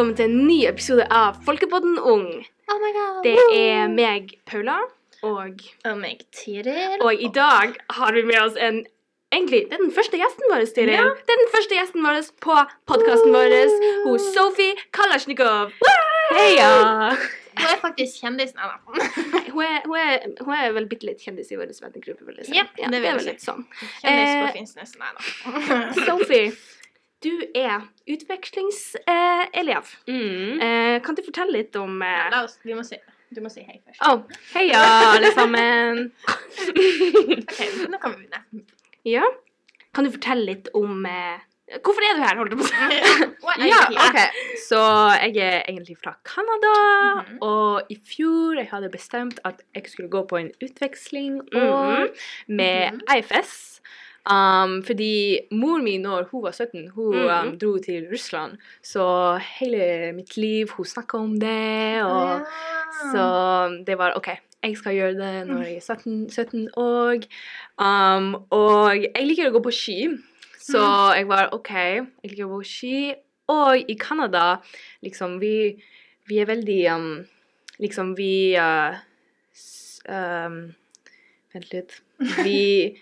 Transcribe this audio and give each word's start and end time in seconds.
velkommen 0.00 0.16
til 0.16 0.30
en 0.30 0.46
ny 0.48 0.54
episode 0.64 1.04
av 1.12 1.34
Folkepodden 1.44 1.98
ung. 2.08 2.22
Oh 2.72 2.76
my 2.80 2.90
god. 2.94 3.18
Det 3.26 3.34
er 3.52 3.90
meg, 3.92 4.30
Paula, 4.48 4.78
og, 5.20 5.60
Og 5.84 5.98
meg, 6.00 6.22
Tiril. 6.32 6.94
og 7.04 7.20
i 7.20 7.28
dag 7.28 7.74
har 7.98 8.16
vi 8.16 8.22
med 8.24 8.38
oss 8.40 8.56
en 8.56 8.86
Egentlig, 9.30 9.66
det 9.68 9.76
er 9.76 9.82
den 9.84 9.92
første 9.92 10.16
gjesten 10.16 10.48
vår, 10.50 10.64
Tiril. 10.72 10.94
Ja. 10.96 11.04
Det 11.04 11.34
er 11.34 11.38
den 11.42 11.52
første 11.52 11.76
gjesten 11.76 12.02
vår 12.02 12.16
på 12.40 12.56
podkasten 12.88 13.36
vår. 13.36 13.52
Hun 14.06 14.24
Sophie 14.24 14.72
Kalasjnikov. 14.96 15.76
Heia! 16.32 16.72
Hun 17.60 17.68
er 17.68 17.78
faktisk 17.84 18.24
kjendisen. 18.24 18.56
Da. 18.56 18.80
Hun 19.52 19.62
er, 19.68 19.84
hun, 19.84 20.00
er, 20.00 20.26
hun 20.40 20.56
er 20.56 20.74
vel 20.80 20.88
bitte 20.88 21.06
litt 21.06 21.20
kjendis 21.22 21.52
i 21.52 21.60
vår 21.60 21.70
vennegruppe, 21.76 22.40
jeg. 22.40 22.56
Ja, 22.56 22.64
det 22.74 22.90
det 22.96 23.04
er 23.04 23.20
vel 23.20 23.28
litt 23.34 23.44
sånn. 23.44 23.68
Kjendis 24.00 24.34
på 24.34 24.48
Eh, 24.48 24.52
Finnsnes. 24.56 24.96
Nei 24.98 25.12
da. 25.14 25.80
Sophie, 26.08 26.50
du 27.22 27.32
er 27.54 27.82
utvekslingselev. 28.08 29.84
Mm. 30.08 30.60
Eh, 30.60 31.02
kan 31.04 31.14
du 31.18 31.22
fortelle 31.26 31.52
litt 31.58 31.76
om 31.76 32.00
Ja, 32.02 32.26
eh, 32.26 32.30
la 32.32 32.44
oss, 32.46 32.58
vi 32.64 32.74
må 32.74 32.84
si, 32.86 32.96
du 33.34 33.40
må 33.44 33.50
si 33.52 33.60
hei 33.66 33.80
først. 33.84 34.00
Oh, 34.08 34.22
heia, 34.54 34.80
alle 35.16 35.32
sammen. 35.36 36.12
Ok, 37.40 37.60
nå 37.90 37.98
kan 38.00 38.14
vi 38.16 38.24
begynne. 38.24 38.64
Ja. 39.08 39.24
Kan 39.94 40.06
du 40.06 40.10
fortelle 40.14 40.44
litt 40.52 40.68
om 40.76 41.04
eh, 41.08 41.38
Hvorfor 41.84 42.02
er 42.02 42.16
du 42.18 42.22
her, 42.24 42.34
holdt 42.40 42.50
jeg 42.50 42.58
på 42.58 42.64
å 42.66 42.70
si? 42.70 42.74
Ja? 43.70 43.78
OK. 44.08 44.18
Så 44.66 44.78
jeg 45.22 45.36
er 45.44 45.60
egentlig 45.70 45.96
fra 46.02 46.16
Canada, 46.26 46.72
Mhm. 47.20 47.36
og 47.46 47.90
i 47.92 47.96
fjor 48.10 48.56
jeg 48.58 48.68
hadde 48.72 48.88
bestemt 48.90 49.38
at 49.44 49.62
jeg 49.76 49.86
skulle 49.92 50.08
gå 50.10 50.24
på 50.30 50.36
en 50.40 50.50
utveksling 50.62 51.40
mm 51.42 51.60
-hmm. 51.60 52.08
med 52.48 52.92
Mhm. 52.92 53.00
IFS. 53.18 53.80
Um, 54.28 54.82
fordi 54.84 55.38
mor 55.56 55.80
mi, 55.80 55.96
når 55.98 56.26
hun 56.30 56.42
var 56.44 56.52
17, 56.52 56.88
hun 56.92 57.14
um, 57.16 57.30
Mhm. 57.30 57.58
dro 57.58 57.78
til 57.78 58.06
Russland. 58.12 58.58
Så 58.82 59.38
hele 59.58 60.12
mitt 60.12 60.36
liv 60.36 60.68
hun 60.76 60.84
snakka 60.86 61.18
om 61.18 61.38
det, 61.40 62.02
og 62.04 62.28
Ja. 62.28 62.40
Så 63.12 63.84
det 63.86 63.96
var 63.98 64.12
OK, 64.16 64.28
jeg 64.62 64.76
skal 64.76 64.92
gjøre 64.94 65.14
det 65.16 65.46
når 65.48 65.62
jeg 65.64 65.76
er 65.76 65.80
17, 65.80 66.28
17 66.30 66.68
år. 66.76 67.24
Um, 67.78 68.34
og 68.50 68.92
jeg 69.00 69.26
liker 69.26 69.48
å 69.48 69.54
gå 69.56 69.62
på 69.64 69.72
ski, 69.72 70.18
så 70.60 71.14
jeg 71.16 71.26
var 71.28 71.48
OK, 71.52 71.70
jeg 71.72 72.06
liker 72.30 72.44
å 72.44 72.48
gå 72.50 72.58
på 72.60 72.66
ski. 72.66 73.14
Og 73.48 73.88
i 73.90 73.94
Canada, 73.98 74.60
liksom, 75.02 75.40
vi, 75.40 75.82
vi 76.28 76.38
er 76.38 76.46
veldig 76.46 76.94
um, 76.94 77.26
Liksom, 77.80 78.14
vi 78.14 78.54
uh, 78.60 78.92
um, 80.08 80.74
Vent 81.54 81.72
litt. 81.72 81.96
Vi 82.44 82.96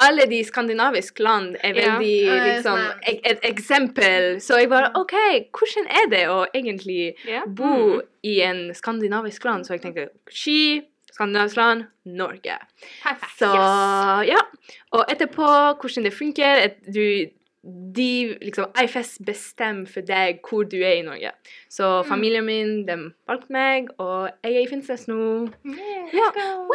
Alle 0.00 0.24
de 0.28 0.38
skandinaviske 0.44 1.22
land 1.24 1.56
er 1.64 1.74
veldig 1.76 2.12
Ja, 2.24 2.36
liksom, 2.44 2.78
et, 3.06 3.18
et 3.24 3.42
eksempel. 3.50 4.38
Så 4.40 4.58
jeg 4.60 4.70
bare 4.72 4.90
OK, 4.96 5.14
hvordan 5.52 5.88
er 6.02 6.06
det 6.12 6.22
å 6.32 6.38
egentlig 6.56 7.14
Ja. 7.28 7.42
bo 7.46 8.00
i 8.24 8.38
en 8.44 8.70
skandinavisk 8.74 9.44
land, 9.44 9.64
så 9.68 9.76
jeg 9.76 9.82
tenkte 9.84 10.08
ski, 10.32 10.82
skandinavisk 11.12 11.56
land, 11.60 11.84
Norge. 12.06 12.56
Perfekt. 13.02 13.36
Så 13.40 13.50
Yes. 13.52 14.28
ja. 14.32 14.40
Og 14.96 15.04
etterpå, 15.12 15.48
hvordan 15.80 16.04
det 16.08 16.14
funker 16.16 16.64
et, 16.64 16.78
du, 16.88 17.28
De 17.64 18.38
liksom 18.40 18.70
IFS 18.80 19.18
bestemmer 19.26 19.88
for 19.90 20.00
deg 20.06 20.38
hvor 20.46 20.62
du 20.70 20.76
er 20.78 20.92
i 21.00 21.02
Norge. 21.02 21.32
Så 21.68 21.84
Mm. 22.04 22.08
familien 22.08 22.44
min, 22.46 22.86
de 22.86 22.96
valgte 23.28 23.50
meg, 23.50 23.88
og 23.98 24.30
jeg 24.44 24.54
er 24.54 24.60
i 24.60 24.66
Finnsnes 24.70 25.08
nå. 25.08 25.50
Yeah, 25.66 26.06
let's 26.06 26.14
Ja. 26.14 26.30
go. 26.34 26.74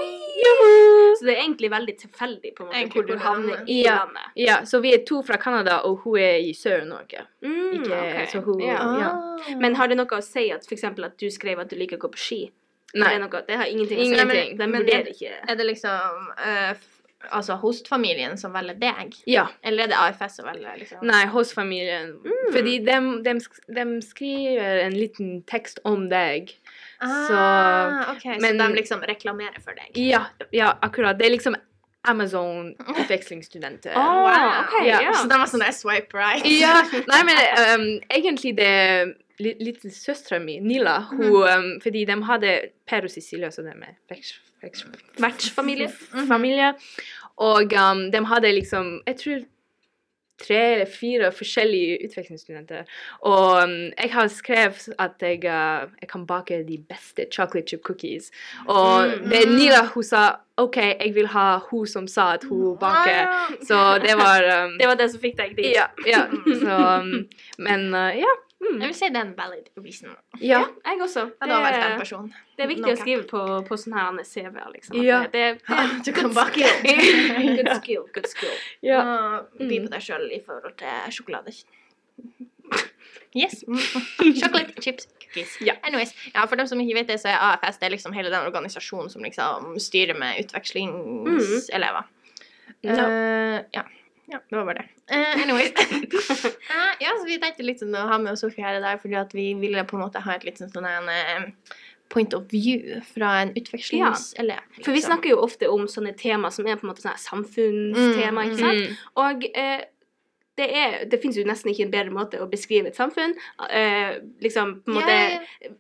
Så 1.20 1.26
det 1.26 1.38
er 1.38 1.42
egentlig 1.44 1.70
veldig 1.72 1.96
tilfeldig 2.02 2.52
på 2.56 2.64
en 2.64 2.68
måte 2.68 2.76
Egentlig 2.78 2.94
hvor 2.94 3.08
du 3.08 3.18
havner 3.18 3.64
i 3.68 3.82
Ja. 3.84 3.96
landet. 4.00 4.28
Ja, 4.36 4.58
så 4.66 4.82
vi 4.82 4.94
er 4.94 5.04
to 5.06 5.22
fra 5.24 5.38
Canada, 5.38 5.78
og 5.84 5.98
hun 6.04 6.18
er 6.18 6.36
i 6.38 6.54
Sør-Norge. 6.54 7.26
Mm, 7.42 7.74
Ikke 7.74 8.28
så 8.32 8.42
hun 8.44 8.60
ja. 8.60 8.74
ja. 9.00 9.10
Ah. 9.10 9.56
Men 9.60 9.76
har 9.76 9.88
det 9.88 9.98
noe 9.98 10.06
å 10.08 10.22
si 10.24 10.50
at 10.52 10.66
for 10.68 10.76
eksempel 10.76 11.06
at 11.06 11.18
du 11.18 11.28
skrev 11.30 11.60
at 11.60 11.70
du 11.70 11.76
liker 11.76 11.98
å 11.98 12.00
gå 12.00 12.12
på 12.12 12.18
ski? 12.18 12.52
Nei. 12.96 13.08
Det, 13.08 13.16
er 13.16 13.20
noe, 13.20 13.42
det 13.48 13.56
har 13.58 13.66
ingenting 13.66 13.98
å 13.98 14.02
si. 14.06 14.12
Ingenting. 14.12 14.58
De 14.58 14.68
Men- 14.68 14.82
vurderer 14.84 15.08
ikke 15.10 15.32
Er 15.50 15.56
det 15.56 15.66
liksom 15.66 16.28
eh, 16.46 16.70
f- 16.72 16.93
altså 17.32 17.56
hostfamilien 17.62 18.38
som 18.38 18.54
velger 18.54 18.76
deg? 18.82 19.14
Ja. 19.30 19.48
Eller 19.64 19.84
er 19.84 19.88
det 19.94 19.98
AFS 20.00 20.36
som 20.40 20.46
velger? 20.46 20.78
liksom? 20.80 21.04
Nei, 21.08 21.26
hostfamilien. 21.32 22.12
Mm. 22.26 22.54
Fordi 22.56 22.78
de, 22.86 22.98
de, 23.24 23.36
de 23.78 23.86
skriver 24.02 24.84
en 24.86 24.94
liten 24.98 25.44
tekst 25.50 25.80
om 25.86 26.10
deg. 26.12 26.52
Ah, 27.00 27.28
så 27.28 28.40
men- 28.42 28.58
de 28.58 28.68
liksom 28.76 29.02
reklamerer 29.08 29.60
for 29.64 29.74
deg? 29.76 29.92
Ja, 30.00 30.26
ja, 30.52 30.74
akkurat. 30.82 31.18
Det 31.20 31.26
er 31.28 31.36
liksom 31.38 31.56
Amazon-utvekslingsstudenter. 32.06 33.92
Ah, 33.96 34.64
ok, 34.64 34.86
Ja. 34.88 35.02
ja. 35.02 35.14
Så 35.14 35.28
de 35.28 35.38
var 35.40 35.48
sånn 35.48 35.64
der 35.64 35.72
swipe 35.76 36.18
right? 36.18 36.46
Ja, 36.50 36.82
nei, 37.12 37.22
men 37.28 37.38
um, 37.64 37.86
egentlig 38.12 38.56
det 38.58 38.72
li- 39.40 39.56
Lille 39.60 39.92
søstera 39.92 40.40
mi, 40.44 40.60
Nila, 40.64 40.98
hun 41.12 41.24
um, 41.48 41.70
Fordi 41.84 42.06
de 42.10 42.18
hadde 42.28 42.54
Per 42.90 43.08
og 43.08 43.14
Cecilie, 43.14 43.48
også, 43.48 43.64
de 43.66 43.74
veks- 43.80 44.02
veks- 44.12 44.36
Vertsfamilie. 45.20 45.90
familie. 46.34 46.74
Og 47.38 47.74
um, 47.74 48.12
de 48.12 48.26
hadde 48.26 48.52
liksom 48.54 49.02
Jeg 49.08 49.16
tror 49.18 49.40
tre 50.44 50.74
eller 50.74 50.86
fire 51.00 51.32
forskjellige 51.32 51.98
utvekslingsstudenter. 52.08 52.84
Og 53.22 53.64
um, 53.64 53.70
jeg 54.04 54.10
har 54.12 54.28
skrevet 54.28 54.90
at 55.00 55.12
jeg, 55.22 55.38
uh, 55.46 55.88
jeg 56.02 56.10
kan 56.12 56.26
bake 56.28 56.58
de 56.68 56.78
beste 56.90 57.26
chocolate 57.32 57.68
chip 57.70 57.82
cookies. 57.84 58.32
Og 58.68 59.08
Mm. 59.08 59.30
det 59.30 59.44
Nila 59.48 59.86
hun 59.94 60.04
sa 60.04 60.36
OK, 60.58 60.78
jeg 60.78 61.16
vil 61.16 61.28
ha 61.28 61.60
hun 61.70 61.88
som 61.88 62.08
sa 62.08 62.34
at 62.34 62.44
hun 62.50 62.78
baker. 62.78 63.28
Ah, 63.28 63.52
Så 63.62 63.78
det 64.02 64.16
var 64.18 64.66
um, 64.66 64.78
Det 64.80 64.88
var 64.88 64.96
det 64.96 65.12
som 65.12 65.22
fikk 65.22 65.38
deg 65.38 65.56
dit. 65.58 65.72
Ja. 65.76 65.86
ja. 66.08 66.26
Så, 66.64 67.00
um, 67.00 67.28
men 67.58 67.94
uh, 67.94 68.12
ja. 68.18 68.34
Jeg 68.64 68.74
Mm. 68.80 68.82
vil 68.88 68.94
si 68.96 69.08
det 69.10 69.18
er 69.18 69.26
en 69.26 69.34
valid 69.38 69.66
reason. 69.78 70.10
Ja. 70.42 70.60
Jeg 70.86 71.02
også. 71.02 71.24
Det, 71.26 71.50
den 71.50 71.50
Det, 71.74 72.00
personen. 72.00 72.34
det 72.58 72.64
er 72.64 72.68
viktig 72.68 72.86
No 72.86 72.94
å 72.94 72.98
skrive 73.02 73.24
på, 73.28 73.42
på 73.68 73.78
sånne 73.78 74.00
her 74.00 74.24
CV-er, 74.24 74.70
liksom. 74.74 74.96
Ja. 75.04 75.20
Det, 75.24 75.32
det, 75.34 75.60
Du 76.06 76.12
kan 76.14 76.30
good 76.34 76.48
skill. 76.48 76.68
Good 77.58 77.76
skill. 77.82 78.04
Good 78.14 78.28
skill. 78.32 78.56
ja. 78.84 79.00
Og 79.02 79.48
by 79.60 79.78
Mm. 79.80 79.88
på 79.88 79.90
deg 79.92 80.02
sjøl 80.02 80.30
i 80.32 80.40
forhold 80.46 80.78
til 80.78 81.12
sjokolade. 81.12 81.54
Yes. 83.36 83.64
Chocolate 84.40 84.82
chips 84.82 85.08
cookies. 85.20 85.58
Ja. 85.62 85.74
Anyways, 85.84 86.14
ja, 86.36 86.46
for 86.46 86.56
dem 86.56 86.68
som 86.68 86.80
ikke 86.80 86.96
vet 87.00 87.08
det, 87.08 87.20
så 87.20 87.28
er 87.34 87.38
AFS 87.42 87.80
det 87.82 87.88
er 87.88 87.96
liksom 87.96 88.14
hele 88.14 88.30
den 88.30 88.46
organisasjonen 88.46 89.10
som 89.10 89.24
liksom 89.26 89.80
styrer 89.82 90.14
med 90.18 90.40
utvekslingselever. 90.46 92.04
Eh, 92.84 93.60
ja. 93.74 93.84
Ja, 94.32 94.40
det 94.50 94.56
var 94.56 94.66
bare 94.66 94.84
det. 94.84 95.16
Eh, 95.16 95.44
anyways. 95.44 95.74
Eh, 96.74 96.94
ja, 97.00 97.12
så 97.20 97.26
vi 97.28 97.38
tenkte 97.42 97.66
litt 97.66 97.82
sånn 97.84 97.94
å 97.96 98.08
ha 98.10 98.18
med 98.22 98.40
Sofie 98.40 98.64
her 98.66 98.78
i 98.80 98.84
dag, 98.84 99.02
fordi 99.02 99.18
at 99.20 99.34
vi 99.36 99.52
ville 99.60 99.84
på 99.86 99.98
en 99.98 100.04
måte 100.06 100.22
ha 100.24 100.36
et 100.36 100.46
litt 100.48 100.58
sånn 100.62 100.72
sånn 100.74 100.88
en 100.90 101.10
eh, 101.12 101.48
point 102.14 102.34
of 102.38 102.46
view 102.52 103.02
fra 103.06 103.34
en 103.44 103.52
utvekslingselev. 103.58 104.62
For 104.80 104.92
vi 104.92 105.00
liksom. 105.00 105.10
snakker 105.12 105.34
jo 105.34 105.42
ofte 105.44 105.70
om 105.70 105.88
sånne 105.92 106.14
tema 106.18 106.52
som 106.54 106.68
er 106.68 106.80
på 106.80 106.88
en 106.88 106.94
måte 106.94 107.04
sånne 107.04 107.22
samfunnstema, 107.22 108.46
ikke 108.48 108.62
sant? 108.62 108.86
Mm. 108.86 109.02
Og 109.26 109.48
eh, 109.52 109.84
det, 110.60 110.70
er, 110.70 110.98
det 111.10 111.20
finnes 111.22 111.40
jo 111.42 111.46
nesten 111.50 111.74
ikke 111.74 111.88
en 111.88 111.94
bedre 111.94 112.16
måte 112.16 112.42
å 112.42 112.50
beskrive 112.50 112.92
et 112.92 113.00
samfunn 113.00 113.36
eh, 113.70 114.22
liksom 114.46 114.80
på 114.86 114.94
en 114.94 115.00
måte 115.02 115.18
Ja, 115.18 115.44
ja, 115.66 115.74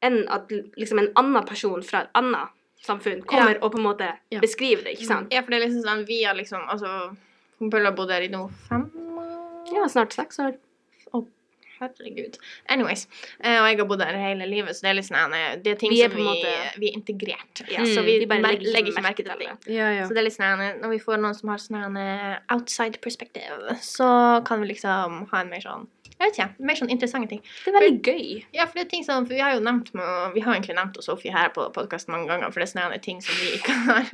enn 0.00 0.22
at 0.32 0.52
liksom 0.80 1.00
en 1.02 1.10
annen 1.20 1.44
person 1.48 1.82
fra 1.84 2.04
et 2.06 2.14
annet 2.16 2.52
samfunn 2.80 3.20
kommer 3.28 3.58
og 3.60 3.74
på 3.74 3.80
en 3.80 3.84
måte 3.84 4.06
Ja. 4.32 4.40
beskriver 4.40 4.84
det, 4.84 4.96
ikke 4.96 5.08
sant? 5.10 5.32
Ja, 5.34 5.42
for 5.42 5.52
det 5.52 5.60
er 5.60 5.66
liksom 5.66 5.84
sånn, 5.84 6.06
vi 6.08 6.22
har 6.24 6.34
liksom, 6.34 6.62
altså, 6.68 7.16
hun 7.60 7.70
har 7.84 7.92
bodd 7.92 8.10
her 8.10 8.22
i 8.26 8.28
nå 8.32 8.46
fem. 8.68 8.90
Ja, 9.72 9.86
snart 9.92 10.12
seks 10.16 10.38
år. 10.42 10.56
Herregud. 11.80 12.34
Anyways, 12.68 13.06
eh, 13.40 13.56
og 13.56 13.64
jeg 13.70 13.78
har 13.78 13.86
bodd 13.88 14.02
her 14.04 14.12
hele 14.20 14.44
livet, 14.44 14.76
så 14.76 14.84
det 14.84 14.90
er 14.90 14.96
litt 14.98 15.06
sånn, 15.06 15.32
eh, 15.32 15.54
det 15.64 15.70
er 15.72 15.78
ting 15.80 15.88
Vi 15.94 16.02
er 16.04 16.10
som 16.12 16.18
vi, 16.18 16.24
måte- 16.26 16.74
vi 16.82 16.90
er 16.90 16.96
integrert. 16.98 17.62
Ja, 17.72 17.80
så 17.88 18.02
Mm. 18.02 18.04
vi, 18.04 18.18
vi 18.18 18.26
bare 18.26 18.42
mer- 18.42 18.58
legger 18.60 18.92
ikke 18.92 19.02
merke 19.06 19.24
til 19.24 19.32
det. 19.32 19.48
Ja, 19.72 19.88
ja. 19.90 20.02
Så 20.04 20.08
det 20.12 20.18
er 20.18 20.22
litt 20.28 20.36
sånn, 20.36 20.60
eh, 20.60 20.74
når 20.76 20.90
vi 20.90 20.98
får 20.98 21.16
noen 21.22 21.34
som 21.34 21.48
har 21.48 21.56
sånn 21.56 21.96
eh, 21.96 22.38
outside 22.50 23.00
perspective, 23.00 23.78
så 23.80 24.44
kan 24.44 24.60
vi 24.60 24.74
liksom 24.74 25.26
ha 25.30 25.40
en 25.40 25.48
mer 25.48 25.60
sånn, 25.60 25.86
jeg 26.20 26.28
vet 26.28 26.36
ikke, 26.38 26.64
mer 26.68 26.76
sånn 26.76 26.90
interessante 26.92 27.28
ting. 27.32 27.40
Det 27.64 27.70
er 27.72 27.76
veldig 27.78 28.02
gøy. 28.04 28.44
Ja, 28.52 28.66
for 28.68 28.76
det 28.76 28.82
er 28.84 28.90
ting 28.90 29.04
som, 29.06 29.24
for 29.24 29.32
vi 29.34 29.40
har 29.40 29.54
jo 29.56 29.62
nevnt, 29.64 29.88
med, 29.96 30.34
vi 30.34 30.40
har 30.44 30.52
egentlig 30.54 30.76
nevnt 30.76 30.96
hos 31.00 31.06
Sofie 31.08 31.32
her 31.32 31.48
på 31.54 31.64
podkasten 31.72 32.12
mange 32.12 32.28
ganger, 32.28 32.52
for 32.52 32.60
det 32.60 32.68
er 32.68 32.72
sånne 32.74 32.98
ting 33.02 33.22
som 33.24 33.34
vi 33.40 33.54
ikke 33.56 33.76
har, 33.86 34.10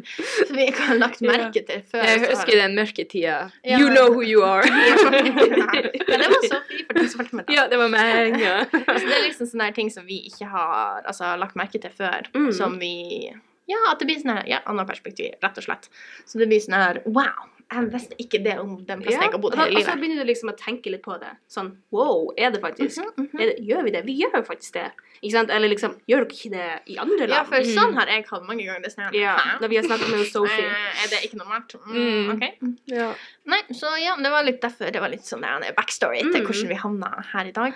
som 0.46 0.54
vi 0.56 0.68
ikke 0.70 0.86
har 0.86 1.00
lagt 1.00 1.20
merke 1.26 1.64
til 1.66 1.82
før. 1.90 2.04
Jeg 2.06 2.20
har- 2.22 2.30
husker 2.36 2.60
den 2.62 2.76
mørketida. 2.78 3.36
Ja. 3.66 3.80
You 3.80 3.90
know 3.90 4.08
who 4.14 4.22
you 4.22 4.44
are. 4.46 4.62
ja, 4.62 6.16
det 6.16 6.28
var 6.30 6.46
Sofie, 6.46 6.84
for 6.86 6.94
den 7.00 7.08
fulgte 7.10 7.36
med 7.40 7.50
ja, 7.56 7.66
det 7.68 7.78
var 7.80 7.90
meg. 7.92 8.38
Ja. 8.40 8.54
Så 8.70 9.02
det 9.02 9.16
er 9.18 9.26
liksom 9.26 9.50
sånne 9.50 9.72
ting 9.74 9.90
som 9.90 10.06
vi 10.06 10.20
ikke 10.30 10.46
har 10.52 11.02
altså, 11.06 11.34
lagt 11.40 11.56
merke 11.58 11.80
til 11.82 11.90
før, 11.90 12.30
Mm. 12.36 12.52
som 12.54 12.78
vi 12.78 13.32
Ja, 13.66 13.78
at 13.90 13.98
det 13.98 14.06
blir 14.06 14.20
sånn 14.22 14.30
her 14.36 14.44
Ja, 14.46 14.58
annet 14.70 14.86
perspektiv, 14.86 15.32
rett 15.42 15.56
og 15.58 15.64
slett. 15.64 15.88
Så 16.26 16.38
det 16.38 16.46
blir 16.48 16.60
sånn 16.62 16.76
her 16.78 17.00
Wow! 17.06 17.48
Jeg 17.72 17.90
visste 17.90 18.14
ikke 18.22 18.38
det 18.44 18.52
om 18.62 18.76
den 18.86 19.00
plassen 19.02 19.22
jeg 19.22 19.32
har 19.32 19.38
bodd 19.42 19.54
hele 19.58 19.70
livet. 19.74 19.88
og 19.88 19.90
så 19.90 19.98
begynner 20.00 20.22
du 20.22 20.28
liksom 20.30 20.50
å 20.52 20.56
tenke 20.56 20.86
litt 20.92 21.02
på 21.02 21.16
det. 21.18 21.32
Sånn 21.50 21.72
wow, 21.90 22.30
er 22.38 22.50
det 22.54 22.60
faktisk 22.62 23.00
Mhm, 23.02 23.26
mhm. 23.26 23.40
er 23.40 23.46
det, 23.50 23.56
Gjør 23.66 23.82
vi 23.84 23.90
det? 23.90 24.04
Vi 24.06 24.14
gjør 24.22 24.36
jo 24.36 24.42
faktisk 24.46 24.72
det. 24.74 24.84
Ikke 25.22 25.32
sant? 25.32 25.50
Eller 25.50 25.68
liksom, 25.68 25.96
gjør 26.06 26.22
dere 26.22 26.36
ikke 26.36 26.50
det 26.52 26.68
i 26.94 26.96
andre 27.02 27.26
land? 27.26 27.30
Ja, 27.34 27.42
for 27.44 27.56
sånn 27.66 27.94
har 27.98 28.06
jeg 28.06 28.24
hatt 28.30 28.46
mange 28.46 28.62
ganger. 28.66 28.84
Er 28.86 28.90
sånn 28.94 29.14
Ja, 29.18 29.34
da 29.58 29.66
vi 29.66 29.76
har 29.76 29.82
snakket 29.82 30.10
med 30.14 30.26
Sophie. 30.30 30.66
Eh, 30.68 31.02
Er 31.04 31.08
det 31.10 31.22
ikke 31.26 31.38
normalt? 31.42 31.74
Mm, 31.86 31.96
Mm. 31.96 32.30
OK. 32.36 32.78
Ja. 32.86 33.14
Nei, 33.46 33.62
så 33.72 33.96
ja, 33.98 34.14
det 34.16 34.30
var 34.30 34.44
litt 34.44 34.60
derfor 34.60 34.92
Det 34.92 35.00
var 35.00 35.08
litt 35.08 35.22
sånn 35.26 35.40
der, 35.42 35.72
backstory 35.72 36.20
til 36.20 36.42
Mm. 36.42 36.46
hvordan 36.46 36.68
vi 36.68 36.74
havna 36.76 37.24
her 37.32 37.44
i 37.46 37.50
dag. 37.52 37.74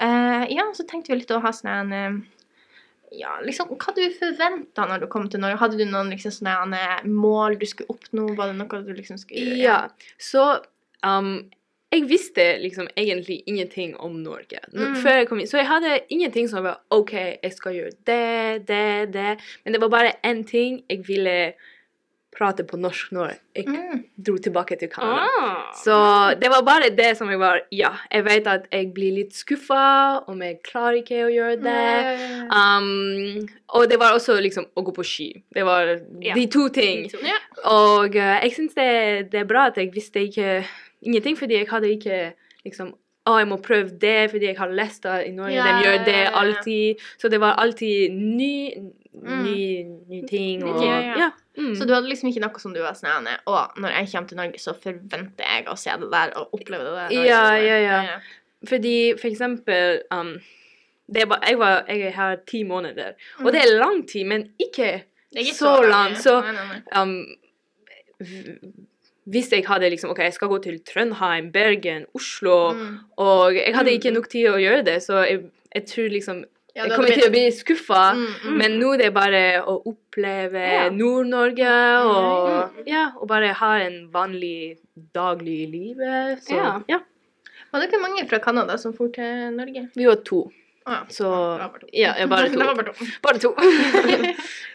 Uh, 0.00 0.46
ja, 0.48 0.64
så 0.72 0.86
tenkte 0.88 1.08
vi 1.12 1.16
litt 1.20 1.28
å 1.30 1.42
ha 1.42 1.50
sånn 1.52 1.68
en 1.68 1.92
eh, 1.92 2.20
Ja, 3.12 3.36
liksom, 3.42 3.68
hva 3.74 3.94
du 3.96 4.02
forventa 4.14 4.84
når 4.86 5.00
du 5.00 5.06
kom 5.10 5.28
til 5.28 5.40
Norge? 5.42 5.58
Hadde 5.58 5.78
du 5.80 5.84
noen 5.90 6.12
liksom 6.12 6.30
sånne 6.30 6.82
mål 7.10 7.56
du 7.58 7.66
skulle 7.66 7.90
oppnå? 7.90 8.28
Var 8.38 8.52
det 8.52 8.58
noe 8.60 8.82
du 8.86 8.92
liksom 8.94 9.18
skulle? 9.18 9.56
Ja, 9.58 9.88
så 10.18 10.44
um, 11.02 11.32
jeg 11.90 12.04
visste 12.06 12.44
liksom 12.62 12.86
egentlig 12.94 13.40
ingenting 13.50 13.96
om 13.98 14.20
Norge 14.22 14.60
Mm. 14.72 14.94
før 15.02 15.16
jeg 15.18 15.28
kom 15.28 15.40
inn. 15.42 15.48
Så 15.50 15.58
jeg 15.58 15.66
hadde 15.66 15.96
ingenting 16.08 16.46
som 16.48 16.62
var 16.62 16.78
OK, 16.94 17.12
jeg 17.42 17.52
skal 17.56 17.74
gjøre 17.74 17.96
det, 18.06 18.66
det, 18.68 19.12
det. 19.12 19.32
Men 19.64 19.72
det 19.74 19.80
var 19.82 19.88
bare 19.90 20.12
én 20.22 20.44
ting. 20.46 20.84
Jeg 20.88 21.02
ville 21.08 21.52
prate 22.30 22.62
på 22.64 22.78
norsk 22.78 23.10
når 23.12 23.32
jeg 23.56 23.66
Mm. 23.66 24.04
dro 24.24 24.36
tilbake 24.38 24.78
til 24.78 24.88
Canada. 24.88 25.26
Ah. 25.40 25.72
Så 25.74 26.38
det 26.40 26.48
var 26.48 26.62
bare 26.62 26.90
det 26.94 27.16
som 27.18 27.28
jeg 27.28 27.38
var 27.38 27.60
Ja, 27.72 27.90
jeg 28.12 28.24
vet 28.24 28.46
at 28.46 28.68
jeg 28.72 28.92
blir 28.94 29.12
litt 29.16 29.32
skuffa 29.34 30.22
om 30.28 30.40
jeg 30.42 30.60
klarer 30.62 31.02
ikke 31.02 31.24
å 31.26 31.30
gjøre 31.34 31.56
det. 31.62 32.46
Um, 32.54 33.48
og 33.74 33.88
det 33.90 33.98
var 33.98 34.14
også 34.14 34.38
liksom 34.40 34.66
å 34.76 34.84
gå 34.86 34.94
på 34.94 35.04
ski. 35.04 35.28
Det 35.54 35.64
var 35.64 35.98
Ja. 36.20 36.34
de 36.34 36.46
to 36.46 36.68
ting. 36.68 37.10
Ja. 37.22 37.38
Og 37.64 38.14
uh, 38.16 38.38
jeg 38.42 38.52
syns 38.54 38.74
det, 38.74 39.30
det 39.32 39.40
er 39.40 39.44
bra 39.44 39.66
at 39.66 39.76
jeg 39.76 39.92
visste 39.92 40.20
ikke 40.26 40.64
ingenting, 41.02 41.36
fordi 41.36 41.58
jeg 41.58 41.68
hadde 41.68 41.90
ikke 41.96 42.32
liksom 42.64 42.94
å, 43.28 43.36
jeg 43.38 43.48
må 43.48 43.58
prøve 43.62 43.98
det 44.00 44.30
fordi 44.32 44.46
jeg 44.46 44.56
har 44.56 44.68
lest 44.72 45.02
det 45.02 45.26
i 45.28 45.30
Norge. 45.36 45.52
Yeah, 45.52 45.66
De 45.78 45.84
gjør 45.84 46.04
det 46.06 46.22
alltid. 46.32 46.96
Så 47.20 47.28
det 47.28 47.40
var 47.40 47.54
alltid 47.60 48.10
ny. 48.12 48.74
Ny, 49.12 49.84
ny 50.08 50.20
ting. 50.28 50.62
Og, 50.64 50.82
Ja, 50.84 51.00
ja. 51.18 51.30
Mm. 51.58 51.74
Så 51.76 51.84
du 51.86 51.92
hadde 51.94 52.08
liksom 52.08 52.28
ikke 52.30 52.40
noe 52.44 52.60
som 52.62 52.72
du 52.72 52.80
var 52.80 52.94
sånn 52.94 53.26
Og 53.46 53.76
når 53.82 53.90
jeg 53.98 54.08
kommer 54.12 54.28
til 54.28 54.36
Norge, 54.38 54.58
så 54.62 54.72
forventer 54.72 55.44
jeg 55.44 55.66
å 55.68 55.74
se 55.76 55.90
det 56.00 56.10
der 56.12 56.32
og 56.38 56.54
oppleve 56.54 56.84
det 56.86 56.94
der. 56.94 57.26
Ja, 57.26 57.42
ja, 57.58 57.78
ja. 57.82 58.18
Fordi 58.68 59.14
for 59.18 59.28
eksempel 59.28 60.00
um, 60.12 60.34
det 61.12 61.28
bare, 61.28 61.40
jeg, 61.48 61.58
var, 61.58 61.84
jeg 61.88 62.00
er 62.06 62.10
her 62.14 62.36
ti 62.46 62.62
måneder, 62.62 63.12
og 63.44 63.52
det 63.52 63.62
er 63.64 63.78
lang 63.80 64.04
tid, 64.08 64.24
men 64.30 64.44
ikke 64.60 65.02
ikke 65.34 65.54
så. 65.54 65.76
Så 65.76 65.86
lang. 65.90 66.14
nei. 66.54 66.80
um, 66.94 67.26
hvis 69.30 69.50
jeg 69.52 69.64
hadde 69.66 69.90
liksom 69.90 70.10
OK, 70.10 70.18
jeg 70.24 70.34
skal 70.34 70.48
gå 70.50 70.58
til 70.64 70.78
Trøndheim, 70.86 71.50
Bergen, 71.52 72.06
Oslo, 72.14 72.72
Mm. 72.72 72.98
og 73.16 73.54
jeg 73.54 73.74
hadde 73.74 73.92
ikke 73.92 74.10
Mm. 74.10 74.14
nok 74.14 74.28
tid 74.28 74.46
å 74.48 74.56
gjøre 74.58 74.84
det, 74.84 75.02
så 75.02 75.24
jeg, 75.26 75.50
jeg 75.74 75.84
tror 75.86 76.08
liksom 76.08 76.44
Ja, 76.80 76.86
Jeg 76.88 76.96
kommer 76.96 77.12
til 77.12 77.26
å 77.28 77.32
bli 77.34 77.42
skuffa. 77.52 78.02
Mm, 78.16 78.26
mm. 78.44 78.56
Men 78.60 78.76
nå 78.80 78.92
er 78.94 79.02
det 79.04 79.10
bare 79.16 79.42
å 79.68 79.74
oppleve 79.90 80.62
Ja. 80.64 80.86
Nord-Norge 80.94 81.74
og, 82.08 82.80
ja, 82.88 83.02
og 83.20 83.28
bare 83.28 83.52
ha 83.60 83.72
en 83.84 83.98
vanlig 84.14 84.78
daglig 85.14 85.60
liv. 85.74 86.00
Så 86.40 86.56
Ja. 86.88 87.00
Var 87.70 87.80
det 87.84 87.90
ikke 87.90 88.00
mange 88.02 88.24
fra 88.26 88.40
Canada 88.42 88.78
som 88.78 88.92
for 88.96 89.12
til 89.14 89.52
Norge? 89.54 89.84
Vi 89.94 90.06
var 90.08 90.16
to. 90.26 90.40
Ah. 90.86 91.04
Så 91.12 91.28
Ja, 91.92 92.14
bare 92.26 92.48
to. 92.50 92.58
Bare 92.58 92.82
to. 92.88 93.06
bare 93.22 93.38
to. 93.44 93.54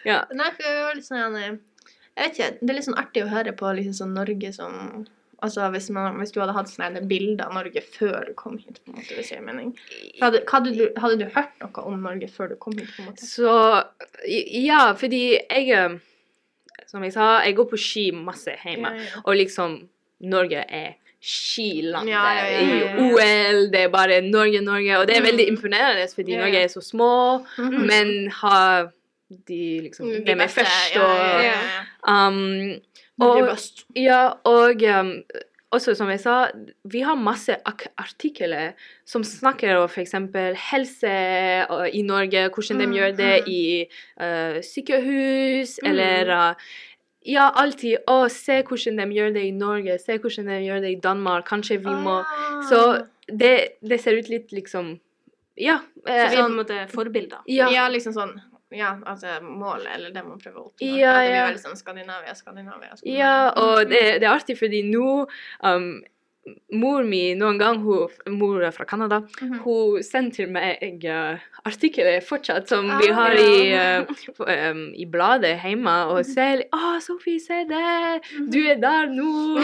Ja. 0.05 0.21
Nei, 0.31 0.51
for 0.53 0.63
det 0.63 0.83
var 0.85 0.95
litt 0.95 1.07
sånn 1.09 1.35
eh, 1.41 1.57
Jeg 2.15 2.29
vet 2.29 2.37
ikke, 2.37 2.49
det 2.61 2.69
er 2.69 2.77
litt 2.77 2.85
sånn 2.87 2.99
artig 3.01 3.23
å 3.25 3.31
høre 3.33 3.51
på 3.57 3.73
liksom 3.75 3.97
sånn 3.97 4.13
Norge 4.15 4.53
som 4.55 5.05
Altså 5.43 5.69
hvis, 5.69 5.89
man, 5.89 6.15
hvis 6.17 6.31
du 6.31 6.39
hadde 6.39 6.53
hatt 6.55 6.69
sånne 6.71 7.01
bilder 7.09 7.45
av 7.49 7.53
Norge 7.53 7.81
før 7.81 8.25
du 8.29 8.33
kom 8.39 8.57
hit, 8.57 8.79
på 8.85 8.91
en 8.93 8.99
måte, 8.99 9.15
hvis 9.17 9.31
jeg 9.31 9.43
mening. 9.43 9.73
Hadde, 10.21 10.43
hadde, 10.51 10.71
du, 10.77 10.85
hadde 10.97 11.17
du 11.19 11.25
hørt 11.35 11.51
noe 11.61 11.83
om 11.85 11.99
Norge 12.01 12.27
før 12.31 12.47
du 12.53 12.55
kom 12.55 12.73
hit, 12.77 12.87
på 12.95 13.01
en 13.03 13.09
måte? 13.11 13.25
Så 13.27 13.83
ja, 14.27 14.93
fordi 14.97 15.23
jeg 15.37 15.69
eh, 15.75 15.97
Som 16.87 17.03
jeg 17.03 17.13
sa, 17.13 17.41
jeg 17.43 17.55
går 17.57 17.65
på 17.71 17.77
ski 17.81 18.11
masse 18.15 18.53
hjemme. 18.63 18.91
Ja, 18.95 19.03
ja. 19.03 19.21
Og 19.25 19.35
liksom 19.35 19.89
Norge 20.21 20.61
er 20.69 20.93
skilandet 21.25 22.11
Ja, 22.13 22.23
i. 22.45 22.81
OL. 23.01 23.69
Det 23.73 23.79
er 23.81 23.89
bare 23.89 24.21
Norge, 24.21 24.61
Norge. 24.61 24.99
Og 24.99 25.07
det 25.09 25.17
er 25.17 25.21
veldig 25.25 25.47
Mm. 25.49 25.55
imponerende, 25.57 26.07
fordi. 26.15 26.35
Norge 26.37 26.61
er 26.63 26.67
så 26.67 26.81
små, 26.85 27.45
Mhm. 27.57 27.87
men 27.87 28.29
har 28.31 28.91
de 29.47 29.81
liksom 29.89 30.05
Hvem 30.23 30.41
er 30.41 30.47
først 30.47 30.97
og 31.01 32.07
um, 32.07 32.79
Og- 33.21 33.37
er 33.43 33.49
best. 33.53 33.85
Ja, 33.95 34.33
og 34.43 34.81
um, 34.99 35.11
også 35.71 35.95
som 35.95 36.09
jeg 36.09 36.19
sa, 36.19 36.47
vi 36.85 37.01
har 37.01 37.15
masse 37.15 37.55
artikler 37.97 38.73
som 39.05 39.23
snakker 39.23 39.75
om 39.77 39.87
f.eks. 39.89 40.11
helse 40.71 41.13
i 41.93 42.01
Norge, 42.01 42.49
hvordan 42.49 42.79
de 42.79 42.87
Mm, 42.87 42.93
gjør 42.93 43.15
det 43.17 43.33
mm. 43.43 43.47
i 43.51 43.87
uh, 44.21 44.59
sykehus, 44.61 45.79
Mm. 45.83 45.89
eller 45.91 46.49
uh, 46.49 46.53
Ja, 47.27 47.49
alltid. 47.55 47.97
Å, 48.07 48.27
se 48.29 48.61
hvordan 48.61 48.97
de 49.01 49.05
gjør 49.15 49.31
det 49.33 49.43
i 49.47 49.51
Norge, 49.51 49.97
se 49.99 50.17
hvordan 50.19 50.45
de 50.45 50.59
gjør 50.67 50.81
det 50.83 50.91
i 50.91 50.99
Danmark. 51.01 51.47
Kanskje 51.49 51.79
vi 51.81 51.89
må 51.89 52.19
Ah. 52.21 52.61
Så 52.69 53.07
det, 53.27 53.79
det 53.81 53.99
ser 54.01 54.19
ut 54.19 54.29
litt 54.29 54.51
liksom 54.51 54.99
Ja. 55.57 55.79
Så 56.05 56.11
eh, 56.11 56.29
vi 56.29 56.35
er 56.35 56.41
på 56.43 56.45
en 56.45 56.57
måte 56.59 56.87
forbilder. 56.91 57.39
ja. 57.47 57.69
Ja, 57.71 57.87
liksom 57.89 58.13
sånn 58.13 58.35
Ja, 58.75 58.95
altså 59.05 59.37
målet, 59.41 59.87
eller 59.95 60.11
det 60.11 60.23
man 60.25 60.39
prøver 60.41 60.59
å 60.59 60.65
oppnå. 60.71 60.89
Ja, 60.99 61.13
ja. 61.21 61.21
det 61.21 61.29
blir 61.31 61.45
veldig 61.51 61.63
sånn 61.67 61.77
Skandinavia, 61.79 62.33
Skandinavia. 62.35 62.95
Skandinavia. 62.97 63.17
Ja, 63.17 63.51
og 63.55 63.85
Mm. 63.85 63.89
det, 63.89 64.01
det 64.19 64.27
er 64.27 64.33
artig 64.35 64.57
fordi 64.59 64.83
nå 64.89 65.27
um, 65.63 66.03
Mor 66.77 67.01
mi 67.03 67.33
noen 67.33 67.57
gang, 67.57 67.79
hun, 67.81 68.07
mor 68.37 68.61
er 68.61 68.69
fra 68.71 68.85
Canada, 68.85 69.17
Mhm. 69.41 69.63
hun 69.63 70.03
sender 70.03 70.31
til 70.35 70.51
meg 70.53 71.01
uh, 71.09 71.39
artikler 71.65 72.19
fortsatt 72.21 72.69
som 72.69 72.85
vi 72.99 73.07
Ah, 73.09 73.15
har 73.17 73.33
i, 73.41 73.73
uh, 73.73 74.05
um, 74.71 74.81
i 74.93 75.05
bladet 75.09 75.55
hjemme, 75.63 75.93
og 76.13 76.25
ser 76.25 76.59
litt 76.61 76.69
'Å, 76.75 76.99
Sofie, 77.01 77.39
se 77.41 77.63
der! 77.69 78.19
Du 78.53 78.59
er 78.69 78.75
der 78.81 79.07
nå! 79.09 79.57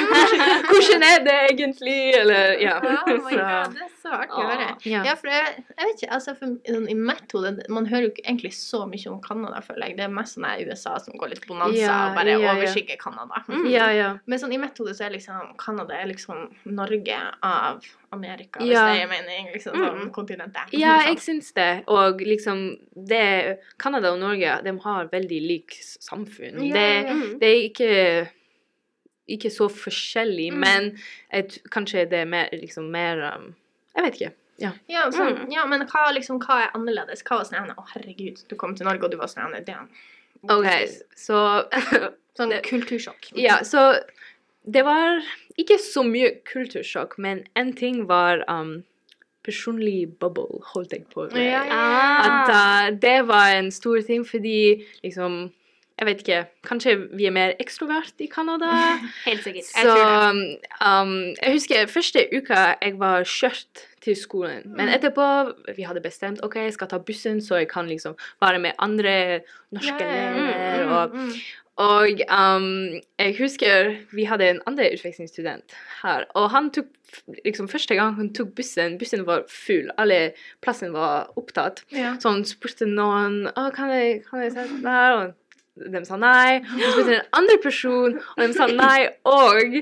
Hvordan, 0.69 1.03
er 1.05 1.23
det 1.27 1.35
egentlig?' 1.51 2.15
Eller 2.21 2.55
ja. 2.61 2.79
Ja, 2.91 2.97
oh 3.07 3.21
my 3.23 3.35
God, 3.37 3.75
det 3.75 3.85
er 3.85 3.93
så 4.01 4.11
artig 4.17 4.41
å 4.41 4.47
høre. 4.49 4.69
ja. 4.89 5.03
Ja, 5.05 5.13
for 5.19 5.29
jeg, 5.29 5.63
jeg 5.77 5.87
vet 5.87 6.01
ikke, 6.01 6.11
altså 6.17 6.33
for, 6.39 6.57
I 6.89 6.95
mitt 6.97 7.31
hode 7.35 7.53
Man 7.69 7.85
hører 7.85 8.07
jo 8.07 8.11
ikke 8.15 8.25
egentlig 8.27 8.53
så 8.57 8.83
mye 8.89 9.11
om 9.13 9.21
Canada, 9.21 9.61
føler 9.61 9.87
jeg. 9.91 9.97
Det 9.99 10.05
er 10.07 10.13
mest 10.17 10.37
sånn 10.37 10.47
her 10.49 10.65
USA 10.67 10.97
som 11.03 11.13
går 11.21 11.35
litt 11.35 11.45
bonanza 11.47 11.77
Ja, 11.79 11.95
og 12.09 12.15
bare 12.17 12.33
ja, 12.35 12.39
ja. 12.41 12.55
overskygger 12.57 12.97
Canada. 13.01 13.43
ja, 13.69 13.89
ja. 13.93 14.09
Men 14.25 14.39
sånn 14.41 14.53
i 14.55 14.61
mitt 14.61 14.77
hode 14.81 14.95
så 14.97 15.05
er 15.07 15.13
liksom 15.17 15.53
Canada 15.61 15.93
er 16.01 16.09
liksom 16.11 16.47
Norge 16.65 17.19
av 17.45 17.85
Amerika, 18.11 18.59
hvis 18.59 18.75
det 18.75 18.97
gir 18.99 19.07
mening. 19.09 19.47
Liksom 19.53 19.73
sånn 19.75 19.99
Mm. 20.01 20.11
kontinentet. 20.11 20.73
Ja, 20.73 20.97
Sånn. 20.99 21.07
jeg 21.09 21.17
syns 21.23 21.53
det. 21.53 21.83
Og 21.87 22.19
liksom 22.21 22.77
det 23.07 23.59
Canada 23.79 24.11
og 24.13 24.19
Norge, 24.19 24.57
de 24.63 24.73
har 24.83 25.07
veldig 25.07 25.41
likt 25.47 25.77
samfunn. 26.01 26.59
Ja, 26.67 26.73
det, 26.73 26.85
ja, 26.89 27.01
ja. 27.07 27.13
Mm. 27.13 27.39
det 27.39 27.47
er 27.47 27.61
ikke 27.69 28.29
ikke 29.31 29.51
så 29.53 29.69
forskjellig, 29.71 30.51
Mm. 30.51 30.59
men 30.59 30.97
et, 31.31 31.59
kanskje 31.71 32.09
det 32.09 32.19
er 32.19 32.25
mer, 32.25 32.49
liksom 32.51 32.89
mer 32.91 33.21
um, 33.35 33.55
Jeg 33.95 34.03
vet 34.03 34.13
ikke. 34.19 34.31
Ja, 34.89 35.09
sånn, 35.11 35.37
Mm. 35.45 35.51
ja, 35.53 35.65
men 35.65 35.81
hva, 35.87 36.11
liksom, 36.13 36.39
hva 36.39 36.65
er 36.65 36.71
annerledes? 36.75 37.23
Hva 37.23 37.37
var 37.37 37.45
sånn 37.45 37.71
Å, 37.75 37.85
herregud, 37.93 38.43
du 38.49 38.55
kom 38.55 38.75
til 38.75 38.85
Norge, 38.85 39.03
og 39.05 39.11
du 39.11 39.17
var 39.17 39.27
sånn 39.31 39.51
det 39.65 39.69
er 39.69 39.87
OK, 40.49 40.67
så 41.15 41.65
Sånn 42.37 42.51
kultursjokk. 42.63 43.31
Ja, 43.35 43.59
så 43.63 44.01
det 44.69 44.83
var 44.85 45.21
ikke 45.57 45.77
så 45.79 46.03
mye 46.03 46.31
kultursjokk, 46.51 47.17
men 47.17 47.43
en 47.55 47.73
ting 47.73 48.07
var 48.07 48.43
um, 48.47 48.83
personlig 49.45 50.07
bubble, 50.21 50.61
holdt 50.73 50.91
jeg 50.93 51.05
på 51.13 51.25
å 51.25 51.31
Ja, 51.37 51.63
ja. 51.65 51.87
At 52.27 52.51
uh, 52.51 52.99
det 53.01 53.27
var 53.27 53.55
en 53.57 53.71
stor 53.71 54.01
ting, 54.05 54.25
fordi 54.27 54.83
liksom 55.03 55.51
Jeg 56.01 56.07
vet 56.07 56.21
ikke. 56.23 56.37
Kanskje 56.65 56.93
vi 57.13 57.25
er 57.29 57.33
mer 57.35 57.51
ekstrovert 57.61 58.21
i 58.23 58.25
Canada? 58.31 58.71
Helt 59.27 59.43
sikkert. 59.43 59.67
Så 59.69 59.83
Jeg 59.83 59.85
tror 59.85 60.33
det. 60.33 60.55
um, 60.81 61.11
Jeg 61.41 61.51
husker 61.53 61.87
første 61.91 62.23
uka 62.33 62.61
jeg 62.81 62.95
var 62.97 63.21
kjørt 63.23 63.83
til 64.01 64.15
skolen. 64.17 64.63
Men 64.65 64.87
Mm. 64.89 64.93
etterpå 64.97 65.27
vi 65.75 65.83
hadde 65.85 66.01
bestemt 66.01 66.41
ok, 66.43 66.55
jeg 66.55 66.73
skal 66.73 66.87
ta 66.87 66.97
bussen, 66.97 67.37
så 67.41 67.59
jeg 67.61 67.67
kan 67.69 67.85
liksom 67.87 68.15
være 68.41 68.59
med 68.59 68.71
andre 68.79 69.41
norske 69.71 70.01
yeah. 70.01 70.37
ja. 70.37 70.73
elever. 70.73 70.87
Mm, 70.87 70.91
Og, 70.95 71.15
mm. 71.15 71.31
Og 71.81 72.21
um, 72.29 73.01
jeg 73.19 73.35
husker 73.39 73.91
vi 74.15 74.25
hadde 74.29 74.49
en 74.49 74.61
andre 74.69 74.89
utvekslingsstudent 74.93 75.75
her. 76.03 76.25
Og 76.37 76.49
han 76.53 76.69
tok 76.75 76.89
liksom 77.45 77.69
første 77.71 77.95
gang 77.97 78.15
han 78.15 78.31
tok 78.35 78.53
bussen, 78.55 78.97
bussen 78.99 79.25
var 79.27 79.45
full. 79.49 79.89
Alle 79.97 80.31
plassen 80.61 80.93
var 80.93 81.31
opptatt. 81.39 81.83
Ja. 81.95 82.15
Så 82.19 82.33
han 82.33 82.45
spurte 82.47 82.87
noen 82.89 83.45
å, 83.55 83.69
kan 83.75 83.93
jeg, 83.93 84.21
kan 84.29 84.43
jeg 84.45 84.55
sette 84.55 84.81
her. 84.85 85.17
Og 85.21 85.89
de 85.95 86.03
sa 86.05 86.19
nei. 86.19 86.61
Og 86.61 86.83
så 86.83 86.91
spurte 86.93 87.17
en 87.17 87.39
andre 87.41 87.57
person, 87.63 88.19
og 88.35 88.43
de 88.43 88.51
sa 88.57 88.69
nei 88.69 89.09
òg. 89.27 89.81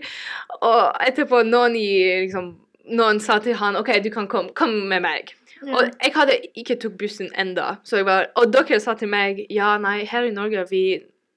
Og 0.62 0.82
etterpå 1.10 1.44
noen, 1.50 1.75
i, 1.79 1.89
liksom, 2.25 2.53
noen 2.96 3.22
sa 3.24 3.39
til 3.44 3.60
han 3.60 3.79
OK, 3.79 3.96
du 4.06 4.12
kan 4.13 4.29
komme. 4.32 4.56
Kom 4.58 4.75
med 4.91 5.03
meg. 5.06 5.36
Og 5.68 5.89
jeg 5.91 6.13
hadde 6.15 6.38
ikke 6.56 6.77
tok 6.79 6.94
bussen 7.01 7.34
enda, 7.36 7.74
så 7.84 8.00
jeg 8.00 8.06
var, 8.08 8.29
og 8.39 8.53
dere 8.53 8.77
sa 8.79 8.94
til 8.96 9.10
meg 9.12 9.41
ja, 9.51 9.74
nei, 9.82 10.06
her 10.08 10.24
i 10.24 10.32
Norge 10.32 10.63
vi 10.70 10.84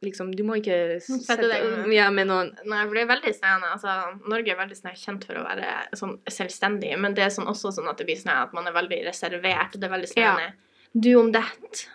liksom, 0.03 0.33
Du 0.37 0.43
må 0.47 0.59
ikke 0.61 0.99
sette 1.03 1.49
deg 1.49 1.93
ja, 1.95 2.09
med 2.15 2.29
noen 2.31 2.53
Nei, 2.67 2.83
for 2.85 2.97
det 2.97 3.05
er 3.05 3.13
veldig 3.13 3.35
sånn, 3.37 3.67
altså, 3.71 3.95
Norge 4.31 4.55
er 4.55 4.61
veldig 4.61 4.79
sånn, 4.79 4.99
kjent 4.99 5.27
for 5.29 5.41
å 5.41 5.47
være 5.47 5.97
sånn 5.99 6.19
selvstendig, 6.31 6.93
men 7.01 7.17
det 7.17 7.27
er 7.27 7.33
sånn, 7.35 7.49
også 7.51 7.75
sånn 7.79 7.91
at 7.91 8.01
det 8.01 8.09
blir 8.09 8.21
sånn 8.21 8.35
at 8.35 8.55
man 8.57 8.69
er 8.69 8.77
veldig 8.77 9.01
reservert. 9.07 9.75
og 9.75 9.81
Det 9.81 9.89
er 9.89 9.97
veldig 9.97 10.11
spennende. 10.11 10.53
Ja. 10.53 10.72
Du 10.95 11.15
om 11.17 11.31
det, 11.33 11.41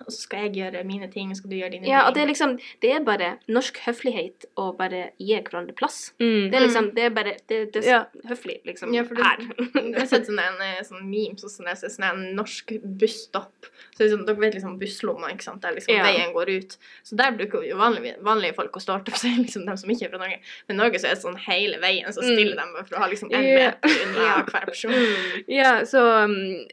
og 0.02 0.08
så 0.10 0.18
skal 0.24 0.40
jeg 0.48 0.54
gjøre 0.58 0.84
mine 0.84 1.08
ting, 1.12 1.30
og 1.30 1.36
så 1.36 1.42
skal 1.44 1.52
du 1.52 1.56
gjøre 1.60 1.72
dine 1.76 1.86
Ja, 1.88 2.08
og 2.08 2.16
det 2.16 2.22
ting. 2.22 2.24
er 2.24 2.32
liksom 2.34 2.54
Det 2.82 2.92
er 2.96 3.04
bare 3.06 3.38
norsk 3.48 3.78
høflighet 3.86 4.46
å 4.58 4.76
bare 4.78 5.12
gi 5.20 5.36
hverandre 5.38 5.76
plass. 5.78 6.14
Mm. 6.20 6.50
Det 6.50 6.56
er 6.58 6.66
liksom 6.66 6.94
Det 6.96 7.04
er 7.06 7.10
bare 7.10 7.34
Det, 7.48 7.60
det 7.74 7.86
er 7.86 7.90
Ja. 7.90 8.06
høflig, 8.28 8.62
liksom. 8.66 8.94
Ja, 8.96 9.04
for 9.04 9.14
det- 9.16 9.24
her. 9.24 9.38
Jeg 9.76 10.00
har 10.00 10.06
sett 10.08 10.26
sånne, 10.26 10.48
en, 10.50 10.84
sånn 10.84 11.06
memes 11.10 11.44
og 11.44 11.50
sånn, 11.52 11.68
jeg 11.68 11.78
ser 11.78 11.90
sånn 11.90 12.10
en 12.10 12.36
norsk 12.36 12.74
busstopp. 12.98 13.70
Så 13.96 14.04
liksom, 14.06 14.26
dere 14.26 14.36
vet 14.40 14.54
liksom 14.56 14.80
busslomma, 14.80 15.30
ikke 15.32 15.44
sant, 15.44 15.62
der 15.62 15.74
liksom 15.76 15.94
Ja. 15.96 16.04
veien 16.04 16.34
går 16.34 16.50
ut. 16.58 16.78
Så 17.04 17.16
der 17.16 17.32
bruker 17.38 17.64
jo 17.68 17.78
vanlige, 17.78 18.16
vanlige 18.22 18.56
folk 18.56 18.72
å 18.74 18.82
starte 18.82 19.10
opp, 19.10 19.18
seg, 19.22 19.38
liksom 19.46 19.66
de 19.66 19.78
som 19.78 19.90
ikke 19.90 20.06
er 20.06 20.10
fra 20.10 20.18
Norge. 20.26 20.40
Men 20.68 20.80
i 20.80 20.84
Norge 20.84 21.00
så 21.00 21.06
er 21.12 21.16
det 21.16 21.24
sånn 21.24 21.38
hele 21.38 21.78
veien, 21.80 22.10
så 22.10 22.22
Mm. 22.22 22.36
de 22.36 22.56
bare 22.56 22.86
for 22.86 22.96
å 22.96 23.00
ha 23.00 23.08
liksom 23.08 23.32
en 23.32 23.42
meter 23.44 23.90
unna 24.08 24.44
hver 24.44 24.66
person. 24.66 24.92
Mm. 24.92 25.44
Ja, 25.48 25.82
så 25.86 26.02
um, 26.26 26.66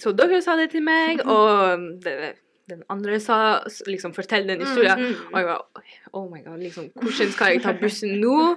Så 0.00 0.14
dere 0.16 0.40
sa 0.42 0.56
det 0.56 0.70
til 0.72 0.84
meg, 0.86 1.20
og 1.26 1.74
um, 1.74 1.86
det, 2.04 2.34
den 2.70 2.82
andre 2.88 3.20
sa 3.20 3.58
liksom 3.86 4.14
Fortell 4.14 4.48
den 4.48 4.60
historien. 4.60 4.98
Mm. 4.98 5.14
Og 5.32 5.38
jeg 5.38 5.46
var 5.46 5.66
Oh 6.12 6.30
my 6.32 6.44
god, 6.44 6.58
liksom 6.58 6.90
Hvordan 6.94 7.30
skal 7.30 7.52
jeg 7.52 7.62
ta 7.62 7.74
bussen 7.80 8.18
nå? 8.20 8.56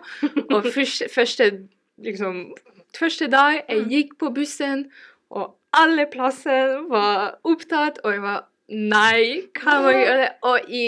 Og 0.51 0.65
første, 0.75 1.09
første 1.13 1.51
liksom 1.97 2.53
Første 2.99 3.27
dag 3.27 3.61
jeg 3.69 3.85
gikk 3.89 4.17
på 4.19 4.29
bussen, 4.33 4.87
og 5.29 5.57
alle 5.73 6.05
plasser 6.11 6.77
var 6.89 7.39
opptatt, 7.43 7.99
og 8.03 8.13
jeg 8.13 8.21
var 8.21 8.45
Nei, 8.67 9.47
hva 9.59 9.77
må 9.83 9.91
jeg 9.95 10.05
gjøre? 10.07 10.29
Og, 10.49 10.65
i, 10.67 10.85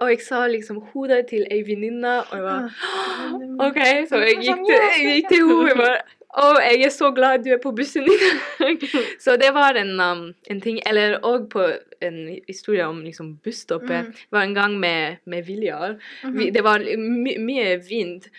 og 0.00 0.10
jeg 0.12 0.20
sa 0.22 0.44
liksom 0.46 0.76
hodet 0.92 1.24
til 1.30 1.46
ei 1.50 1.62
venninne, 1.66 2.12
og 2.20 2.36
jeg 2.36 2.44
var 2.44 2.68
OK, 3.66 3.80
så 4.10 4.20
jeg 4.22 4.36
gikk 4.44 4.62
til, 4.68 4.76
jeg 4.78 5.16
gikk 5.16 5.32
til 5.32 5.50
henne. 5.66 5.88
Å, 6.32 6.44
jeg 6.64 6.84
er 6.86 6.92
så 6.94 7.10
glad 7.12 7.42
du 7.44 7.50
er 7.52 7.58
på 7.60 7.74
bussen 7.76 8.06
i 8.08 8.14
dag. 8.58 8.84
Så 9.20 9.34
det 9.36 9.50
var 9.52 9.76
en, 9.76 9.90
um, 10.00 10.22
en 10.48 10.60
ting. 10.64 10.78
Eller 10.88 11.18
òg 11.28 11.50
på 11.52 11.66
en 12.00 12.16
historie 12.48 12.86
om 12.88 13.02
liksom 13.04 13.34
busstoppet. 13.44 14.06
Mm. 14.08 14.14
Det 14.16 14.32
var 14.38 14.46
en 14.46 14.54
gang 14.56 14.78
med, 14.80 15.18
med 15.28 15.44
Viljar. 15.44 15.98
Mhm. 16.24 16.38
Vi, 16.38 16.46
det 16.54 16.62
var 16.64 16.80
my 16.96 17.34
mye 17.36 17.74
vind, 17.84 18.30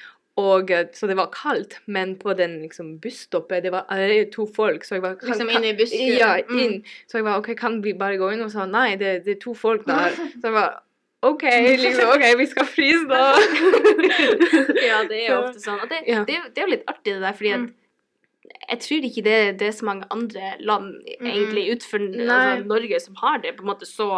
og, 0.41 0.71
eh, 0.73 0.87
så 0.97 1.05
det 1.05 1.19
var 1.19 1.29
kaldt. 1.35 1.75
Men 1.85 2.15
på 2.17 2.33
den 2.33 2.55
liksom 2.63 2.95
busstoppet 3.03 3.61
det 3.67 3.71
var 3.75 3.85
allerede 3.93 4.31
to 4.33 4.47
folk. 4.55 4.83
Så 4.89 4.95
jeg 4.97 5.03
var 5.05 5.19
Liksom 5.21 5.51
inn 5.53 5.67
i 5.69 5.75
busskuren. 5.77 6.17
Ja, 6.17 6.31
Mm. 6.49 6.59
inn. 6.65 6.79
Så 7.05 7.19
jeg 7.21 7.27
var 7.29 7.37
OK, 7.43 7.51
kan 7.59 7.77
vi 7.85 7.93
bare 7.93 8.17
gå 8.17 8.31
inn? 8.33 8.41
Og 8.41 8.49
sa 8.51 8.65
nei, 8.65 8.95
det, 8.97 9.19
det 9.27 9.37
er 9.37 9.39
to 9.45 9.53
folk 9.53 9.85
der. 9.91 10.17
Så 10.17 10.49
jeg 10.49 10.57
var 10.57 10.79
OK, 11.23 11.45
liksom, 11.77 12.09
ok, 12.17 12.25
vi 12.41 12.45
skal 12.51 12.65
fryse, 12.67 13.05
da. 13.07 13.37
Ja, 14.89 15.03
det 15.07 15.21
er 15.21 15.29
jo 15.29 15.37
ofte 15.45 15.61
sånn. 15.63 15.79
Og 15.85 15.87
det, 15.93 16.01
Ja. 16.09 16.23
det, 16.27 16.41
det 16.55 16.61
er 16.63 16.67
jo 16.67 16.73
litt 16.73 16.89
artig 16.89 17.13
det 17.13 17.21
der, 17.23 17.37
fordi 17.37 17.53
at 17.53 17.59
Mm. 17.63 17.71
Jeg 18.43 18.79
tror 18.83 19.05
ikke 19.07 19.23
det, 19.25 19.37
det 19.59 19.67
er 19.67 19.75
så 19.75 19.85
mange 19.87 20.07
andre 20.11 20.53
land 20.59 20.95
egentlig 21.19 21.67
utenfor 21.71 22.03
altså, 22.03 22.63
Norge 22.67 22.99
som 22.99 23.15
har 23.21 23.37
det 23.43 23.55
på 23.57 23.63
en 23.65 23.71
måte 23.71 23.87
så 23.89 24.09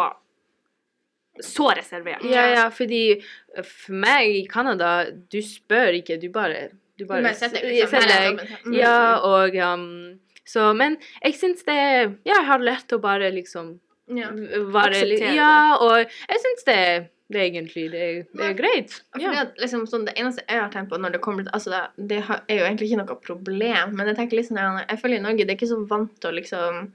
så 1.44 1.68
reservert. 1.76 2.24
Ja, 2.24 2.46
ja, 2.48 2.68
fordi 2.72 3.20
for 3.60 3.92
meg 3.92 4.30
i 4.38 4.44
Canada, 4.48 5.10
du 5.32 5.42
spør 5.44 5.98
ikke, 5.98 6.16
du 6.22 6.30
bare 6.32 6.68
Du 6.96 7.04
Du 7.04 7.08
bare 7.10 7.26
bare 7.26 7.36
setter 7.36 7.60
deg, 7.60 7.74
liksom, 7.74 7.90
setter 8.00 8.08
deg. 8.08 8.54
Mm. 8.64 8.76
Ja, 8.78 9.00
og 9.20 9.56
um, 9.60 10.18
Så 10.48 10.70
Men 10.72 10.96
jeg 11.22 11.36
syns 11.36 11.60
det 11.66 11.76
Ja, 11.76 12.38
jeg 12.38 12.46
har 12.48 12.64
lært 12.64 12.94
å 12.96 13.00
bare 13.02 13.28
liksom 13.34 13.74
Ja. 14.08 14.30
være 14.72 15.04
litt 15.04 15.26
Ja, 15.36 15.76
og 15.76 15.98
jeg 16.06 16.40
syns 16.40 16.64
det, 16.64 17.10
det 17.28 17.40
er 17.40 17.46
egentlig 17.50 17.90
det, 17.90 18.02
er- 18.02 18.26
det 18.38 18.44
er 18.46 18.54
greit. 18.54 19.00
Ja. 19.18 19.32
at 19.42 19.56
liksom 19.58 19.86
sånn, 19.90 20.04
Det 20.06 20.14
eneste 20.16 20.44
jeg 20.48 20.60
har 20.60 20.70
tenkt 20.70 20.90
på 20.92 20.98
når 21.00 21.12
det 21.16 21.20
kommer 21.24 21.42
til 21.42 21.50
altså 21.52 21.70
det, 21.74 22.08
det 22.08 22.20
er 22.22 22.60
jo 22.60 22.64
egentlig 22.68 22.90
ikke 22.90 23.00
noe 23.02 23.16
problem, 23.24 23.96
men 23.96 24.06
jeg 24.06 24.16
tenker 24.16 24.36
liksom, 24.38 24.56
jeg, 24.62 25.00
føler 25.00 25.16
i 25.18 25.24
Norge 25.24 25.42
det 25.44 25.50
er 25.50 25.58
ikke 25.58 25.72
så 25.74 25.80
vant 25.88 26.14
til 26.20 26.30
å 26.30 26.38
liksom 26.38 26.92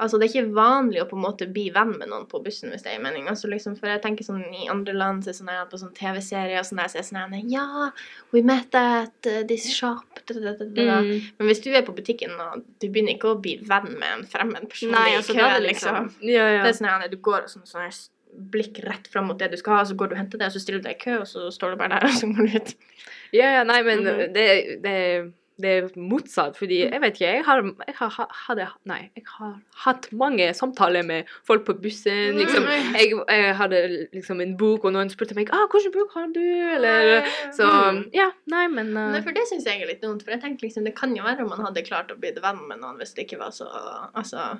Altså 0.00 0.16
Det 0.16 0.30
er 0.30 0.30
ikke 0.32 0.54
vanlig 0.56 1.00
å 1.02 1.06
på 1.10 1.16
en 1.18 1.24
måte 1.26 1.46
bli 1.52 1.66
venn 1.74 1.90
med 1.98 2.08
noen 2.08 2.22
på 2.30 2.38
bussen, 2.40 2.70
hvis 2.72 2.86
det 2.86 2.94
er 2.94 3.02
mening. 3.04 3.26
Altså 3.28 3.50
liksom, 3.52 3.74
For 3.76 3.90
jeg 3.90 4.00
tenker 4.00 4.24
sånn 4.24 4.46
i 4.56 4.68
andre 4.72 4.94
land 4.96 5.26
så 5.26 5.28
er 5.32 5.36
sånn 5.36 5.50
på 5.68 5.80
sånn 5.82 5.92
TV-serier 5.98 6.56
og 6.62 6.64
sånn 6.64 6.80
der, 6.80 6.88
så 6.88 7.00
er 7.02 7.04
sånn 7.10 7.50
Ja, 7.50 7.90
we 8.32 8.40
met 8.40 8.72
at 8.78 9.28
uh, 9.28 9.42
this 9.50 9.66
shop 9.68 10.22
da, 10.24 10.38
da, 10.38 10.54
da. 10.56 11.00
Mm. 11.04 11.20
Men 11.36 11.50
hvis 11.50 11.60
du 11.60 11.68
er 11.74 11.84
på 11.84 11.92
butikken 11.92 12.32
og 12.40 12.62
du 12.80 12.88
begynner 12.88 13.18
ikke 13.18 13.34
å 13.34 13.40
bli 13.42 13.58
venn 13.60 13.90
med 13.98 14.08
en 14.14 14.24
fremmed 14.30 14.70
person 14.72 14.94
Nei, 14.94 15.10
altså, 15.18 15.34
kø, 15.34 15.42
da 15.42 15.50
er 15.50 15.60
det 15.60 15.68
liksom. 15.68 16.08
liksom- 16.08 16.30
Ja, 16.30 16.48
ja. 16.48 16.62
Det 16.64 16.70
er 16.72 16.78
sånn 16.80 16.88
her, 16.88 17.08
du 17.12 17.20
går 17.20 17.42
og 17.44 17.52
sånn, 17.52 17.66
sånn 17.68 17.90
blikk 18.50 18.78
rett 18.86 19.08
fram 19.12 19.26
mot 19.30 19.38
det 19.38 19.50
du 19.52 19.56
skal 19.60 19.76
ha, 19.80 19.82
så 19.84 19.94
går 19.98 20.08
du 20.08 20.14
og 20.16 20.20
henter 20.22 20.38
det, 20.38 20.46
og 20.46 20.52
så 20.52 20.60
stiller 20.62 20.80
du 20.80 20.88
deg 20.88 20.96
i 20.96 21.04
kø, 21.04 21.18
og 21.20 21.26
så 21.26 21.50
står 21.54 21.70
du 21.74 21.76
bare 21.82 21.96
der, 21.98 22.06
og 22.10 22.16
så 22.16 22.26
går 22.30 22.46
du 22.46 22.56
ut. 22.60 22.74
Ja, 23.32 23.52
ja, 23.58 23.64
nei, 23.64 23.82
men 23.82 24.04
Mhm. 24.04 24.32
det, 24.34 24.48
det, 24.82 24.96
det 25.60 25.70
er 25.76 25.88
motsatt, 26.00 26.56
fordi 26.56 26.78
jeg 26.86 27.00
vet 27.02 27.18
ikke, 27.18 27.26
jeg 27.34 27.42
har, 27.44 27.58
jeg 27.86 27.94
har 27.98 28.28
hadde, 28.46 28.66
nei, 28.88 29.10
jeg 29.14 29.24
har 29.28 29.50
hatt 29.84 30.06
mange 30.16 30.46
samtaler 30.56 31.04
med 31.04 31.28
folk 31.44 31.66
på 31.66 31.74
bussen, 31.82 32.38
liksom. 32.40 32.64
Jeg, 32.96 33.12
jeg 33.28 33.54
hadde 33.58 33.82
liksom 34.16 34.40
en 34.40 34.56
bok, 34.56 34.86
og 34.88 34.94
noen 34.96 35.12
spurte 35.12 35.36
meg, 35.36 35.52
ah, 35.52 35.66
hvilken 35.68 35.92
bok 35.98 36.14
har 36.16 36.32
du, 36.32 36.40
eller, 36.78 37.28
så, 37.52 37.68
Mm. 37.92 38.00
ja, 38.16 38.30
nei, 38.48 38.66
men, 38.72 38.88
uh, 38.96 39.10
Nei, 39.12 39.20
for 39.26 39.36
det 39.36 39.44
syns 39.50 39.68
jeg 39.68 39.82
er 39.82 39.86
litt 39.92 40.00
dumt, 40.02 40.24
for 40.24 40.32
jeg 40.32 40.40
tenker 40.46 40.64
liksom, 40.66 40.84
det 40.88 40.94
kan 40.96 41.12
jo 41.14 41.22
være 41.28 41.44
om 41.44 41.52
man 41.52 41.66
hadde 41.68 41.84
klart 41.84 42.10
å 42.10 42.16
bli 42.18 42.32
venn 42.40 42.64
med 42.68 42.80
noen 42.80 42.96
hvis 42.96 43.12
det 43.14 43.28
ikke 43.28 43.38
var 43.44 43.50
så 43.52 43.68
Altså 44.14 44.56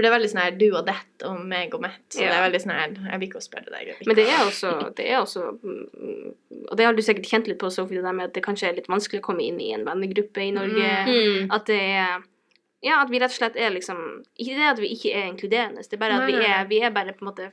For 0.00 0.06
det 0.06 0.08
er 0.08 0.14
veldig 0.16 0.28
sånn 0.32 0.40
her 0.40 0.54
du 0.56 0.62
og 0.78 0.86
det 0.86 0.94
og 1.28 1.40
meg 1.44 1.74
og 1.76 1.82
mitt, 1.84 1.98
så 2.08 2.22
det 2.24 2.30
er 2.32 2.44
veldig 2.46 2.60
sånn 2.62 2.70
her 2.72 2.94
Jeg 3.10 3.18
vil 3.20 3.28
ikke 3.28 3.40
spørre 3.44 3.68
deg. 3.74 3.90
Men 4.08 4.16
det 4.16 4.24
er 4.32 4.38
også, 4.46 4.70
det 4.96 5.08
er 5.12 5.18
også 5.20 5.42
mm, 5.60 6.30
Og 6.70 6.76
det 6.80 6.86
har 6.86 6.94
du 6.96 7.02
sikkert 7.04 7.28
kjent 7.28 7.50
litt 7.50 7.58
på, 7.60 7.68
Sofie, 7.74 7.98
det 8.00 8.06
der 8.06 8.16
med 8.16 8.30
at 8.30 8.32
det 8.38 8.42
kanskje 8.46 8.70
er 8.70 8.78
litt 8.78 8.88
vanskelig 8.88 9.20
å 9.20 9.26
komme 9.26 9.44
inn 9.44 9.60
i 9.60 9.74
en 9.76 9.84
vennegruppe 9.84 10.40
i 10.40 10.50
Norge. 10.56 10.88
mm. 11.10 11.50
At 11.52 11.66
det 11.68 11.80
er 11.84 12.22
Ja, 12.82 13.02
at 13.02 13.10
vi 13.12 13.18
rett 13.20 13.28
og 13.34 13.36
slett 13.36 13.56
er 13.60 13.70
liksom 13.76 14.00
Ikke 14.40 14.56
det 14.56 14.70
at 14.72 14.78
vi 14.80 14.88
ikke 14.96 15.12
er 15.12 15.28
inkluderende, 15.28 15.84
det 15.84 15.92
er 15.92 16.00
bare 16.06 16.16
at 16.22 16.26
vi 16.32 16.40
er, 16.40 16.64
vi 16.72 16.80
er 16.80 16.90
bare 16.96 17.12
på 17.12 17.26
en 17.26 17.32
måte 17.34 17.50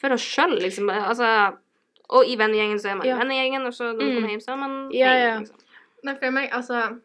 for 0.00 0.12
oss 0.12 0.20
sjøl, 0.26 0.58
liksom. 0.60 0.90
Altså 0.92 1.56
Og 2.12 2.26
i 2.28 2.36
vennegjengen 2.36 2.76
så 2.82 2.90
er 2.92 2.96
man 3.00 3.06
i 3.06 3.08
Ja. 3.08 3.16
vennegjengen, 3.22 3.64
og 3.66 3.72
så 3.72 3.92
når 3.94 3.96
man 3.96 4.08
Mm. 4.10 4.14
kommer 4.18 4.28
hjem, 4.34 4.40
så 4.44 4.52
er 4.52 4.56
man 4.60 4.90
Ja, 4.92 5.12
ja. 5.16 5.38
Liksom. 5.40 5.56
Nei, 6.04 6.14
for 6.20 6.30
meg, 6.30 6.50
altså 6.52 7.00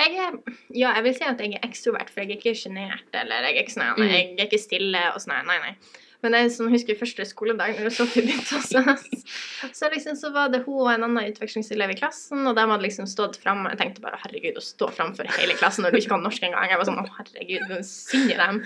jeg 0.00 0.18
er, 0.26 0.36
ja, 0.74 0.92
jeg 0.96 1.04
vil 1.06 1.14
si 1.16 1.24
at 1.28 1.40
jeg 1.44 1.56
er 1.58 1.66
ekstrovert, 1.68 2.10
for 2.12 2.22
jeg 2.24 2.34
er 2.34 2.38
ikke 2.40 2.56
sjenert, 2.58 3.08
eller 3.14 3.48
jeg 3.48 3.56
er 3.56 3.64
ikke 3.64 3.74
sånn, 3.76 3.96
Mm. 3.98 4.12
jeg 4.12 4.38
er 4.38 4.46
ikke 4.48 4.60
stille 4.62 5.02
og 5.14 5.20
sånn, 5.22 5.44
nei, 5.46 5.58
nei. 5.66 5.74
Men 6.20 6.34
jeg 6.36 6.50
sånn, 6.52 6.68
husker 6.68 6.98
første 7.00 7.24
skoledag 7.24 7.78
når 7.80 7.94
Sofie 7.96 8.20
begynte 8.26 8.58
også, 8.58 8.82
så 9.78 9.88
liksom 9.88 10.18
så 10.20 10.28
var 10.34 10.50
det 10.52 10.62
hun 10.66 10.82
og 10.82 10.90
en 10.92 11.06
annen 11.06 11.30
utvekslingselev 11.32 11.94
i 11.94 11.96
klassen, 11.96 12.42
og 12.46 12.58
de 12.58 12.66
hadde 12.68 12.84
liksom 12.84 13.08
stått 13.08 13.38
fram. 13.40 13.64
jeg 13.70 13.78
tenkte 13.80 14.04
bare, 14.04 14.20
herregud, 14.20 14.58
å 14.60 14.64
stå 14.64 14.90
frem 14.92 15.14
for 15.16 15.24
hele 15.38 15.56
klassen 15.56 15.86
når 15.86 15.94
du 15.96 16.00
ikke 16.02 16.12
kan 16.12 16.22
norsk 16.26 16.44
engang, 16.44 16.68
jeg 16.68 16.76
var 16.82 16.90
sånn, 16.90 17.00
å 17.00 17.16
herregud, 17.16 17.64
hvem 17.70 17.82
synger 17.88 18.36
dem. 18.44 18.62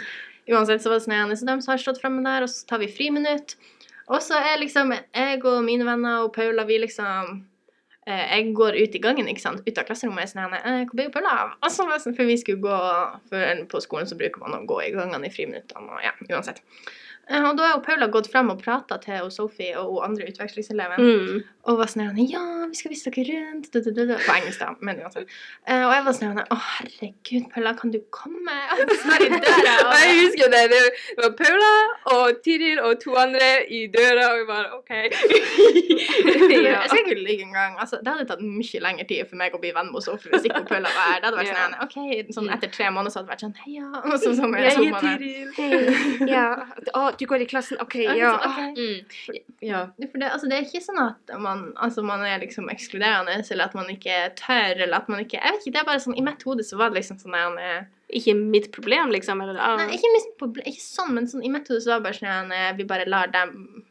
Uansett 0.50 0.82
så 0.82 0.90
var 0.90 0.98
det 0.98 1.06
sånn, 1.06 1.36
så 1.38 1.46
de 1.46 1.56
har 1.70 1.78
stått 1.86 2.02
fremme 2.02 2.26
der, 2.26 2.42
og 2.42 2.50
så 2.50 2.66
tar 2.66 2.82
vi 2.82 2.90
friminutt, 2.90 3.54
og 4.10 4.18
så 4.20 4.36
er 4.36 4.58
liksom 4.60 4.90
jeg 4.92 5.44
og 5.46 5.62
mine 5.64 5.86
venner 5.86 6.26
og 6.26 6.34
Paula, 6.34 6.66
vi 6.68 6.82
liksom 6.82 7.44
jeg 8.06 8.50
går 8.56 8.76
ut 8.76 8.96
i 8.96 9.00
gangen, 9.00 9.28
ikke 9.32 9.40
sant, 9.40 9.62
ut 9.64 9.78
av 9.80 9.86
klasserommet 9.88 10.28
og 10.28 10.32
sånn 10.32 10.56
eh, 10.58 10.82
Hvor 10.84 10.98
ble 10.98 11.06
Paula 11.14 11.36
av? 11.44 11.54
Og 11.64 11.72
så 11.72 11.86
det 11.88 12.00
sånn, 12.02 12.16
For 12.18 12.28
vi 12.28 12.36
skulle 12.40 12.60
gå 12.60 12.80
for 13.30 13.62
På 13.72 13.80
skolen 13.80 14.10
så 14.10 14.18
bruker 14.20 14.42
man 14.44 14.58
å 14.58 14.64
gå 14.68 14.80
i 14.84 14.92
gangene 14.92 15.30
i 15.30 15.32
friminuttene, 15.32 15.88
og 15.88 16.04
ja, 16.04 16.12
uansett. 16.28 16.60
Eh, 17.30 17.40
Og 17.48 17.56
da 17.56 17.62
har 17.68 17.74
jo 17.78 17.82
Paula 17.86 18.06
gått 18.12 18.26
frem 18.32 18.50
og 18.52 18.60
prata 18.62 18.98
til 19.00 19.30
Sophie 19.32 19.72
og 19.80 20.02
andre 20.04 20.26
utvekslingseleven. 20.28 21.00
Mm. 21.00 21.42
Og 21.64 21.78
var 21.78 21.86
sånn 21.88 22.18
Ja, 22.28 22.42
vi 22.68 22.74
skal 22.76 22.90
vise 22.92 23.08
dere 23.10 23.38
rundt 23.46 23.70
du, 23.72 23.80
du, 23.80 23.90
du. 24.06 24.12
På 24.26 24.34
engelsk, 24.36 24.60
da. 24.60 24.74
Men 24.84 24.98
uansett. 25.00 25.30
Eh, 25.66 25.80
og 25.86 25.92
jeg 25.94 26.04
var 26.04 26.12
sånn 26.18 26.42
Å, 26.44 26.58
herregud, 26.74 27.46
Paula, 27.54 27.72
kan 27.78 27.90
du 27.94 28.00
komme? 28.12 28.56
Og 28.74 28.84
døra. 28.90 29.76
Og 29.88 29.94
Jeg 30.04 30.18
husker 30.20 30.52
det, 30.52 30.62
det 30.74 30.82
var 31.22 31.32
Paula 31.38 31.72
og 32.12 32.42
Tiril 32.44 32.82
og 32.84 32.98
to 33.00 33.14
andre 33.16 33.48
i 33.72 33.86
døra, 33.88 34.26
og 34.34 34.42
vi 34.42 34.44
bare, 34.50 34.68
ok. 34.76 34.92
Ja. 36.64 36.80
Jeg 36.84 36.88
skal 36.90 37.00
ikke 37.04 37.16
lyve 37.24 37.42
engang. 37.44 37.74
Altså, 37.80 37.98
det 38.04 38.08
hadde 38.12 38.24
tatt 38.28 38.40
mye 38.44 38.80
lengre 38.84 39.04
tid 39.08 39.26
for 39.28 39.36
meg 39.40 39.54
å 39.56 39.60
bli 39.62 39.70
venn 39.74 39.88
med 39.92 40.04
Sophie 40.04 40.30
hvis 40.32 40.46
ikke 40.48 40.62
Paula 40.68 40.90
var 40.94 41.08
her. 41.10 41.18
Det 41.20 41.26
hadde 41.28 41.40
vært 41.40 41.50
Ja. 41.50 41.56
sånn, 41.64 41.74
okay, 41.84 42.22
sånn 42.36 42.48
etter 42.54 42.70
tre 42.72 42.88
måneder 42.94 43.12
så 43.14 43.20
hadde 43.20 43.28
det 43.28 43.34
vært 43.34 43.44
sånn, 43.44 43.56
heia. 43.64 43.88
Og 44.04 44.14
så, 44.18 44.32
sånn, 44.34 44.36
sånn, 44.38 44.54
sånn, 44.54 44.70
sånn, 44.70 44.88
sånn, 44.92 45.08
er- 45.10 45.18
Tiril. 45.56 46.54
Du 47.18 47.26
går 47.26 47.42
i 47.44 47.46
klassen? 47.46 47.78
OK, 47.80 47.94
ja. 48.18 48.32
Okay. 48.36 48.70
Mm. 48.74 49.40
Ja. 49.62 49.80
For 50.10 50.18
det, 50.18 50.28
altså, 50.32 50.48
det 50.50 50.58
er 50.58 50.66
ikke 50.66 50.82
sånn 50.84 51.00
at 51.02 51.34
man, 51.40 51.72
altså, 51.76 52.02
man 52.06 52.20
er 52.26 52.40
liksom 52.42 52.68
ekskluderende, 52.72 53.36
eller 53.50 53.64
at 53.64 53.74
man 53.78 53.88
ikke 53.92 54.18
tør, 54.40 54.82
eller 54.84 54.96
at 54.96 55.08
man 55.08 55.20
ikke 55.24 55.38
Jeg 55.40 55.52
vet 55.56 55.62
ikke, 55.66 55.72
det 55.76 55.80
er 55.82 55.88
bare 55.90 56.04
sånn, 56.04 56.16
I 56.18 56.26
mitt 56.26 56.42
hode 56.42 56.64
så 56.66 56.76
var 56.80 56.90
det 56.90 57.00
liksom 57.02 57.18
sånn 57.22 57.32
der, 57.38 57.58
eh, 57.62 57.84
Ikke 58.20 58.34
mitt 58.38 58.70
problem, 58.72 59.10
liksom? 59.14 59.40
Eller, 59.42 59.58
ah. 59.58 59.76
Nei, 59.80 59.94
ikke, 59.96 60.12
mitt 60.12 60.30
problem, 60.38 60.66
ikke 60.70 60.84
sånn, 60.84 61.14
men 61.14 61.26
sånn, 61.30 61.44
i 61.44 61.48
mitt 61.54 61.68
hode 61.68 61.80
så 61.80 61.94
var 61.94 62.00
det 62.02 62.08
bare 62.10 62.20
sånn 62.20 62.54
at 62.54 62.76
Vi 62.76 62.84
bare 62.84 63.06
lar 63.08 63.26
dem 63.34 63.84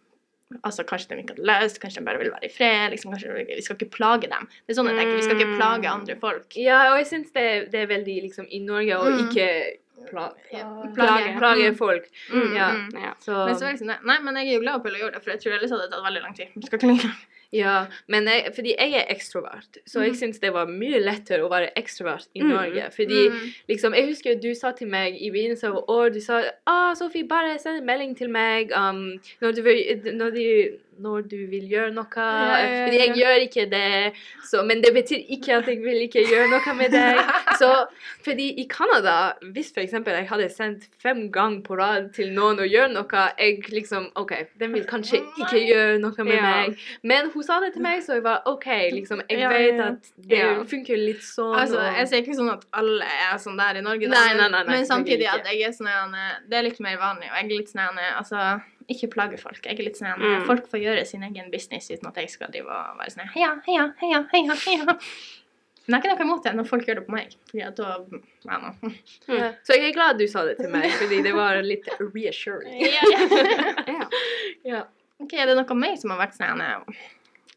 Altså, 0.61 0.83
Kanskje 0.85 1.09
de 1.09 1.23
ikke 1.23 1.33
hadde 1.33 1.47
løst, 1.49 1.79
kanskje 1.81 1.97
de 1.97 2.05
bare 2.05 2.19
vil 2.21 2.29
være 2.29 2.45
i 2.45 2.49
fred. 2.53 2.91
liksom, 2.93 3.09
kanskje 3.11 3.45
Vi 3.55 3.61
skal 3.65 3.75
ikke 3.79 3.89
plage 3.95 4.29
dem. 4.29 4.45
Det 4.67 4.75
er 4.75 4.77
sånn 4.77 4.89
jeg 4.91 4.99
tenker, 4.99 5.15
Vi 5.17 5.23
skal 5.25 5.39
ikke 5.39 5.55
plage 5.57 5.89
andre 5.89 6.15
folk. 6.21 6.57
Ja, 6.61 6.91
og 6.91 6.99
jeg 7.01 7.07
syns 7.09 7.31
det, 7.33 7.71
det 7.73 7.79
er 7.81 7.87
veldig 7.89 8.17
liksom 8.27 8.45
i 8.51 8.59
Norge 8.61 8.99
å 8.99 9.07
Mm. 9.09 9.23
ikke 9.25 9.47
pla 10.09 10.29
plage, 10.51 10.93
plage. 10.95 11.37
plage 11.37 11.69
Mm. 11.71 11.77
folk. 11.77 12.09
Mm, 12.31 12.55
Ja. 12.55 12.71
mm, 12.71 12.89
ja. 13.03 13.13
Så 13.19 13.45
Men 13.45 13.55
så 13.55 13.69
liksom, 13.71 13.87
nei, 14.05 14.19
men 14.21 14.35
jeg 14.35 14.47
er 14.47 14.53
jo 14.53 14.59
glad 14.61 14.81
for 14.81 14.89
å 14.89 14.99
gjøre 14.99 15.13
det, 15.13 15.23
for 15.23 15.31
jeg 15.31 15.39
tror 15.41 15.53
ellers 15.57 15.71
hadde 15.71 15.81
det 15.87 15.91
tatt 15.91 16.05
veldig 16.05 16.21
lang 16.21 16.35
tid. 16.35 16.47
Skal 16.65 16.79
ikke. 16.79 17.11
Ja, 17.53 17.85
men 18.07 18.25
jeg, 18.25 18.49
fordi 18.55 18.71
jeg 18.79 18.93
er 18.97 19.13
ekstrovert, 19.13 19.77
så 19.85 20.01
jeg 20.01 20.13
Mhm. 20.13 20.17
syns 20.17 20.39
det 20.41 20.51
var 20.53 20.65
mye 20.65 20.97
lettere 20.99 21.43
å 21.45 21.49
være 21.51 21.69
ekstrovert 21.77 22.25
i 22.33 22.41
Mhm. 22.41 22.49
Norge. 22.49 22.89
Fordi 22.95 23.29
Mm. 23.29 23.53
liksom, 23.69 23.93
jeg 23.93 24.07
husker 24.07 24.41
du 24.41 24.55
sa 24.55 24.71
til 24.71 24.87
meg 24.87 25.21
i 25.21 25.29
begynnelsen 25.29 25.69
av 25.69 25.85
år, 25.87 26.09
du 26.13 26.19
sa 26.19 26.41
ah, 26.65 26.93
Sofie, 26.95 27.23
bare 27.27 27.59
send 27.59 27.77
en 27.77 27.85
melding 27.85 28.15
til 28.17 28.27
meg 28.29 28.71
um, 28.75 29.19
når, 29.41 29.51
du 29.55 29.61
vil, 29.61 30.01
når, 30.15 30.29
du, 30.33 30.77
når 31.01 31.27
du 31.31 31.37
vil 31.51 31.65
gjøre 31.71 31.91
noe. 31.95 32.07
Ja, 32.23 32.57
ja, 32.59 32.71
ja, 32.83 32.91
jeg 32.93 33.15
gjør 33.17 33.45
ikke 33.47 33.65
det, 33.71 34.13
så, 34.49 34.63
men 34.67 34.83
det 34.83 34.93
betyr 34.95 35.23
ikke 35.35 35.57
at 35.59 35.69
jeg 35.71 35.81
vil 35.83 36.03
ikke 36.05 36.25
gjøre 36.27 36.49
noe 36.51 36.75
med 36.77 36.93
deg. 36.93 37.21
Så 37.59 37.69
fordi 38.25 38.47
i 38.59 38.65
Canada, 38.69 39.33
hvis 39.53 39.71
eksempel 39.77 40.15
jeg 40.17 40.27
hadde 40.29 40.47
sendt 40.51 40.87
fem 41.01 41.25
ganger 41.33 41.61
på 41.65 41.77
rad 41.79 42.09
til 42.15 42.31
noen 42.35 42.61
å 42.63 42.67
gjøre 42.67 42.91
noe, 42.95 43.23
jeg 43.37 43.61
liksom 43.71 44.09
OK, 44.19 44.33
den 44.59 44.73
vil 44.75 44.85
kanskje 44.89 45.21
ikke 45.41 45.61
gjøre 45.61 45.99
noe 46.01 46.27
med 46.27 46.41
meg. 46.43 46.83
Men 47.05 47.29
hun 47.33 47.45
sa 47.45 47.59
det 47.63 47.73
til 47.75 47.85
meg, 47.85 48.01
så 48.05 48.17
jeg 48.17 48.25
var 48.25 48.43
OK. 48.49 48.67
liksom, 48.97 49.23
Jeg 49.29 49.49
vet 49.53 49.81
at 49.85 50.11
det 50.29 50.43
funker 50.71 50.99
litt 50.99 51.23
sånn. 51.25 51.55
Altså, 51.61 51.81
jeg 51.99 52.09
sier 52.11 52.25
ikke 52.25 52.37
sånn 52.37 52.53
at 52.55 52.67
alle 52.81 53.07
er 53.29 53.37
sånn 53.41 53.59
der 53.59 53.79
i 53.79 53.85
Norge, 53.85 54.09
da, 54.09 54.17
Nei, 54.23 54.35
nei, 54.37 54.49
nei, 54.49 54.63
nei, 54.63 54.77
men 54.77 54.87
samtidig 54.89 55.29
at 55.29 55.47
jeg 55.49 55.67
er 55.67 55.73
sånn 55.75 56.17
Det 56.49 56.57
er 56.57 56.65
litt 56.67 56.79
mer 56.83 56.99
vanlig, 57.01 57.29
og 57.29 57.37
jeg 57.37 57.45
er 57.45 57.51
litt 57.51 57.71
sånn 57.71 58.01
Altså, 58.13 58.43
ikke 58.91 59.09
plage 59.13 59.37
folk. 59.41 59.61
Jeg 59.65 59.77
er 59.79 59.83
litt 59.87 59.97
sånn 59.99 60.17
Mm. 60.19 60.45
Folk 60.47 60.67
får 60.71 60.79
gjøre 60.83 61.05
sin 61.07 61.23
egen 61.23 61.49
business 61.51 61.89
uten 61.91 62.07
at 62.09 62.17
jeg 62.21 62.29
skal 62.29 62.51
drive 62.51 62.67
og 62.67 62.99
være 62.99 63.13
sånn 63.15 63.31
Heia, 63.35 63.53
heia, 63.67 63.87
heia, 64.01 64.19
heia, 64.33 64.55
heia. 64.65 64.97
Men 65.85 65.99
jeg 65.99 65.99
har 65.99 66.03
ikke 66.03 66.11
noe 66.15 66.27
imot 66.29 66.43
det 66.47 66.53
når 66.55 66.67
folk 66.69 66.85
gjør 66.87 66.95
det 67.01 67.05
på 67.07 67.11
meg. 67.11 67.33
Fordi 67.49 67.63
at 67.67 67.75
da 67.75 67.95
ja, 68.47 68.57
no. 68.61 68.69
mm. 68.83 69.57
Så 69.67 69.75
jeg 69.75 69.89
er 69.89 69.95
glad 69.97 70.19
du 70.21 70.27
sa 70.31 70.45
det 70.47 70.55
til 70.61 70.69
meg, 70.71 70.87
fordi 70.95 71.21
det 71.25 71.33
var 71.35 71.59
litt 71.65 71.89
reassuring. 71.99 72.79
Ja. 72.87 74.07
Ja, 74.63 74.83
Ok, 75.23 75.33
Er 75.39 75.47
det 75.47 75.55
noe 75.59 75.75
mer 75.77 75.95
som 75.99 76.11
har 76.11 76.19
vært 76.23 76.35
sånn 76.39 76.63
her, 76.63 76.81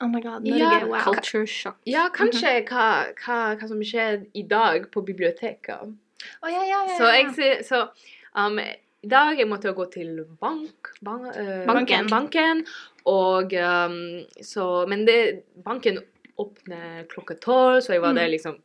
Oh 0.03 0.09
my 0.13 0.21
god, 0.21 0.45
Norge, 0.45 0.59
Ja, 0.61 0.85
wow. 0.85 1.01
Culture 1.07 1.47
shock. 1.49 1.79
ja 1.89 2.09
kanskje 2.13 2.51
hva, 2.69 3.13
hva, 3.17 3.39
hva 3.57 3.69
som 3.71 3.81
skjedde 3.81 4.27
i 4.37 4.43
dag 4.45 4.91
på 4.93 5.01
biblioteket. 5.07 5.95
Å, 6.43 6.51
ja, 6.53 6.61
ja, 6.69 6.83
ja, 6.91 6.97
Så 6.99 7.09
jeg 7.15 7.31
sier, 7.39 7.63
Så 7.65 7.81
um, 8.37 8.61
i 9.07 9.11
dag 9.13 9.39
jeg 9.39 9.49
måtte 9.49 9.73
gå 9.77 9.87
til 9.95 10.25
bank, 10.43 10.93
bank, 11.07 11.29
øh, 11.39 11.65
Banken. 11.69 12.09
banken 12.11 12.65
og 13.07 13.53
um, 13.55 13.99
så 14.43 14.87
Men 14.91 15.07
det, 15.07 15.45
banken 15.65 16.01
åpner 16.43 17.07
klokka 17.09 17.35
tolv, 17.41 17.81
så 17.81 17.95
jeg 17.95 18.03
var 18.03 18.13
Mm. 18.13 18.19
der 18.21 18.29
liksom 18.35 18.57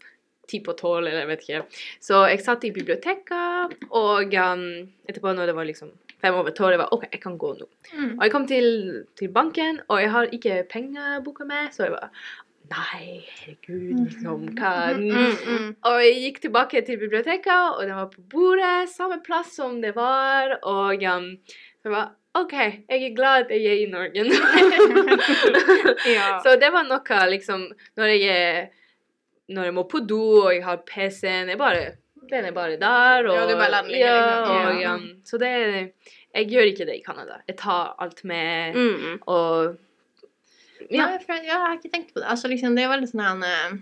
ti 0.49 0.59
på 0.59 0.73
tolv, 0.75 1.07
eller 1.07 1.21
jeg 1.21 1.27
vet 1.29 1.43
ikke. 1.45 1.61
Så 2.03 2.25
jeg 2.27 2.41
satt 2.43 2.63
i 2.67 2.71
biblioteket, 2.75 3.75
og 3.91 4.33
um, 4.33 4.65
etterpå 5.07 5.31
når 5.37 5.45
det 5.47 5.55
var 5.55 5.63
liksom 5.69 5.91
fem 6.21 6.35
over 6.35 6.51
tolv, 6.51 6.71
jeg 6.75 6.79
var 6.81 6.91
OK, 6.93 7.05
jeg 7.13 7.21
kan 7.21 7.37
gå 7.37 7.53
nå. 7.59 7.67
Mm. 7.93 8.17
Og 8.17 8.23
jeg 8.25 8.31
kom 8.33 8.47
til, 8.47 9.05
til 9.17 9.29
banken, 9.31 9.79
og 9.87 10.01
jeg 10.01 10.11
har 10.11 10.27
ikke 10.33 10.63
pengeboka 10.69 11.43
med, 11.47 11.71
så 11.71 11.83
jeg 11.87 11.91
var 11.95 12.09
Nei, 12.71 13.25
herregud, 13.27 14.05
liksom, 14.05 14.45
hva 14.55 14.71
Mm, 14.95 15.35
mm. 15.43 15.69
Og 15.89 15.97
jeg 16.05 16.21
gikk 16.23 16.39
tilbake 16.45 16.81
til 16.87 16.99
biblioteket, 17.01 17.75
og 17.77 17.81
den 17.85 17.95
var 17.97 18.07
på 18.13 18.23
bordet, 18.31 18.89
samme 18.93 19.17
plass 19.25 19.55
som 19.59 19.81
det 19.83 19.91
var, 19.97 20.57
og 20.63 21.03
um, 21.03 21.31
så 21.83 21.91
var 21.91 22.11
OK, 22.39 22.53
jeg 22.55 23.03
er 23.09 23.15
glad 23.15 23.49
jeg 23.51 23.65
er 23.67 23.81
i 23.83 23.89
Norge 23.91 24.23
nå. 24.23 24.35
Ja. 26.15 26.37
Så 26.45 26.55
det 26.61 26.69
var 26.71 26.85
noe, 26.87 27.17
liksom, 27.33 27.65
når 27.99 28.13
jeg 28.13 28.29
er 28.31 28.69
Når 29.51 29.67
jeg 29.67 29.73
må 29.75 29.83
på 29.91 29.99
do, 30.07 30.21
og 30.45 30.53
jeg 30.55 30.63
har 30.63 30.77
PC-en, 30.87 31.49
jeg 31.51 31.59
bare 31.59 31.89
den 32.31 32.45
er 32.47 32.53
bare 32.55 32.77
der. 32.79 33.25
Og, 33.27 33.33
Ja, 33.35 33.41
du 33.49 33.55
bare 33.59 33.71
lander 33.73 33.97
ja, 33.97 34.17
og, 34.45 34.77
Ja. 34.79 34.93
um, 34.95 35.07
så 35.27 35.37
det 35.41 35.49
Jeg 36.31 36.47
gjør 36.47 36.69
ikke 36.69 36.85
det 36.87 36.95
i 36.95 37.03
Canada. 37.03 37.41
Jeg 37.49 37.57
tar 37.57 37.95
alt 37.99 38.23
med, 38.23 38.75
Mm. 38.75 39.17
og 39.27 39.75
Ja. 40.89 41.07
For, 41.25 41.33
ja, 41.37 41.43
jeg 41.51 41.59
har 41.65 41.77
ikke 41.77 41.91
tenkt 41.93 42.13
på 42.13 42.21
det. 42.21 42.27
Altså, 42.33 42.49
liksom, 42.51 42.75
det 42.75 42.85
er 42.85 42.93
veldig 42.93 43.09
sånn 43.11 43.23
her 43.25 43.43
eh, 43.47 43.79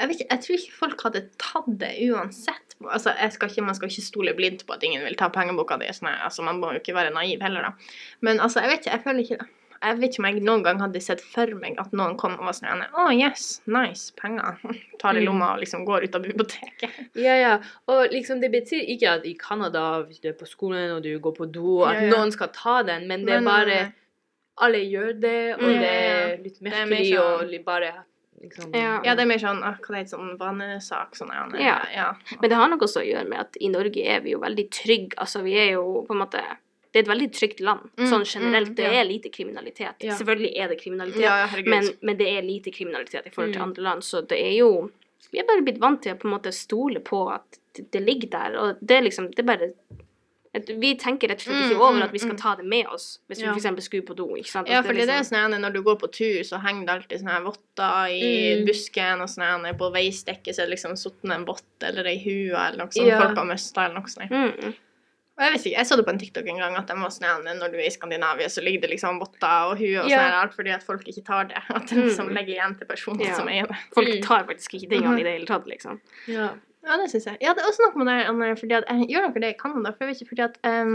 jeg, 0.00 0.08
vet 0.08 0.16
ikke, 0.16 0.28
jeg 0.32 0.42
tror 0.44 0.56
ikke 0.56 0.78
folk 0.80 1.02
hadde 1.08 1.22
tatt 1.42 1.70
det 1.80 1.92
uansett. 2.08 2.76
Altså, 2.80 3.12
skal 3.34 3.50
ikke, 3.52 3.64
man 3.66 3.76
skal 3.76 3.90
ikke 3.92 4.04
stole 4.06 4.32
blindt 4.36 4.64
på 4.66 4.72
at 4.72 4.84
ingen 4.86 5.04
vil 5.04 5.16
ta 5.20 5.28
pengeboka 5.32 5.76
di. 5.80 5.90
Sånn, 5.92 6.08
altså, 6.14 6.44
man 6.46 6.60
må 6.62 6.72
jo 6.72 6.80
ikke 6.80 6.96
være 6.96 7.12
naiv 7.12 7.42
heller, 7.44 7.68
da. 7.68 7.96
Men 8.24 8.40
altså, 8.40 8.62
jeg 8.64 8.72
vet 8.72 8.86
ikke, 8.86 8.94
jeg 8.96 9.04
føler 9.04 9.26
ikke 9.26 9.48
jeg 9.80 9.96
vet 9.96 10.12
ikke 10.12 10.20
om 10.20 10.26
jeg 10.28 10.40
noen 10.44 10.62
gang 10.64 10.80
hadde 10.82 11.00
sett 11.00 11.22
for 11.24 11.52
meg 11.56 11.78
at 11.80 11.92
noen 11.96 12.16
kom 12.20 12.34
og 12.36 12.44
var 12.50 12.56
sånn 12.56 12.82
Å, 12.84 12.88
oh, 13.00 13.12
yes, 13.16 13.62
nice, 13.64 14.10
penger. 14.20 14.58
Tar 15.00 15.16
i 15.16 15.22
Mm. 15.22 15.28
lomma 15.30 15.54
og 15.54 15.62
liksom 15.62 15.86
går 15.88 16.04
ut 16.04 16.18
av 16.18 16.26
biblioteket. 16.26 16.98
Ja, 17.16 17.36
ja. 17.40 17.54
Og 17.88 18.12
liksom, 18.12 18.42
det 18.44 18.50
betyr 18.52 18.84
ikke 18.92 19.14
at 19.16 19.24
i 19.24 19.32
Canada, 19.40 20.02
hvis 20.04 20.20
du 20.20 20.28
er 20.28 20.36
på 20.36 20.48
skolen 20.48 20.92
og 20.98 21.00
du 21.06 21.14
går 21.18 21.32
på 21.38 21.48
do, 21.48 21.80
at 21.88 21.96
Ja, 21.96 22.02
ja. 22.08 22.10
noen 22.12 22.32
skal 22.32 22.52
ta 22.52 22.82
den, 22.84 23.08
men 23.08 23.24
det 23.24 23.38
er 23.38 23.46
bare 23.46 23.78
eh, 23.86 23.90
Alle 24.60 24.78
gjør 24.84 25.20
det, 25.20 25.54
og 25.56 25.60
Mm, 25.62 25.80
det 25.80 25.90
er 25.90 26.36
litt 26.44 26.60
merkelig 26.60 27.00
er 27.00 27.16
sånn- 27.16 27.40
og 27.42 27.50
litt 27.50 27.64
bare 27.64 27.92
liksom 28.42 28.74
Ja. 28.74 29.00
Ja, 29.04 29.14
det 29.14 29.22
er 29.22 29.26
mer 29.26 29.38
sånn 29.38 29.62
ah, 29.62 29.74
Hva 29.80 29.88
det 29.94 29.98
heter 30.04 30.16
sånn 30.16 30.38
vanesak? 30.38 31.14
Sånn, 31.16 31.28
ja. 31.32 31.44
Ja. 31.58 31.78
ja. 31.94 32.14
Men 32.40 32.50
det 32.50 32.56
har 32.56 32.68
noe 32.68 32.78
også 32.78 33.00
å 33.02 33.06
gjøre 33.06 33.28
med 33.28 33.38
at 33.40 33.56
i 33.60 33.68
Norge 33.68 34.04
er 34.06 34.20
vi 34.20 34.30
jo 34.32 34.38
veldig 34.40 34.70
trygge. 34.70 35.14
Altså, 35.18 35.42
vi 35.42 35.54
er 35.58 35.72
jo 35.72 36.04
på 36.08 36.12
en 36.16 36.20
måte 36.26 36.40
Det 36.92 36.98
er 36.98 37.02
et 37.04 37.08
veldig 37.18 37.30
trygt 37.32 37.60
land, 37.60 37.88
Mm, 37.96 38.06
sånn 38.10 38.24
generelt. 38.26 38.70
mm, 38.70 38.74
Det 38.74 38.82
ja. 38.84 39.00
er 39.00 39.04
lite 39.04 39.30
kriminalitet. 39.30 39.94
Ja. 40.02 40.14
Selvfølgelig 40.14 40.52
er 40.58 40.68
det 40.68 40.78
kriminalitet, 40.80 41.20
Ja, 41.22 41.46
men, 41.64 41.84
men 42.02 42.16
det 42.16 42.26
er 42.26 42.42
lite 42.42 42.72
kriminalitet 42.74 43.26
i 43.26 43.30
forhold 43.30 43.52
til 43.52 43.62
Mm. 43.62 43.68
andre 43.68 43.82
land, 43.82 44.02
så 44.02 44.26
det 44.26 44.38
er 44.40 44.56
jo 44.58 44.90
Vi 45.32 45.38
er 45.38 45.44
bare 45.46 45.62
blitt 45.62 45.78
vant 45.78 46.02
til 46.02 46.12
å 46.14 46.18
på 46.18 46.24
en 46.26 46.34
måte 46.40 46.52
stole 46.52 46.98
på 46.98 47.32
at 47.32 47.58
det, 47.76 47.90
det 47.92 48.02
ligger 48.04 48.30
der, 48.30 48.56
og 48.58 48.76
det 48.84 48.96
er 48.96 49.02
liksom 49.02 49.30
Det 49.30 49.38
er 49.38 49.46
bare 49.56 49.72
Vi 50.52 50.94
tenker 50.98 51.28
rett 51.30 51.38
og 51.38 51.46
slett 51.46 51.70
ikke 51.70 51.76
Mm, 51.76 51.80
over 51.80 51.96
mm, 52.00 52.02
at 52.02 52.12
vi 52.12 52.18
skal 52.18 52.32
mm. 52.34 52.40
ta 52.42 52.54
det 52.56 52.64
med 52.66 52.86
oss 52.88 53.20
hvis 53.30 53.38
Ja. 53.40 53.52
vi 53.54 53.60
f.eks. 53.60 53.84
skulle 53.84 54.02
på 54.02 54.16
do. 54.16 54.26
ikke 54.34 54.48
sant? 54.50 54.66
At 54.68 54.72
Ja, 54.72 54.82
for 54.82 54.92
det 54.92 55.02
er 55.08 55.20
liksom- 55.22 55.36
sånn 55.38 55.54
at 55.54 55.60
når 55.60 55.72
du 55.72 55.82
går 55.82 55.96
på 56.00 56.10
tur, 56.10 56.40
så 56.42 56.58
henger 56.60 56.86
det 56.86 56.94
alltid 56.96 57.20
sånne 57.22 57.44
votter 57.44 58.06
i 58.10 58.58
Mm. 58.58 58.66
busken, 58.66 59.20
og 59.22 59.28
sånn 59.28 59.64
her 59.64 59.74
på 59.74 59.92
veistekket 59.94 60.54
så 60.54 60.62
er 60.62 60.66
det 60.66 60.74
liksom 60.76 60.96
sittet 60.98 61.30
en 61.32 61.44
vott 61.44 61.62
eller 61.82 62.04
ei 62.04 62.18
hue 62.18 62.50
eller 62.56 62.78
noe 62.78 62.88
sånt 62.90 63.06
Ja. 63.06 63.20
folk 63.22 63.36
har 63.38 63.44
mista, 63.46 63.84
eller 63.84 63.94
noe 64.00 64.08
sånt. 64.08 64.28
mm. 64.30 64.74
Og 65.38 65.44
jeg 65.46 65.52
vet 65.54 65.66
ikke, 65.66 65.76
jeg 65.78 65.86
så 65.86 65.96
det 65.96 66.04
på 66.04 66.10
en 66.10 66.18
TikTok 66.18 66.48
en 66.48 66.58
gang, 66.58 66.74
at 66.76 66.86
de 66.88 66.94
var 66.94 67.08
sånn 67.08 67.44
når 67.44 67.70
du 67.70 67.76
er 67.78 67.86
i 67.86 67.88
Skandinavia, 67.88 68.46
så 68.50 68.60
ligger 68.62 68.80
det 68.82 68.90
liksom 68.90 69.20
votter 69.20 69.70
og 69.70 69.78
huer 69.78 70.02
og 70.02 70.10
Ja. 70.10 70.18
sånn 70.18 70.42
alt 70.42 70.52
fordi 70.54 70.74
at 70.74 70.82
folk 70.82 71.04
ikke 71.06 71.24
tar 71.24 71.44
det. 71.44 71.56
At 71.70 71.86
de 71.86 71.94
liksom 71.94 72.28
legger 72.34 72.56
igjen 72.58 72.76
til 72.76 72.86
personen 72.88 73.20
Ja. 73.24 73.34
som 73.34 73.46
eier 73.48 73.66
det. 73.68 73.76
Folk 73.94 74.20
tar 74.22 74.44
faktisk 74.44 74.74
ikke 74.74 74.90
tingene 74.90 75.14
Mhm. 75.14 75.20
i 75.20 75.22
det 75.22 75.32
hele 75.32 75.46
tatt, 75.46 75.64
liksom. 75.66 76.00
Ja. 76.26 76.50
Ja, 76.86 76.94
det 76.96 77.10
syns 77.12 77.26
jeg. 77.28 77.36
Ja, 77.44 77.52
det 77.52 77.60
er 77.60 77.68
også 77.68 77.84
noe 77.84 78.00
med 78.00 78.08
det 78.08 78.14
Anne, 78.30 78.46
fordi 78.56 78.72
at 78.78 78.86
jeg 78.88 79.08
gjør 79.12 79.26
dere 79.26 79.42
det 79.44 79.50
i 79.52 79.56
Canada? 79.58 79.90
For 79.92 80.04
jeg 80.06 80.14
vet 80.14 80.22
ikke, 80.22 80.30
fordi 80.30 80.44
at 80.46 80.54
um, 80.64 80.94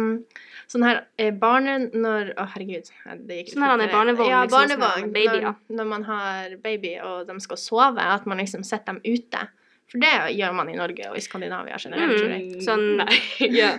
sånn 0.71 0.85
her 0.87 1.01
eh, 1.21 1.29
barne... 1.43 1.75
Når 1.93 2.31
Å, 2.41 2.45
herregud. 2.55 2.89
Det 3.27 3.37
gikk 3.37 3.51
Sånn 3.53 3.65
her, 3.67 3.73
han 3.75 3.83
er 3.85 3.93
barnevogn, 3.93 4.31
Ja, 4.31 4.39
liksom, 4.47 4.57
barnevogn. 4.79 5.11
baby, 5.13 5.43
ja. 5.43 5.51
når, 5.53 5.77
når 5.77 5.89
man 5.91 6.07
har 6.09 6.55
baby, 6.65 6.95
og 7.05 7.29
de 7.29 7.37
skal 7.45 7.61
sove, 7.61 8.01
at 8.15 8.25
man 8.25 8.41
liksom 8.41 8.65
setter 8.65 8.95
dem 8.97 9.03
ute. 9.05 9.43
For 9.93 10.01
det 10.01 10.13
gjør 10.39 10.57
man 10.57 10.73
i 10.73 10.79
Norge 10.79 11.11
og 11.11 11.19
i 11.19 11.21
Skandinavia 11.21 11.77
generelt, 11.77 12.17
tror 12.17 12.33
jeg. 12.33 12.47
Mm, 12.55 12.65
sånn- 12.65 12.89
Nei. 13.03 13.21
ja. 13.61 13.75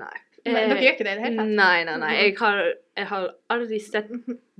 Nei. 0.00 0.16
Men 0.46 0.56
Eh, 0.56 0.68
dere 0.70 0.80
gjør 0.80 0.94
ikke 0.94 1.04
det 1.04 1.12
i 1.12 1.16
det 1.18 1.24
hele 1.26 1.36
tatt? 1.42 1.50
Nei, 1.58 1.80
nei, 1.84 1.96
nei. 2.00 2.10
Jeg 2.16 2.36
har, 2.40 2.60
jeg 2.96 3.06
har 3.10 3.26
aldri 3.52 3.78
sett 3.84 4.08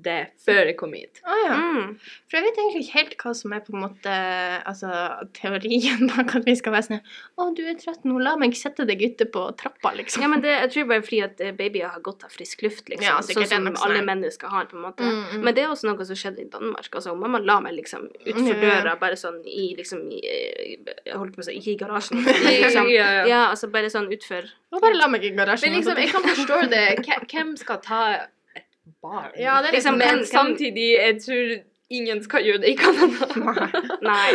det 0.04 0.18
før 0.44 0.68
jeg 0.70 0.76
kom 0.80 0.94
hit. 0.96 1.20
Å 1.24 1.36
ja. 1.42 1.56
Mm. 1.56 1.94
For 2.30 2.38
jeg 2.38 2.46
vet 2.46 2.60
egentlig 2.62 2.82
ikke 2.84 2.96
helt 2.98 3.14
hva 3.22 3.32
som 3.36 3.54
er 3.56 3.62
på 3.66 3.74
en 3.74 3.84
måte 3.84 4.14
altså, 4.70 4.90
teorien 5.36 6.06
bak 6.10 6.34
at 6.38 6.46
vi 6.48 6.54
skal 6.58 6.74
være 6.74 6.88
sånn 6.88 7.00
Å, 7.00 7.48
du 7.56 7.62
er 7.66 7.78
trøtt 7.80 8.06
nå, 8.08 8.18
la 8.22 8.36
meg 8.40 8.56
sette 8.58 8.86
deg 8.88 9.02
ute 9.02 9.26
på 9.32 9.44
trappa, 9.60 9.92
liksom. 9.98 10.24
Ja, 10.24 10.30
men 10.32 10.44
det, 10.44 10.54
jeg 10.56 10.72
tror 10.74 10.88
bare 10.92 11.04
fordi 11.06 11.20
at 11.26 11.44
eh, 11.44 11.54
babyer 11.56 11.92
har 11.92 12.04
godt 12.04 12.26
av 12.26 12.34
frisk 12.34 12.64
luft, 12.66 12.88
liksom. 12.88 13.06
Ja, 13.06 13.18
sånn 13.24 13.44
som 13.44 13.68
sånn 13.70 13.80
alle 13.86 14.02
mennesker 14.06 14.52
har, 14.52 14.68
på 14.70 14.78
en 14.78 14.86
måte. 14.88 15.06
Mm, 15.06 15.20
mm. 15.36 15.44
Men 15.46 15.56
det 15.56 15.64
er 15.64 15.74
også 15.74 15.90
noe 15.90 16.08
som 16.08 16.18
skjedde 16.18 16.44
i 16.44 16.48
Danmark. 16.52 16.88
Altså, 16.90 17.14
mamma 17.18 17.42
la 17.44 17.58
meg 17.64 17.76
liksom 17.78 18.08
utfor 18.24 18.60
døra, 18.60 18.96
bare 19.00 19.18
sånn 19.20 19.40
i 19.46 19.70
liksom 19.78 20.06
i, 20.10 20.20
eh, 20.24 20.74
Jeg 21.06 21.16
holdt 21.16 21.36
på 21.36 21.44
å 21.44 21.46
si 21.46 21.56
ikke 21.60 21.74
i 21.74 21.78
garasjen, 21.84 22.22
men 22.24 22.42
liksom 22.64 22.90
Ja, 22.90 23.08
ja. 23.20 23.24
Ja, 23.30 23.42
altså 23.52 23.70
bare 23.72 23.90
sånn 23.92 24.10
utfor 24.12 24.48
Og 24.72 24.82
bare 24.82 24.98
la 24.98 25.08
meg 25.10 25.24
i 25.26 25.32
garasjen. 25.36 25.70
Men 25.70 25.80
liksom, 25.80 26.00
jeg 26.00 26.12
kan 26.14 26.26
forstå 26.26 26.60
det. 26.72 26.84
Hvem- 27.30 27.56
skal 27.60 27.80
ta 27.84 28.02
barn? 29.03 29.31
Ja, 29.38 29.61
det 29.62 29.68
er 29.70 29.76
liksom- 29.79 29.98
Men 29.98 30.09
hvem- 30.18 30.24
samtidig, 30.26 30.87
jeg 30.98 31.18
tror 31.22 31.57
ingen 31.90 32.22
skal 32.22 32.44
gjøre 32.46 32.61
det 32.62 32.68
i 32.70 32.76
Canada. 32.76 33.26
Nei. 34.11 34.31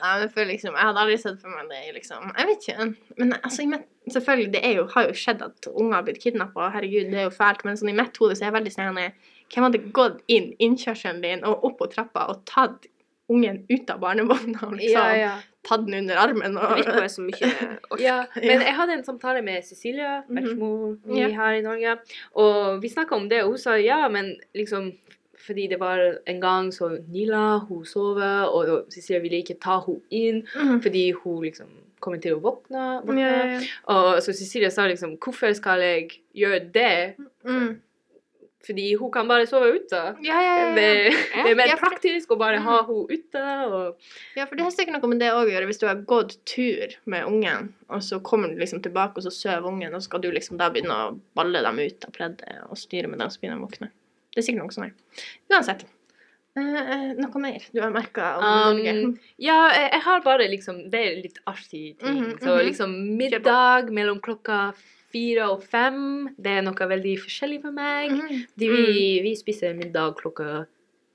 Nei, 0.00 0.12
men 0.20 0.28
føler 0.30 0.52
liksom 0.52 0.74
Jeg 0.76 0.86
hadde 0.86 1.00
aldri 1.02 1.16
sett 1.18 1.40
for 1.42 1.48
meg 1.50 1.66
det 1.68 1.94
liksom 1.96 2.30
Jeg 2.38 2.46
vet 2.46 2.68
ikke. 2.68 2.86
Men 3.18 3.32
altså, 3.42 3.66
mitt, 3.68 3.88
selvfølgelig, 4.08 4.52
det 4.52 4.62
er 4.64 4.76
jo, 4.78 4.86
har 4.94 5.08
jo 5.08 5.16
skjedd 5.18 5.42
at 5.42 5.66
unger 5.74 5.94
har 5.98 6.02
blitt 6.06 6.22
kidnappa, 6.22 6.70
herregud, 6.70 7.10
det 7.10 7.18
er 7.18 7.26
jo 7.28 7.34
fælt, 7.34 7.64
men 7.64 7.76
sånn 7.76 7.90
i 7.90 7.96
mitt 7.98 8.16
hode 8.22 8.36
så 8.38 8.44
er 8.46 8.50
jeg 8.52 8.58
veldig 8.60 8.74
sånn 8.76 9.02
Hvem 9.50 9.64
hadde 9.66 9.82
gått 9.92 10.20
inn 10.30 10.52
innkjørselen 10.62 11.20
din 11.24 11.40
og 11.44 11.64
opp 11.66 11.78
på 11.80 11.88
trappa 11.90 12.28
og 12.30 12.44
tatt 12.46 12.86
ungen 13.30 13.64
ut 13.70 13.90
av 13.90 13.98
barnevogna 14.02 14.70
liksom 14.70 14.94
Ja, 14.94 15.10
ja. 15.18 15.32
Tatt 15.68 15.84
den 15.86 15.94
under 15.94 16.16
armen 16.16 16.54
Det 16.54 16.62
og 16.62 16.76
virker 16.76 16.92
bare 16.98 17.08
så 17.08 17.20
mye 17.22 17.50
ork. 17.90 18.00
Ja, 18.00 18.24
men 18.36 18.60
jeg 18.64 18.74
hadde 18.76 18.92
en 18.98 19.04
samtale 19.04 19.42
med 19.42 19.62
Cecilia, 19.64 20.22
Mhm. 20.28 20.38
mm 20.38 20.96
-hmm. 21.06 21.34
Her 21.36 21.52
i 21.52 21.60
Norge, 21.62 21.98
og 22.34 22.82
vi 22.82 22.88
snakka 22.88 23.14
om 23.14 23.28
det, 23.28 23.42
og 23.42 23.48
hun 23.48 23.58
sa 23.58 23.74
ja, 23.76 24.08
men 24.08 24.36
liksom 24.54 24.92
fordi 25.46 25.66
det 25.68 25.80
var 25.80 26.14
en 26.26 26.40
gang 26.40 26.70
så 26.72 26.98
Nila, 27.08 27.58
hun 27.58 27.84
sover, 27.84 28.44
og 28.44 28.84
Cecilia 28.92 29.20
ville 29.22 29.36
ikke 29.42 29.58
ta 29.60 29.80
henne 29.80 30.00
inn 30.10 30.46
Mhm. 30.56 30.82
fordi 30.82 31.12
hun 31.12 31.42
liksom 31.44 31.66
kommer 32.00 32.20
til 32.20 32.34
å 32.34 32.40
våkne. 32.40 33.02
våkne. 33.04 33.20
Ja, 33.20 33.46
ja, 33.46 33.46
ja. 33.52 33.60
Og 33.94 34.22
så 34.22 34.32
Cecilia 34.32 34.70
sa 34.70 34.86
liksom 34.88 35.18
hvorfor 35.18 35.52
skal 35.54 35.80
jeg 35.80 36.10
gjøre 36.36 36.72
det 36.72 37.14
Mm. 37.44 37.80
Fordi 38.66 38.94
hun 39.00 39.10
kan 39.12 39.28
bare 39.28 39.46
sove 39.48 39.70
ute. 39.72 40.00
Ja, 40.20 40.40
ja, 40.44 40.56
ja. 40.60 40.64
Det, 40.76 40.88
det 41.32 41.52
er 41.52 41.56
mer 41.56 41.72
praktisk 41.80 42.34
å 42.34 42.38
bare 42.40 42.60
ha 42.60 42.80
henne 42.86 43.06
ute. 43.08 43.44
Og, 43.66 44.10
Ja, 44.36 44.44
for 44.44 44.58
det 44.58 44.66
har 44.66 44.74
sikkert 44.74 44.98
noe 44.98 45.12
med 45.12 45.22
det 45.22 45.30
å 45.32 45.46
gjøre. 45.48 45.68
Hvis 45.70 45.80
du 45.80 45.86
har 45.88 46.02
gått 46.08 46.36
tur 46.48 46.92
med 47.10 47.24
ungen, 47.28 47.70
og 47.88 48.04
så 48.04 48.20
kommer 48.24 48.52
du 48.52 48.60
liksom 48.60 48.82
tilbake, 48.84 49.16
og 49.16 49.24
så 49.24 49.32
sover 49.32 49.70
ungen, 49.72 49.94
og 49.94 50.02
så 50.02 50.10
skal 50.10 50.24
du 50.24 50.28
liksom 50.34 50.60
da 50.60 50.68
begynne 50.72 50.98
å 51.06 51.14
balle 51.38 51.64
dem 51.64 51.80
ut 51.80 52.04
av 52.08 52.12
pleddet 52.16 52.66
og 52.68 52.76
styre 52.80 53.08
med 53.08 53.22
dem 53.22 53.32
så 53.32 53.40
begynner 53.40 53.56
de 53.56 53.64
å 53.64 53.70
våkne. 53.70 53.90
Det 54.30 54.42
er 54.42 54.46
sikkert 54.46 54.66
noe 54.66 54.76
sånt. 54.76 54.92
er. 54.92 55.24
Uansett. 55.50 55.88
Eh, 56.58 57.10
noe 57.14 57.40
mer 57.40 57.62
du 57.70 57.78
har 57.78 57.92
merka 57.94 58.32
om 58.40 58.46
Norge? 58.74 58.94
Um, 59.06 59.12
ja, 59.38 59.58
jeg, 59.70 60.00
har 60.02 60.22
bare 60.24 60.48
liksom 60.50 60.80
Det 60.90 60.98
er 60.98 61.20
litt 61.22 61.38
artig 61.46 61.94
ting. 62.00 62.16
Mhm, 62.18 62.32
Så 62.42 62.56
mhm. 62.56 62.64
liksom 62.66 62.96
middag 63.16 63.92
mellom 63.94 64.18
klokka 64.20 64.72
fire 65.12 65.48
og 65.52 65.64
fem, 65.66 66.02
det 66.38 66.58
er 66.58 66.66
noe 66.66 66.90
veldig 66.92 67.16
forskjellig 67.24 67.60
for 67.64 67.76
meg. 67.76 68.12
Mm. 68.14 68.44
De, 68.60 68.68
vi, 68.70 69.08
vi 69.24 69.32
spiser 69.38 69.74
middag 69.78 70.16
klokka 70.20 70.64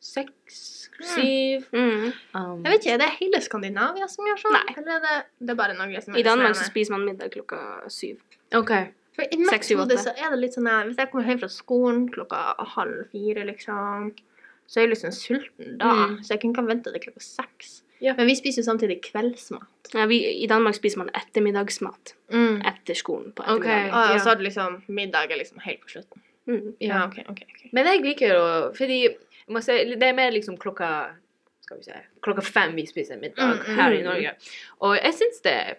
seks, 0.06 0.90
syv. 1.16 1.66
Mm. 1.74 2.12
Um, 2.36 2.60
Jeg 2.66 2.70
vet 2.70 2.84
ikke, 2.84 2.94
er 2.94 3.02
det 3.02 3.08
hele 3.20 3.42
Skandinavia 3.42 4.08
som 4.12 4.28
gjør 4.30 4.44
sånn? 4.44 4.58
Nei. 4.58 4.76
Eller 4.78 5.00
er 5.00 5.02
det, 5.06 5.16
det 5.42 5.56
er 5.56 5.58
bare 5.60 5.78
Norge 5.78 6.04
som 6.04 6.14
er 6.14 6.22
I 6.22 6.28
Danmark 6.28 6.54
så 6.54 6.62
sånn? 6.62 6.72
spiser 6.74 6.96
man 6.96 7.08
middag 7.08 7.34
klokka 7.34 7.62
syv. 7.94 8.22
OK. 8.56 8.76
For 9.16 9.32
I 9.32 9.40
mitt 9.40 9.72
hode 9.80 9.98
så 10.02 10.12
er 10.12 10.34
det 10.34 10.42
litt 10.42 10.58
sånn 10.58 10.68
Hvis 10.90 11.00
jeg 11.00 11.10
kommer 11.12 11.30
hjem 11.32 11.42
fra 11.42 11.52
skolen 11.52 12.06
klokka 12.12 12.42
halv 12.76 13.06
fire, 13.14 13.46
liksom, 13.48 14.12
så 14.68 14.82
er 14.82 14.86
jeg 14.86 14.94
liksom 14.94 15.16
sulten 15.16 15.78
da. 15.82 15.94
Mm. 15.96 16.16
Så 16.22 16.36
jeg 16.36 16.44
kunne 16.44 16.58
ikke 16.58 16.68
vente 16.70 16.94
til 16.94 17.06
klokka 17.08 17.24
seks. 17.24 17.76
Ja. 18.02 18.14
Men 18.18 18.28
vi 18.28 18.36
spiser 18.36 18.62
jo 18.62 18.66
samtidig 18.66 19.02
kveldsmat. 19.02 19.94
Ja, 19.94 20.06
vi, 20.06 20.20
I 20.44 20.48
Danmark 20.48 20.76
spiser 20.76 20.98
man 20.98 21.10
ettermiddagsmat 21.16 22.14
Mm. 22.32 22.62
etter 22.66 22.94
skolen 22.96 23.32
på 23.32 23.44
ettermiddagen. 23.44 23.94
Og, 23.94 24.08
Ja. 24.10 24.14
og 24.14 24.20
så 24.20 24.30
hadde 24.30 24.40
du 24.40 24.44
liksom 24.50 24.82
middag 24.88 25.32
er 25.32 25.38
liksom 25.38 25.60
helt 25.64 25.82
på 25.82 25.90
slutten. 25.90 26.22
Mm. 26.48 26.76
Ja, 26.82 26.88
Ja. 26.88 27.06
ok, 27.06 27.20
ok, 27.30 27.42
ok. 27.50 27.70
Men 27.74 27.86
jeg 27.86 28.02
liker 28.04 28.28
jo 28.34 28.72
Fordi 28.76 29.02
jeg 29.04 29.16
må 29.50 29.62
si, 29.64 29.72
det 29.96 30.04
er 30.04 30.14
mer 30.14 30.30
liksom 30.32 30.58
klokka 30.58 31.10
Skal 31.62 31.78
vi 31.78 31.84
se 31.84 31.94
Klokka 32.22 32.42
fem 32.44 32.76
vi 32.76 32.86
spiser 32.86 33.18
middag 33.18 33.42
Mm, 33.56 33.60
mm, 33.68 33.76
her 33.76 33.92
i 33.92 33.98
mm. 33.98 34.04
Norge. 34.04 34.32
Og 34.82 34.98
jeg 35.04 35.14
syns 35.14 35.42
det, 35.42 35.78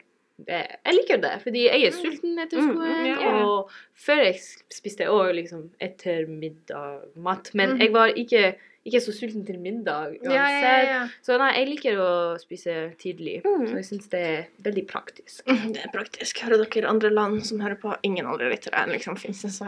Jeg 0.49 0.95
liker 0.95 1.17
det, 1.23 1.43
fordi 1.43 1.63
jeg 1.65 1.83
er 1.87 1.91
sulten 1.93 2.39
etter 2.39 2.59
Mm, 2.59 2.73
skolen. 2.73 3.07
ja, 3.07 3.21
ja. 3.23 3.45
Og 3.47 3.71
før 3.97 4.17
jeg 4.25 4.35
spiste 4.75 5.01
jeg 5.05 5.09
òg 5.11 5.35
liksom 5.35 5.71
ettermiddagmat. 5.81 7.55
Men 7.55 7.69
Mhm. 7.71 7.79
jeg 7.81 7.93
var 7.93 8.07
ikke, 8.09 8.55
ikke 8.87 9.01
så 9.03 9.13
sulten 9.17 9.43
til 9.47 9.59
middag 9.63 10.15
uansett. 10.21 10.33
Ja, 10.33 10.77
ja, 10.87 11.01
Så 11.27 11.37
nei, 11.41 11.49
jeg 11.57 11.69
liker 11.73 11.99
å 12.03 12.11
spise 12.39 12.77
tidlig. 13.01 13.41
Mm. 13.45 13.65
Så 13.67 13.75
jeg 13.81 13.87
syns 13.91 14.09
det 14.13 14.21
er 14.29 14.45
veldig 14.67 14.85
praktisk. 14.91 15.43
ja. 15.51 15.57
Det 15.75 15.83
er 15.85 15.93
praktisk. 15.95 16.41
Hører 16.47 16.63
dere 16.65 16.89
andre 16.93 17.11
land 17.11 17.43
som 17.49 17.61
hører 17.65 17.79
på? 17.83 17.95
Ingen 18.07 18.27
andre 18.31 18.53
lyttere 18.55 18.87
liksom 18.93 19.19
finnes 19.21 19.43
det 19.43 19.53
så 19.57 19.67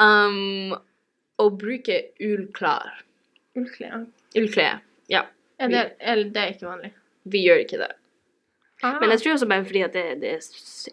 Um, 0.00 0.74
å 1.38 1.46
bruke 1.58 1.96
ullklær. 2.22 2.90
Ullklær. 3.58 4.06
Ullklær. 4.38 4.80
Ja, 5.10 5.24
Er 5.58 5.68
det, 5.70 5.82
er 6.00 6.24
det 6.34 6.44
ikke 6.56 6.66
vanlig? 6.66 6.92
vi 7.24 7.40
gjør 7.46 7.62
ikke 7.62 7.78
det. 7.80 7.92
Ah. 8.82 8.98
Men 9.00 9.14
jeg 9.14 9.22
tror 9.22 9.36
også 9.36 9.48
bare 9.48 9.64
fordi 9.64 9.84
at 9.86 9.94
det, 9.94 10.04
det 10.20 10.32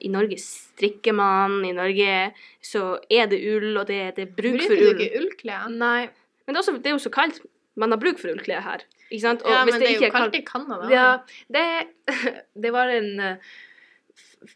I 0.01 0.11
Norge 0.13 0.37
strikker 0.39 1.15
man, 1.17 1.57
i 1.65 1.73
Norge 1.75 2.17
så 2.63 2.99
er 3.11 3.31
det 3.31 3.41
ull, 3.41 3.73
og 3.81 3.87
det, 3.89 4.01
det 4.19 4.27
er 4.27 4.35
bruk 4.37 4.61
for 4.61 4.75
Bruker 4.75 4.77
du 4.77 4.87
ull. 4.91 5.01
ikke 5.01 5.23
ullklær? 5.23 5.65
Nei. 5.73 6.05
Men 6.45 6.53
det 6.53 6.59
er, 6.59 6.63
også, 6.63 6.77
det 6.77 6.91
er 6.91 6.95
jo 6.97 7.03
så 7.03 7.13
kaldt. 7.13 7.41
Man 7.79 7.93
har 7.93 7.99
bruk 8.01 8.21
for 8.21 8.31
ullklær 8.33 8.63
her. 8.67 8.85
Ikke 9.09 9.23
sant? 9.25 9.43
Og 9.43 9.51
Ja, 9.51 9.65
men 9.67 9.81
det 9.81 9.89
er 9.89 9.97
jo 9.97 10.07
er 10.07 10.15
kaldt 10.15 10.37
i 10.39 10.45
Canada. 10.47 10.87
Ja, 10.91 11.09
det, 11.51 11.65
det 12.63 12.71
var 12.75 12.91
en 12.93 13.11
eh, 13.19 13.53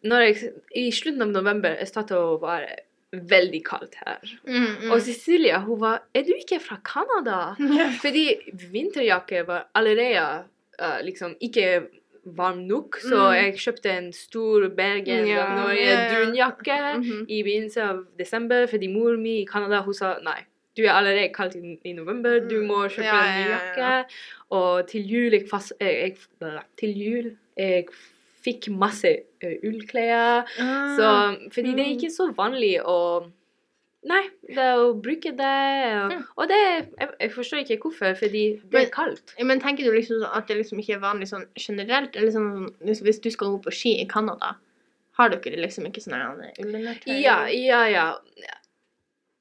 når 0.06 0.26
jeg, 0.26 0.52
I 0.76 0.90
slutten 0.96 1.26
av 1.26 1.34
november 1.34 1.76
jeg 1.78 1.90
startet 1.90 2.18
å 2.18 2.38
være 2.42 2.74
veldig 3.16 3.62
kaldt 3.68 3.98
her. 4.02 4.24
Mm, 4.48 4.64
mm. 4.66 4.90
Og 4.92 5.02
Cecilia 5.06 5.62
hun 5.64 5.80
var 5.80 6.02
Er 6.16 6.26
du 6.28 6.34
ikke 6.36 6.60
fra 6.64 6.80
Canada? 6.84 7.56
Fordi 8.04 8.26
vinterjakke 8.72 9.46
var 9.48 9.70
allerede 9.78 10.46
uh, 10.82 11.00
liksom 11.06 11.38
ikke 11.40 11.86
varm 12.26 12.58
nok, 12.68 12.96
så 13.02 13.16
Mm. 13.16 13.34
jeg 13.36 13.54
kjøpte 13.56 13.92
en 13.98 14.14
stor 14.14 14.68
Bergen 14.70 15.28
Ja, 15.28 15.44
av 15.46 15.58
Norge 15.58 15.82
ja, 15.86 16.02
ja. 16.02 16.26
dunjakke 16.26 16.78
-hmm. 17.02 17.26
i 17.30 17.44
begynnelsen 17.44 17.84
av 17.90 18.06
desember, 18.18 18.66
fordi 18.68 18.88
mor 18.88 19.18
mi 19.18 19.42
i 19.42 19.46
Canada 19.46 19.82
hun 19.82 19.94
sa 19.94 20.18
nei. 20.24 20.42
Du 20.78 20.84
er 20.84 20.90
allerede 20.92 21.34
kaldt 21.34 21.56
i, 21.56 21.78
i 21.86 21.94
november, 21.94 22.40
du 22.50 22.62
må 22.62 22.88
kjøpe 22.88 23.04
Mm. 23.04 23.04
Ja, 23.06 23.26
en 23.26 23.44
ny 23.46 23.50
ja, 23.50 23.58
ja, 23.58 23.98
jakke. 23.98 24.06
Og 24.52 24.88
til 24.88 25.02
jul 25.08 25.32
jeg, 25.32 25.48
fast, 25.50 25.74
jeg, 25.82 26.18
jeg 26.42 26.62
Til 26.78 26.90
jul 26.98 27.38
jeg 27.58 27.86
fikk 28.46 28.68
masse 28.70 29.08
eh, 29.42 29.56
ullklær. 29.64 30.44
Ah. 30.60 30.96
Så, 30.98 31.38
fordi 31.52 31.72
det 31.72 31.80
er 31.80 31.94
Mm. 31.94 31.98
ikke 32.00 32.12
så 32.12 32.34
vanlig 32.36 32.82
å 32.86 33.24
Nei, 34.06 34.22
det 34.48 34.58
er 34.62 34.78
å 34.78 34.92
bruke 35.02 35.32
det. 35.34 35.54
Og, 36.04 36.12
Mm. 36.12 36.24
og 36.38 36.48
det 36.48 36.58
jeg, 37.00 37.10
jeg 37.20 37.32
forstår 37.34 37.64
ikke 37.64 37.78
hvorfor, 37.82 38.14
fordi 38.20 38.44
det 38.62 38.74
Men- 38.74 38.86
er 38.86 38.90
kaldt. 38.94 39.34
Men 39.44 39.60
tenker 39.60 39.84
du 39.84 39.92
liksom 39.92 40.22
sånn 40.22 40.36
at 40.38 40.48
det 40.48 40.58
liksom 40.58 40.78
ikke 40.80 40.94
er 40.96 41.00
vanlig 41.00 41.28
sånn 41.32 41.48
generelt? 41.58 42.16
Eller 42.16 42.32
sånn, 42.32 42.70
hvis- 42.84 43.02
hvis 43.02 43.20
du 43.22 43.32
skal 43.32 43.48
gå 43.48 43.64
på 43.64 43.74
ski 43.74 44.02
i 44.02 44.06
Canada, 44.06 44.56
har 45.18 45.30
dere 45.30 45.58
liksom 45.58 45.86
ikke 45.88 46.04
sånn 46.04 46.14
her 46.14 46.54
ullundertøy? 46.60 47.20
Ja, 47.22 47.46
ja, 47.48 47.86
ja. 47.88 48.14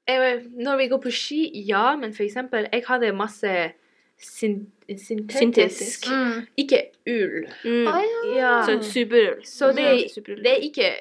Jeg, 0.07 0.43
når 0.55 0.77
vi 0.77 0.87
går 0.87 1.01
på 1.01 1.11
ski, 1.11 1.51
ja, 1.65 1.95
men 1.95 2.13
for 2.13 2.23
eksempel, 2.23 2.67
jeg 2.71 2.83
hadde 2.85 3.11
masse 3.15 3.71
syn, 4.21 4.67
syntetisk 4.87 5.31
Syntetisk. 5.39 6.07
Mm. 6.07 6.47
Ikke 6.57 6.81
ull. 7.07 7.47
Mm. 7.65 7.87
Ah, 7.87 8.01
ja. 8.01 8.35
Ja. 8.35 8.65
Så 8.65 8.83
superull. 8.83 9.41
Så 9.43 9.71
det, 9.75 10.13
det 10.43 10.47
er 10.47 10.61
ikke 10.61 10.95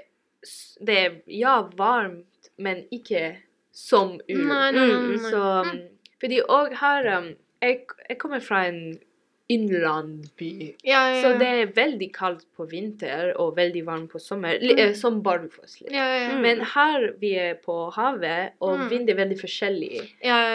Det 0.84 0.96
er 0.98 1.10
ja, 1.28 1.62
varmt, 1.78 2.24
men 2.58 2.84
ikke 2.92 3.36
som 3.74 4.14
ur. 4.30 4.44
Nei, 4.48 4.70
nei, 4.72 4.86
nei, 4.86 4.94
Mm, 4.94 5.16
nei. 5.18 5.30
Så 5.34 5.42
um, 5.66 5.82
Fordi 6.22 6.38
òg 6.46 6.76
her 6.80 7.08
um, 7.18 7.32
jeg, 7.60 7.82
jeg 8.08 8.18
kommer 8.22 8.40
fra 8.40 8.66
en 8.70 8.94
innlandby. 9.52 10.74
ja, 10.84 11.00
ja, 11.08 11.14
ja. 11.16 11.22
Så 11.22 11.32
det 11.38 11.48
er 11.60 11.72
veldig 11.76 12.06
kaldt 12.16 12.46
på 12.56 12.64
vinter 12.70 13.34
og 13.40 13.56
veldig 13.58 13.82
varmt 13.86 14.10
på 14.12 14.20
sommer. 14.22 14.56
mm. 14.62 14.78
eh, 14.78 14.92
som 14.96 15.18
Bardufoss. 15.22 15.80
litt. 15.82 15.92
Mm. 15.92 16.40
Men 16.40 16.62
her 16.74 17.10
vi 17.20 17.34
er 17.36 17.54
på 17.64 17.90
havet, 17.92 18.52
og 18.60 18.78
Mm. 18.78 18.88
vind 18.90 19.10
er 19.10 19.14
veldig 19.20 19.38
forskjellig. 19.40 20.00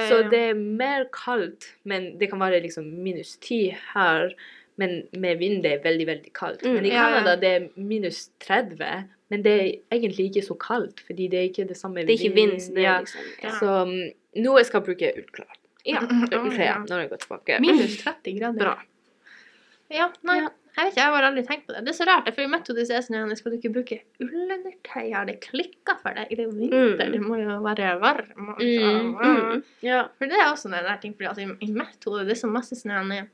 Så 0.10 0.29
det 0.32 0.41
er 0.49 0.53
mer 0.55 1.05
kaldt, 1.13 1.73
men 1.86 2.17
det 2.17 2.29
kan 2.32 2.39
være 2.39 2.62
liksom 2.63 2.86
minus 3.03 3.36
ti 3.38 3.75
her. 3.93 4.34
Men 4.80 4.94
med 5.20 5.39
vind 5.42 5.63
det 5.65 5.72
er 5.76 5.82
veldig, 5.84 6.06
veldig 6.08 6.34
kaldt. 6.38 6.62
Mm, 6.63 6.74
Men 6.78 6.86
i 6.88 6.92
ja, 6.94 7.08
ja. 7.18 7.36
Det 7.39 7.50
er 7.56 7.65
minus 7.76 8.20
30, 8.46 8.92
men 9.30 9.44
det 9.46 9.56
er 9.60 9.98
egentlig 9.98 10.30
ikke 10.30 10.46
så 10.46 10.56
kaldt, 10.62 11.02
fordi 11.06 11.28
det 11.32 11.39
er 11.39 11.50
ikke 11.50 11.65
det 11.70 11.78
samme 11.78 12.06
Det 12.08 12.15
er 12.15 12.22
ikke 12.24 12.36
vind. 12.38 12.56
Det 12.76 12.86
ja. 12.86 13.00
liksom, 13.04 13.26
ja. 13.44 13.52
Så 13.60 13.74
um, 13.82 13.92
nå 14.39 14.56
jeg 14.62 14.70
skal 14.70 14.86
bruke 14.88 15.12
ullklær. 15.20 15.58
ja. 15.86 16.06
Ullklær 16.06 16.86
når 16.89 17.04
jeg 17.04 17.12
går 17.12 17.22
tilbake. 17.26 17.60
Minus 17.65 18.00
30 18.06 18.39
grader. 18.39 18.63
Bra. 18.63 18.78
Ja, 19.89 20.08
nei. 20.24 20.39
Jeg 20.78 20.86
vet 20.86 20.92
ikke, 20.94 21.02
jeg 21.02 21.12
har 21.15 21.26
aldri 21.28 21.42
tenkt 21.48 21.65
på 21.68 21.74
det. 21.74 21.80
Det 21.84 21.92
er 21.92 21.98
så 21.98 22.06
rart, 22.08 22.28
for 22.36 22.46
i 22.46 22.50
møtte 22.52 22.72
er 22.72 22.78
det 22.80 23.00
sånn 23.04 23.32
skal 23.36 23.52
du 23.52 23.58
ikke 23.58 23.72
bruke 23.74 23.98
ullundertøy? 24.22 25.08
Har 25.12 25.26
det 25.28 25.39
klikka 25.44 25.96
for 26.00 26.15
deg? 26.15 26.30
Det 26.30 26.46
er 26.46 26.54
vinter, 26.54 27.10
Mm. 27.10 27.12
det 27.15 27.22
må 27.26 27.39
jo 27.42 27.58
være 27.65 27.89
varm. 28.00 28.30
Altså. 28.54 28.68
Mm, 28.70 29.10
mm. 29.18 29.63
Ja. 29.84 30.04
For 30.18 30.30
det 30.30 30.38
er 30.39 30.52
også 30.54 30.70
en 30.72 31.02
ting, 31.02 31.15
for 31.18 31.28
altså, 31.28 31.42
i, 31.44 31.65
i 31.68 31.72
mitt 31.74 32.06
hode 32.06 32.24
det 32.30 32.38
er 32.38 32.42
så 32.46 32.48
masse 32.54 32.78
snø 32.80 32.94
Janne, 32.96 33.28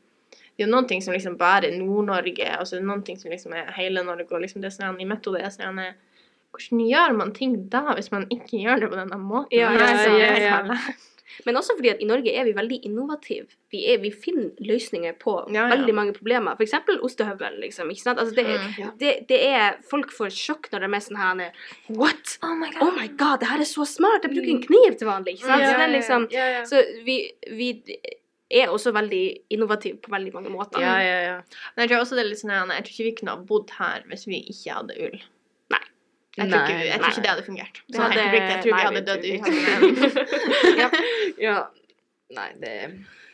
det 0.56 0.64
er 0.66 0.72
noen 0.72 0.88
ting 0.88 1.02
som 1.04 1.14
liksom 1.16 1.38
bare 1.40 1.68
er 1.70 1.78
Nord-Norge, 1.80 2.52
og 2.60 2.68
så 2.68 2.78
er 2.78 2.84
det 2.84 2.88
noen 2.90 3.04
ting 3.08 3.18
som 3.20 3.32
liksom 3.34 3.56
er 3.58 3.74
hele 3.76 4.04
Norge, 4.08 4.30
og 4.32 4.44
liksom 4.46 4.62
det 4.64 4.72
sånn, 4.76 5.00
i 5.04 5.08
mitt 5.10 5.26
hode 5.28 5.42
er 5.44 5.52
sånn 5.54 5.82
hvordan 6.56 6.86
gjør 6.88 7.18
man 7.20 7.34
ting 7.36 7.58
da, 7.72 7.82
hvis 7.98 8.14
man 8.14 8.30
ikke 8.32 8.62
gjør 8.64 8.86
det 8.86 8.94
på 8.94 8.96
denne 9.02 9.18
måten? 9.20 9.58
Ja, 9.58 9.74
ja, 9.76 9.90
ja, 10.16 10.32
ja, 10.40 10.62
ja. 10.70 10.78
Men 11.44 11.58
også 11.60 11.74
fordi 11.76 11.90
at 11.92 12.00
i 12.00 12.08
Norge 12.08 12.32
er 12.32 12.46
vi 12.48 12.54
veldig 12.56 12.78
innovative. 12.88 13.50
Vi, 13.74 13.82
er, 13.92 13.98
vi 14.00 14.12
finner 14.14 14.54
løsninger 14.64 15.18
på 15.20 15.34
Ja, 15.50 15.66
ja. 15.66 15.74
veldig 15.74 15.96
mange 15.98 16.14
problemer. 16.16 16.56
Eksempel 16.64 17.02
ostehøvel, 17.04 17.58
liksom. 17.60 17.90
Ikke 17.92 18.06
sant? 18.06 18.22
Altså, 18.24 18.36
det, 18.38 18.46
er- 18.54 18.70
ja. 18.80 18.92
det, 19.02 19.12
det 19.28 19.40
er 19.50 19.76
Folk 19.90 20.14
får 20.16 20.32
sjokk 20.32 20.70
når 20.72 20.86
de 20.86 20.92
er 20.96 21.04
sånn 21.04 21.20
her 21.20 21.42
What? 21.90 22.38
Oh 22.46 22.54
my 22.56 22.70
god. 22.72 22.86
Oh 22.88 22.94
my 22.96 23.10
god, 23.20 23.42
det 23.44 23.50
her 23.52 23.66
er 23.66 23.68
så 23.68 23.84
smart! 23.90 24.24
Jeg 24.24 24.32
bruker 24.38 24.54
en 24.54 24.64
kniv 24.64 24.96
til 25.02 25.10
vanlig. 25.12 25.36
Ikke 25.36 25.50
sant? 25.50 25.66
Så, 25.66 25.74
det 25.76 25.88
er 25.90 25.94
liksom, 25.98 26.30
så 26.72 26.86
vi, 27.10 27.18
vi 27.52 27.70
er 28.52 28.70
også 28.70 28.92
veldig 28.94 29.24
innovativ 29.50 29.98
på 30.06 30.12
veldig 30.14 30.34
mange 30.34 30.50
måter. 30.54 30.82
Ja, 30.84 30.98
ja, 31.02 31.16
ja. 31.26 31.38
Men 31.76 31.84
jeg 31.86 31.90
tror 31.92 32.04
også 32.04 32.16
det 32.18 32.26
er 32.26 32.30
litt 32.30 32.42
sånn, 32.44 32.52
jeg 32.54 32.84
tror 32.86 32.94
ikke 32.94 33.08
vi 33.10 33.16
kunne 33.20 33.34
ha 33.34 33.42
bodd 33.50 33.72
her 33.80 34.04
hvis 34.12 34.28
vi 34.30 34.42
ikke 34.54 34.76
hadde 34.78 34.98
ull. 35.08 35.18
Nei. 35.74 35.82
Jeg 36.38 36.52
tror, 36.52 36.62
ikke, 36.62 36.86
jeg 36.86 37.00
tror 37.00 37.10
ikke 37.14 37.24
det 37.26 37.32
hadde 37.34 37.46
fungert. 37.48 37.82
Det 37.90 38.02
hadde- 38.04 38.26
jeg 38.36 38.62
tror 38.62 38.74
vi 38.76 38.86
hadde 38.86 39.06
dødd 39.10 39.26
ut. 39.34 40.16
ja. 40.82 40.90
ja. 41.42 41.58
Nei, 42.36 42.50
det 42.62 42.76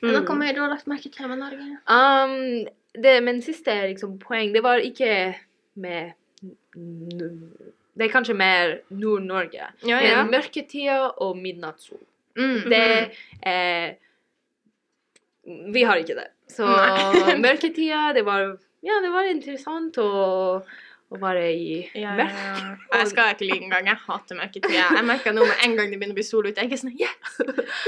Mm. 0.02 0.16
noe 0.16 0.34
mer 0.36 0.54
du 0.58 0.62
har 0.64 0.70
lagt 0.72 0.88
merke 0.90 1.12
til 1.14 1.28
med 1.30 1.38
Norge? 1.38 1.66
Um, 1.86 2.66
det, 3.04 3.12
men 3.24 3.38
siste 3.46 3.70
liksom, 3.92 4.16
poeng, 4.18 4.50
det 4.54 4.64
var 4.66 4.82
ikke 4.82 5.36
med 5.76 6.14
Det 6.74 8.08
er 8.08 8.10
kanskje 8.10 8.34
mer 8.34 8.80
Nord-Norge. 8.90 9.68
Ja, 9.86 10.00
Men 10.24 10.32
mørketida 10.32 11.12
og 11.22 11.38
midnattssol. 11.38 12.00
Mm. 12.40 12.70
Det 12.72 12.82
er 13.44 13.94
Vi 15.46 15.84
har 15.88 16.02
ikke 16.02 16.18
det. 16.20 16.30
Så 16.52 16.68
mørketida, 17.46 18.12
det 18.14 18.26
var 18.28 18.58
Ja, 18.82 18.98
det 19.02 19.12
var 19.14 19.30
interessant 19.30 19.98
å 20.02 20.10
å 21.12 21.20
være 21.20 21.44
i 21.52 21.72
Ja, 22.00 22.14
ja, 22.16 22.26
ja. 22.32 22.68
Jeg 22.94 23.08
skal 23.12 23.34
ikke 23.34 23.48
like 23.50 23.66
engang. 23.66 23.88
Jeg 23.90 24.00
hater 24.06 24.38
mørketida. 24.40 24.84
Jeg 24.96 25.04
merker 25.08 25.36
nå 25.36 25.44
med 25.44 25.64
en 25.66 25.74
gang 25.76 25.92
det 25.92 26.00
begynner 26.00 26.16
å 26.16 26.20
bli 26.20 26.24
sol 26.24 26.48
ute, 26.48 26.64
jeg 26.64 26.72
er 26.72 26.80
sånn 26.80 26.94
yes! 26.96 27.42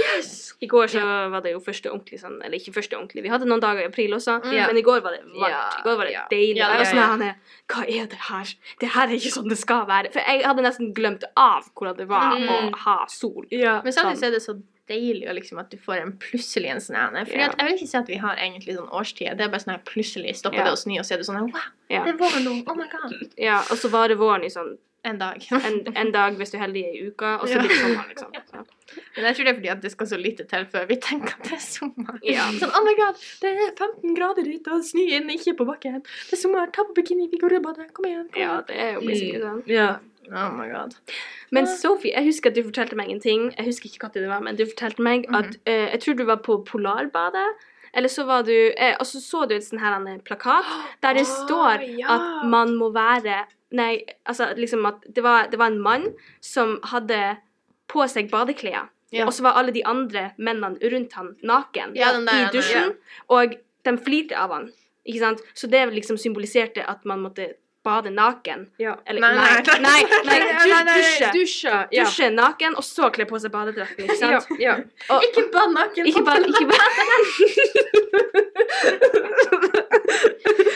yes! 0.03 0.33
I 0.63 0.67
går 0.71 0.91
så 0.91 1.03
var 1.31 1.43
det 1.45 1.53
jo 1.53 1.61
første 1.63 1.91
ordentlig 1.91 2.19
sånn, 2.19 2.35
eller 2.43 2.59
ikke 2.59 2.75
første 2.75 2.97
ordentlig, 2.97 3.23
vi 3.23 3.31
hadde 3.31 3.47
noen 3.47 3.63
dager 3.63 3.85
i 3.85 3.87
april 3.87 4.17
også, 4.17 4.37
mm. 4.43 4.57
men 4.59 4.79
i 4.79 4.83
går 4.85 4.99
var 5.05 5.15
det 5.15 5.23
varmt. 5.29 5.79
I 5.79 5.87
går 5.87 5.97
var 6.01 6.09
det 6.09 6.25
deilig. 6.33 6.59
Ja, 6.59 6.69
ja, 6.79 6.89
sånn 6.91 7.25
hva 7.71 7.85
er 7.87 8.11
det 8.11 8.19
her? 8.27 8.53
Det 8.83 8.91
her 8.91 9.07
er 9.07 9.15
ikke 9.15 9.33
sånn 9.37 9.49
det 9.51 9.59
skal 9.61 9.87
være. 9.87 10.11
For 10.11 10.19
jeg 10.33 10.43
hadde 10.43 10.67
nesten 10.67 10.91
glemt 10.95 11.23
av 11.39 11.71
hvordan 11.71 11.99
det 12.01 12.09
var 12.11 12.35
Mm. 12.43 12.49
å 12.49 12.77
ha 12.83 12.97
sol. 13.07 13.45
Ja. 13.51 13.79
Men 13.83 13.93
samtidig 13.93 14.27
er 14.27 14.31
det 14.35 14.43
så 14.43 14.57
deilig 14.91 15.33
liksom 15.37 15.59
at 15.61 15.71
du 15.71 15.77
får 15.79 16.01
en 16.03 16.13
plutselig 16.19 16.71
en 16.73 16.81
sånn 16.83 16.97
ene. 16.99 17.25
For 17.29 17.39
jeg 17.39 17.51
vil 17.57 17.75
ikke 17.77 17.89
si 17.91 17.99
at 17.99 18.09
vi 18.11 18.17
har 18.23 18.39
egentlig 18.39 18.77
sånn 18.77 18.89
årstid. 18.91 19.35
Det 19.39 19.45
er 19.45 19.51
bare 19.53 19.63
sånn 19.63 19.75
her 19.77 19.83
plutselig 19.87 20.35
stopper 20.39 20.65
det 20.67 20.73
å 20.75 20.79
snø, 20.79 20.97
og 20.99 21.07
så 21.07 21.15
er 21.15 21.21
det 21.23 21.27
sånn 21.29 21.39
her, 21.39 21.51
wow, 21.51 21.69
det 21.93 22.01
er 22.13 22.17
vår 22.19 22.39
nå. 22.45 22.55
Oh 22.67 22.75
my 22.79 22.89
god. 22.91 23.15
Ja, 23.39 23.61
og 23.69 23.79
så 23.79 23.91
varer 23.93 24.19
våren 24.19 24.43
i 24.47 24.51
sånn 24.53 24.75
En 25.03 25.17
dag. 25.19 25.41
en, 25.51 25.81
en 25.99 26.11
dag 26.15 26.37
hvis 26.39 26.53
du 26.53 26.55
er 26.55 26.61
heldig 26.61 26.81
i 26.87 27.01
uka, 27.09 27.33
og 27.41 27.49
så 27.51 27.57
blir 27.59 27.73
det 27.73 27.79
sommer, 27.81 28.05
liksom. 28.13 28.29
Ja. 28.53 28.61
Men 29.15 29.25
jeg 29.25 29.35
tror 29.35 29.45
det 29.47 29.51
er 29.51 29.55
fordi 29.57 29.69
at 29.73 29.81
det 29.83 29.89
skal 29.91 30.07
så 30.07 30.17
lite 30.19 30.43
til 30.47 30.65
før 30.69 30.83
vi 30.87 30.95
tenker 31.01 31.33
at 31.33 31.47
det 31.49 31.57
er 31.57 31.63
sommer. 31.65 32.19
Ja. 32.23 32.45
Sånn, 32.61 32.71
oh 32.77 32.85
my 32.85 32.93
god, 32.99 33.19
det 33.41 33.51
er 33.51 33.73
15 33.73 34.15
grader 34.15 34.47
ute, 34.47 34.77
og 34.77 34.85
snø 34.87 35.03
er 35.17 35.27
ikke 35.33 35.55
på 35.59 35.67
bakken. 35.67 35.99
Det 36.29 36.37
er 36.37 36.41
sommer, 36.43 36.71
ta 36.71 36.85
på 36.87 36.95
bikini, 37.01 37.27
vi 37.31 37.39
går 37.41 37.57
og 37.59 37.65
bader. 37.67 37.89
Kom 37.95 38.07
igjen. 38.07 38.29
Kom 38.31 38.43
ja, 38.45 38.55
det 38.69 38.79
er 38.79 38.95
jo 38.95 39.03
basically 39.03 39.43
sånn. 39.43 39.61
ja. 39.71 39.89
Oh 40.31 40.49
my 40.55 40.69
god. 40.69 40.95
Men 41.51 41.67
Sophie, 41.67 42.13
jeg 42.15 42.25
husker 42.25 42.51
at 42.51 42.57
du 42.57 42.63
fortalte 42.63 42.97
meg 42.99 43.11
en 43.11 43.21
ting. 43.21 43.49
Jeg 43.57 43.65
husker 43.67 43.89
ikke 43.89 44.07
hva 44.07 44.13
det 44.15 44.25
var, 44.29 44.43
men 44.45 44.57
du 44.59 44.65
fortalte 44.65 45.03
meg 45.03 45.27
at 45.29 45.45
mm 45.45 45.61
-hmm. 45.65 45.71
uh, 45.71 45.91
Jeg 45.91 45.99
tror 45.99 46.13
du 46.13 46.23
var 46.25 46.35
på 46.35 46.63
Polarbadet. 46.71 47.49
Eller 47.93 48.09
så 48.09 48.23
var 48.25 48.41
du 48.41 48.71
uh, 48.81 48.95
Og 48.99 49.05
så 49.05 49.21
så 49.21 49.45
du 49.45 49.55
et 49.55 49.65
sånn 49.65 49.79
her 49.79 49.95
en 49.95 50.21
plakat 50.21 50.65
der 51.01 51.13
det 51.13 51.27
oh, 51.29 51.47
står 51.47 51.83
ja. 51.99 52.15
at 52.15 52.49
man 52.49 52.75
må 52.75 52.89
være 52.89 53.45
Nei, 53.71 54.03
altså 54.25 54.53
liksom 54.57 54.85
at 54.85 54.95
det 55.15 55.23
var, 55.23 55.47
det 55.51 55.59
var 55.59 55.67
en 55.67 55.81
mann 55.81 56.13
som 56.41 56.79
hadde 56.83 57.37
på 57.87 58.07
seg 58.07 58.29
badeklær. 58.29 58.89
Ja. 59.11 59.25
Og 59.25 59.33
så 59.33 59.43
var 59.43 59.57
alle 59.57 59.71
de 59.71 59.85
andre 59.85 60.31
mennene 60.37 60.77
rundt 60.93 61.13
han 61.13 61.35
naken 61.41 61.95
Ja, 61.95 62.11
der, 62.13 62.47
i 62.47 62.49
dusjen. 62.53 62.93
Og 63.27 63.55
de 63.85 63.97
flirte 63.97 64.37
av 64.37 64.51
han. 64.51 64.71
Ikke 65.05 65.19
sant? 65.19 65.41
Så 65.53 65.67
det 65.67 65.83
liksom 65.93 66.17
symboliserte 66.17 66.85
at 66.89 67.05
man 67.05 67.21
måtte 67.25 67.53
bade 67.83 68.09
naken. 68.09 68.67
ja. 68.79 68.95
Eller 69.05 69.21
Nei, 69.21 69.35
nei, 69.35 69.43
nei, 69.65 69.79
nei, 69.79 70.03
nei, 70.23 70.39
Nei, 70.71 70.83
nei, 70.83 70.93
dusje. 71.01 71.29
Dusje. 71.33 71.73
Ja. 71.91 72.03
Dusje 72.05 72.29
naken, 72.31 72.75
og 72.79 72.83
så 72.87 73.09
kle 73.15 73.25
på 73.29 73.39
seg 73.43 73.51
badedrakten. 73.51 74.05
Ikke 74.05 74.15
sant? 74.21 74.47
ja. 74.59 74.77
Og, 75.09 75.23
Ikke 75.27 75.43
bad 75.51 75.73
naken. 75.75 76.05
ikke 76.07 76.23
bad, 76.23 76.47
ikke 76.47 76.65
bad. 76.71 76.79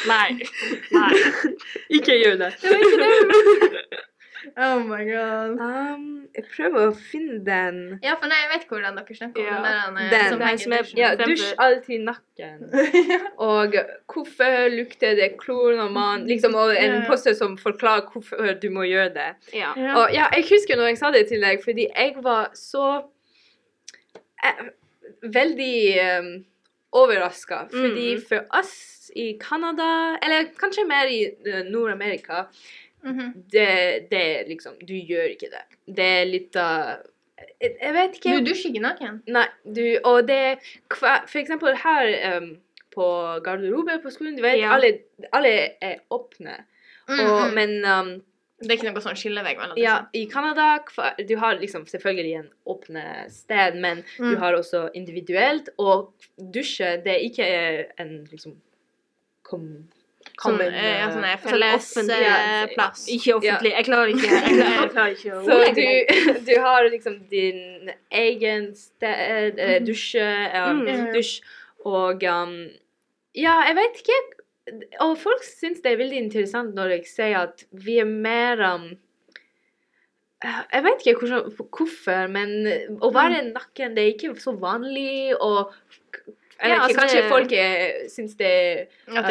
Nei. 0.12 0.30
Nei. 0.92 1.14
Ikke 2.00 2.14
gjør 2.20 2.36
det. 2.44 2.52
Oh 4.56 4.80
my 4.80 5.04
god. 5.06 5.60
Um, 5.60 6.06
jeg 6.36 6.46
prøver 6.52 6.90
å 6.90 6.94
finne 6.96 7.38
den. 7.46 7.78
Ja, 8.04 8.16
for 8.20 8.30
nei, 8.30 8.38
jeg 8.44 8.52
vet 8.54 8.66
hvordan 8.72 8.98
dere 9.00 9.18
snakker 9.20 9.42
om 9.42 9.48
Ja, 9.48 9.60
den 9.66 9.98
der 9.98 10.04
eh, 10.04 10.12
den. 10.14 10.30
som 10.30 10.40
Den 10.44 10.62
som 10.64 10.76
er- 10.78 10.92
Ja, 11.00 11.10
dusj 11.20 11.46
alltid 11.58 12.04
nakken. 12.06 12.66
Og 13.50 13.78
hvorfor 14.14 14.68
lukter 14.74 15.16
det 15.16 15.32
klor 15.42 15.76
når 15.76 15.92
man 15.92 16.26
Liksom, 16.28 16.56
og 16.56 16.76
en 16.78 17.06
poster 17.08 17.34
som 17.34 17.58
forklarer 17.58 18.10
hvorfor 18.12 18.54
du 18.62 18.70
må 18.70 18.86
gjøre 18.88 19.14
det. 19.14 19.30
Ja. 19.54 19.74
Ja. 19.78 19.96
Og 19.98 20.14
ja, 20.14 20.28
jeg 20.36 20.46
husker 20.50 20.78
når 20.78 20.94
jeg 20.94 20.98
sa 20.98 21.12
det 21.12 21.28
til 21.28 21.42
deg, 21.42 21.64
fordi 21.64 21.88
jeg 21.90 22.16
var 22.22 22.52
så 22.54 22.90
eh, 24.44 24.68
Veldig 25.24 25.78
um, 26.20 26.46
overraska. 26.92 27.68
Fordi 27.72 28.16
mm. 28.16 28.22
for 28.28 28.44
oss 28.60 29.12
i 29.16 29.38
Canada, 29.40 30.18
eller 30.22 30.52
kanskje 30.60 30.86
mer 30.88 31.10
i 31.10 31.22
uh, 31.48 31.64
Nord-Amerika, 31.72 32.46
Mhm. 33.04 33.34
det, 33.54 34.08
det 34.12 34.48
liksom 34.48 34.74
Du 34.88 34.94
gjør 34.94 35.30
ikke 35.36 35.50
det. 35.54 35.64
Det 35.96 36.06
er 36.22 36.26
litt 36.26 36.56
av 36.56 36.98
jeg, 37.62 37.76
jeg 37.82 37.94
vet 37.94 38.16
ikke. 38.18 38.38
Du 38.40 38.46
dusjer 38.50 38.72
ikke 38.72 38.82
naken? 38.82 39.20
Nei, 39.30 39.46
du, 39.64 39.84
og 40.04 40.28
det 40.28 40.58
For 40.98 41.38
eksempel 41.38 41.76
her 41.78 42.38
um, 42.38 42.48
på 42.94 43.06
garderobe 43.46 44.00
på 44.02 44.10
skolen, 44.10 44.36
du 44.38 44.42
vet, 44.42 44.58
Ja. 44.60 44.74
alle, 44.74 45.00
alle 45.32 45.54
er 45.82 46.00
åpne. 46.10 46.56
Mm 47.08 47.20
-hmm. 47.20 47.30
og, 47.30 47.54
men 47.54 47.70
um, 47.86 48.10
det 48.60 48.72
er 48.72 48.74
ikke 48.74 48.90
noe 48.92 49.02
sånn 49.02 49.16
skillevegg 49.16 49.58
mellom 49.58 49.78
ja, 49.78 50.06
i 50.14 50.26
Canada 50.26 50.80
Du 51.30 51.36
har 51.38 51.60
liksom 51.60 51.86
selvfølgelig 51.86 52.34
en 52.40 52.50
åpne 52.66 53.30
sted, 53.30 53.76
men 53.76 54.04
Mm. 54.20 54.32
du 54.32 54.38
har 54.38 54.54
også 54.54 54.90
individuelt. 54.94 55.70
Og 55.78 56.14
dusje, 56.54 56.98
det 57.04 57.12
er 57.14 57.22
ikke 57.30 57.46
en 58.00 58.28
liksom 58.32 58.56
Sånn, 60.38 60.54
common, 60.60 60.74
eh, 60.74 61.00
ja, 61.00 61.06
sånn 61.10 61.24
eh, 61.26 61.38
felles 61.42 61.86
offentlig- 61.98 62.28
eh, 62.30 62.68
plass. 62.76 63.08
Ikke 63.10 63.34
offentlig. 63.40 63.72
Jeg 63.74 63.86
klarer 63.88 64.12
ikke 64.14 64.28
Jeg 64.30 64.44
klarer, 64.44 64.76
jeg 64.82 64.92
klarer 64.92 65.16
ikke 65.16 65.40
Så 65.48 65.56
du, 65.74 66.44
du 66.52 66.54
har 66.62 66.90
liksom 66.94 67.16
din 67.32 67.90
egen 68.12 68.68
sted, 68.78 69.58
eh, 69.60 69.80
dusje, 69.88 70.28
um, 70.62 70.84
Mm. 70.86 71.10
dusj, 71.16 71.42
og 71.86 72.24
um, 72.24 72.54
Ja, 73.34 73.64
jeg 73.66 73.76
vet 73.80 73.98
ikke. 74.04 74.20
Og 75.02 75.18
folk 75.18 75.42
syns 75.48 75.82
det 75.82 75.94
er 75.94 75.98
veldig 76.04 76.18
interessant 76.28 76.74
når 76.76 76.90
jeg 76.98 77.06
sier 77.08 77.38
at 77.42 77.64
vi 77.72 77.98
er 78.02 78.06
mer 78.06 78.62
um, 78.76 78.88
Jeg 80.44 80.84
vet 80.86 81.02
ikke 81.08 81.30
hvorfor, 81.74 82.28
men 82.30 82.52
å 83.02 83.10
være 83.16 83.40
naken, 83.56 83.96
det 83.98 84.04
er 84.04 84.12
ikke 84.14 84.36
så 84.40 84.54
vanlig, 84.62 85.34
og 85.42 85.72
vet 86.60 86.70
Ja, 86.70 86.80
altså, 86.84 87.00
kanskje 87.00 87.22
det- 87.22 87.30
folk 87.30 87.52
er, 87.52 88.08
syns 88.10 88.38
det 88.38 88.52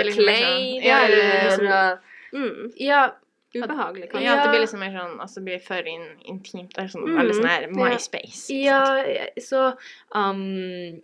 er 0.01 0.05
liksom 0.05 0.29
er 0.29 0.37
sånn- 0.37 0.83
Ja, 0.85 0.99
eller 1.05 1.45
liksom- 1.51 1.99
Mm. 2.35 2.73
Ja, 2.77 3.11
Ubehagelig, 3.57 4.11
kanskje. 4.11 4.23
Ja, 4.25 4.35
at 4.35 4.45
det 4.45 4.51
blir 4.51 4.61
liksom 4.67 4.81
mer 4.81 4.91
sånn 4.93 5.19
Altså 5.21 5.41
blir 5.43 5.59
for 5.63 5.77
in, 5.87 6.03
intimt. 6.29 6.75
Det 6.75 6.79
er 6.85 6.89
sånn 6.89 7.07
Mm, 7.07 7.17
veldig 7.17 7.35
sånn 7.35 7.47
her 7.49 7.63
ja. 7.63 7.69
MySpace. 7.69 8.51
Ja, 8.51 9.27
så 9.39 9.77
um, 10.15 11.01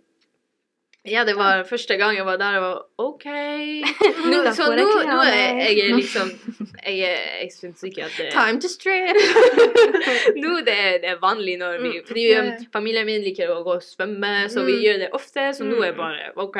Ja, 1.05 1.25
det 1.27 1.33
var 1.35 1.63
første 1.67 1.97
gang 1.99 2.15
jeg 2.15 2.23
var 2.25 2.37
der, 2.39 2.55
og 2.57 2.63
var 2.63 3.07
OK. 3.09 3.25
Nå, 4.31 4.37
så 4.55 4.69
nå, 4.71 4.85
nå 5.03 5.17
er 5.27 5.33
jeg, 5.35 5.57
jeg 5.77 5.89
er 5.89 5.95
liksom 5.97 6.29
Jeg, 6.85 6.99
jeg 7.41 7.49
syns 7.51 7.83
ikke 7.83 8.05
at 8.05 8.15
det 8.17 8.29
Time 8.31 8.61
to 8.63 8.69
strip! 8.71 9.19
Nå 10.43 10.53
det 10.63 10.77
er 10.79 10.97
det 11.03 11.17
vanlig 11.21 11.57
når 11.59 11.81
vi 11.83 11.91
Mm. 11.93 12.07
Fordi 12.07 12.23
familien 12.73 13.05
min 13.05 13.21
liker 13.25 13.51
å 13.51 13.59
gå 13.67 13.75
og 13.79 13.83
svømme, 13.83 14.31
så 14.49 14.63
vi 14.63 14.77
Mm. 14.77 14.83
gjør 14.85 14.97
det 15.03 15.09
ofte, 15.19 15.49
så 15.53 15.63
nå 15.67 15.75
er 15.81 15.85
jeg 15.91 15.93
Mm. 15.93 15.97
bare 15.97 16.31
OK. 16.37 16.57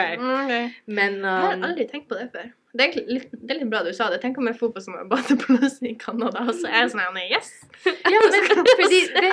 Men 0.87 1.13
um, 1.15 1.23
Jeg 1.23 1.47
har 1.47 1.55
um, 1.55 1.63
aldri 1.69 1.87
tenkt 1.87 2.09
på 2.09 2.15
det 2.19 2.29
før. 2.35 2.51
Det 2.73 2.85
er, 2.87 2.95
litt, 3.05 3.29
det 3.37 3.53
er 3.53 3.59
litt 3.59 3.69
bra 3.69 3.83
du 3.85 3.91
sa 3.93 4.07
det. 4.09 4.17
Tenk 4.23 4.39
om 4.41 4.47
jeg 4.49 4.57
får 4.57 4.71
på 4.73 4.81
sånn 4.81 5.09
badeplass 5.09 5.75
i 5.85 5.91
Canada, 6.01 6.41
og 6.47 6.55
så 6.57 6.71
er 6.71 6.87
jeg 6.87 6.93
sånn 6.95 7.19
yes! 7.21 7.51
Ja, 8.13 8.21
men 8.23 8.47
fordi 8.65 9.01
det, 9.13 9.29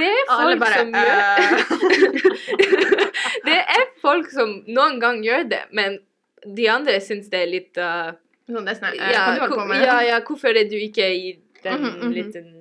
det 0.00 0.08
er 0.08 0.24
folk 0.32 0.64
bare, 0.64 0.80
som 0.80 0.90
gjør 0.96 1.52
Det 3.46 3.60
er 3.76 3.86
folk 4.02 4.34
som 4.34 4.56
noen 4.66 4.98
gang 5.02 5.22
gjør 5.22 5.46
det, 5.52 5.62
men 5.70 6.00
de 6.42 6.66
andre 6.72 6.98
syns 7.04 7.30
det 7.30 7.44
er 7.44 7.52
litt 7.52 7.78
uh, 7.78 8.10
Sånn, 8.50 8.66
det 8.66 8.74
er 8.74 8.80
sånn 8.80 8.90
eh, 8.90 9.14
ja, 9.14 9.22
kan 9.38 9.54
holde 9.54 9.70
hvor- 9.70 9.86
ja, 9.86 9.96
ja, 10.08 10.18
hvorfor 10.26 10.58
er 10.58 10.66
du 10.66 10.76
ikke 10.80 11.06
i 11.06 11.32
den 11.62 11.78
mm 11.78 11.88
-hmm, 11.94 12.12
liten 12.18 12.52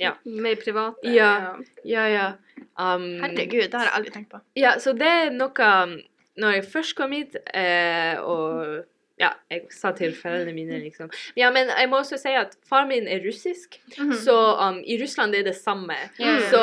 Ja, 0.00 0.16
Mer 0.24 0.56
private. 0.56 0.96
Ja. 1.08 1.56
ja, 1.84 2.08
ja. 2.08 2.32
Um, 2.78 3.20
Herregud, 3.20 3.70
det 3.70 3.74
har 3.74 3.84
jeg 3.84 3.94
aldri 3.94 4.10
tenkt 4.10 4.30
på. 4.30 4.40
Ja, 4.56 4.78
så 4.78 4.92
det 4.92 5.08
er 5.08 5.30
noe 5.30 6.02
Når 6.36 6.50
jeg 6.52 6.64
først 6.64 6.96
kom 6.96 7.12
hit, 7.12 7.36
eh, 7.54 8.20
og 8.20 8.84
ja, 9.18 9.30
jeg 9.50 9.66
sa 9.72 9.92
til 9.96 10.12
foreldrene 10.12 10.52
mine, 10.54 10.78
liksom 10.84 11.08
Ja, 11.36 11.50
men 11.50 11.68
jeg 11.68 11.88
må 11.88 11.96
også 12.02 12.18
si 12.20 12.28
at 12.36 12.56
faren 12.68 12.88
min 12.88 13.06
er 13.08 13.20
russisk, 13.26 13.78
Mhm. 13.98 14.12
så 14.24 14.34
um, 14.68 14.82
i 14.84 14.98
Russland 15.02 15.34
er 15.34 15.42
det 15.42 15.56
samme. 15.56 15.94
Mm. 16.18 16.40
Så 16.50 16.62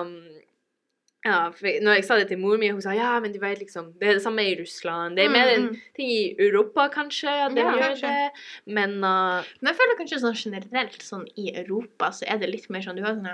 um, 0.00 0.22
ja, 1.26 1.50
for 1.50 1.66
når 1.82 1.94
jeg 1.98 2.04
sa 2.06 2.16
det 2.18 2.28
til 2.28 2.38
mor 2.38 2.56
mi, 2.58 2.68
hun 2.70 2.80
sa 2.82 2.90
ja, 2.94 3.18
men 3.20 3.32
du 3.32 3.38
vet 3.42 3.58
liksom 3.58 3.92
Det 3.98 4.08
er 4.08 4.12
det 4.14 4.22
samme 4.22 4.44
i 4.46 4.54
Russland. 4.60 5.16
Det 5.16 5.24
er 5.24 5.28
mer 5.30 5.48
en 5.54 5.62
Mm, 5.62 5.68
mm. 5.72 5.80
ting 5.96 6.10
i 6.10 6.34
Europa, 6.38 6.88
kanskje, 6.88 7.26
at 7.46 7.50
de 7.54 7.60
Ja, 7.60 7.70
gjør 7.72 7.82
kanskje. 7.82 8.06
det. 8.06 8.30
Men 8.66 8.90
uh, 9.02 9.42
Men 9.60 9.72
jeg 9.72 9.76
føler 9.80 9.98
kanskje 9.98 10.20
sånn 10.22 10.36
generelt 10.38 11.02
sånn 11.02 11.26
i 11.36 11.50
Europa 11.56 12.10
så 12.12 12.24
er 12.28 12.38
det 12.38 12.48
litt 12.50 12.70
mer 12.70 12.80
sånn 12.80 12.96
Du 12.96 13.02
har 13.02 13.14
sånn 13.14 13.26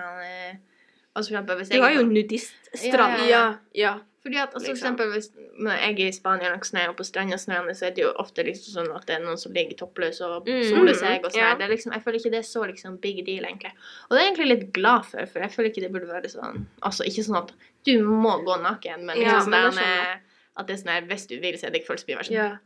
altså 1.14 1.42
hvis 1.58 1.68
Du 1.68 1.80
har 1.82 1.92
jo 1.92 2.02
nudiststrand. 2.08 3.28
Ja, 3.28 3.28
ja, 3.28 3.58
ja. 3.74 3.98
Fordi 4.22 4.36
at 4.38 4.52
altså, 4.54 4.66
for 4.66 4.72
Liksom. 4.72 4.94
eksempel 4.94 5.08
hvis 5.10 5.30
når 5.58 5.72
jeg 5.82 5.92
er 6.00 6.08
i 6.08 6.12
Spania 6.14 6.52
og 6.54 6.64
snø 6.64 6.82
og 6.88 6.96
på 6.96 7.04
stranda 7.04 7.36
snøende, 7.42 7.74
så 7.74 7.86
er 7.88 7.90
det 7.96 8.04
jo 8.04 8.12
ofte 8.22 8.44
liksom 8.46 8.76
sånn 8.76 8.92
at 8.94 9.06
det 9.06 9.16
er 9.16 9.24
noen 9.24 9.38
som 9.38 9.52
ligger 9.52 9.74
toppløs 9.80 10.20
og 10.22 10.46
Mm. 10.46 10.62
soler 10.70 10.94
seg 10.94 11.24
og 11.26 11.32
sånn. 11.32 11.60
Er 11.60 11.68
liksom, 11.68 11.92
jeg 11.92 12.02
føler 12.04 12.18
ikke 12.20 12.30
det 12.30 12.38
er 12.38 12.46
så 12.46 12.62
liksom 12.70 13.00
big 13.00 13.24
deal, 13.26 13.44
egentlig. 13.44 13.72
Og 14.06 14.10
det 14.14 14.18
er 14.20 14.24
jeg 14.24 14.32
egentlig 14.36 14.48
litt 14.54 14.72
glad 14.72 15.04
for, 15.04 15.26
for 15.26 15.40
jeg 15.40 15.50
føler 15.50 15.68
ikke 15.70 15.80
det 15.82 15.92
burde 15.92 16.08
være 16.08 16.30
sånn 16.30 16.66
Altså 16.82 17.02
ikke 17.04 17.24
sånn 17.26 17.36
at 17.42 17.52
du 17.84 17.98
må 18.04 18.38
gå 18.46 18.60
naken, 18.62 19.04
men 19.06 19.16
liksom 19.18 19.52
ja, 19.52 19.70
men 19.70 19.74
det 19.74 19.82
jeg. 19.90 20.20
at 20.56 20.66
det 20.68 20.74
er 20.74 20.82
sånn 20.84 20.94
her 20.94 21.02
hvis 21.10 21.26
du 21.26 21.40
vil, 21.40 21.58
så 21.58 21.66
det 21.72 21.80
ikke 21.82 21.86
folk 21.90 21.98
som 21.98 22.06
blir 22.06 22.22
sånn 22.22 22.36
ja. 22.38 22.58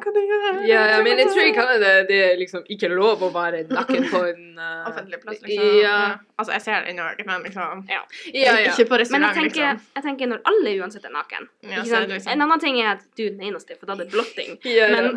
Hva 0.00 0.12
jeg 0.16 0.28
gjøre? 0.30 0.50
Ja, 0.68 0.80
ja, 0.92 0.98
men 1.04 1.18
jeg 1.20 1.28
tror 1.32 1.46
i 1.48 1.52
Canada 1.56 1.90
det 2.08 2.18
er 2.24 2.36
liksom 2.40 2.64
ikke 2.72 2.88
lov 2.92 3.22
å 3.26 3.30
være 3.34 3.64
naken 3.70 4.06
på 4.10 4.20
en 4.30 4.42
uh, 4.58 4.86
Offentlig 4.90 5.20
plass, 5.22 5.40
liksom. 5.44 5.78
Ja. 5.82 5.96
Altså, 6.38 6.52
jeg 6.56 6.64
ser 6.66 6.86
det 6.86 6.94
i 6.94 6.96
Norge, 6.98 7.26
men 7.28 7.42
liksom 7.46 7.84
Ja. 7.90 8.00
ja, 8.32 8.54
ja. 8.62 8.72
Ikke 8.72 8.88
på 8.90 9.00
Men 9.12 9.26
jeg 9.28 9.34
tenker, 9.40 9.68
liksom. 9.72 9.82
jeg 9.98 10.06
tenker 10.08 10.32
når 10.32 10.42
alle 10.52 10.74
uansett 10.82 11.04
er 11.10 11.14
naken 11.16 11.48
ikke 11.62 11.82
så 11.82 11.90
sant? 11.94 12.08
det 12.08 12.14
liksom- 12.18 12.32
En 12.36 12.46
annen 12.46 12.60
ting 12.60 12.80
er 12.82 12.90
at 12.94 13.04
du 13.16 13.26
er 13.26 13.30
den 13.36 13.44
eneste, 13.50 13.76
for 13.78 13.86
da 13.86 13.92
er 13.98 14.04
det 14.04 14.10
blotting. 14.14 14.58
Ja, 14.78 14.86
ja. 14.88 15.02
Men 15.02 15.16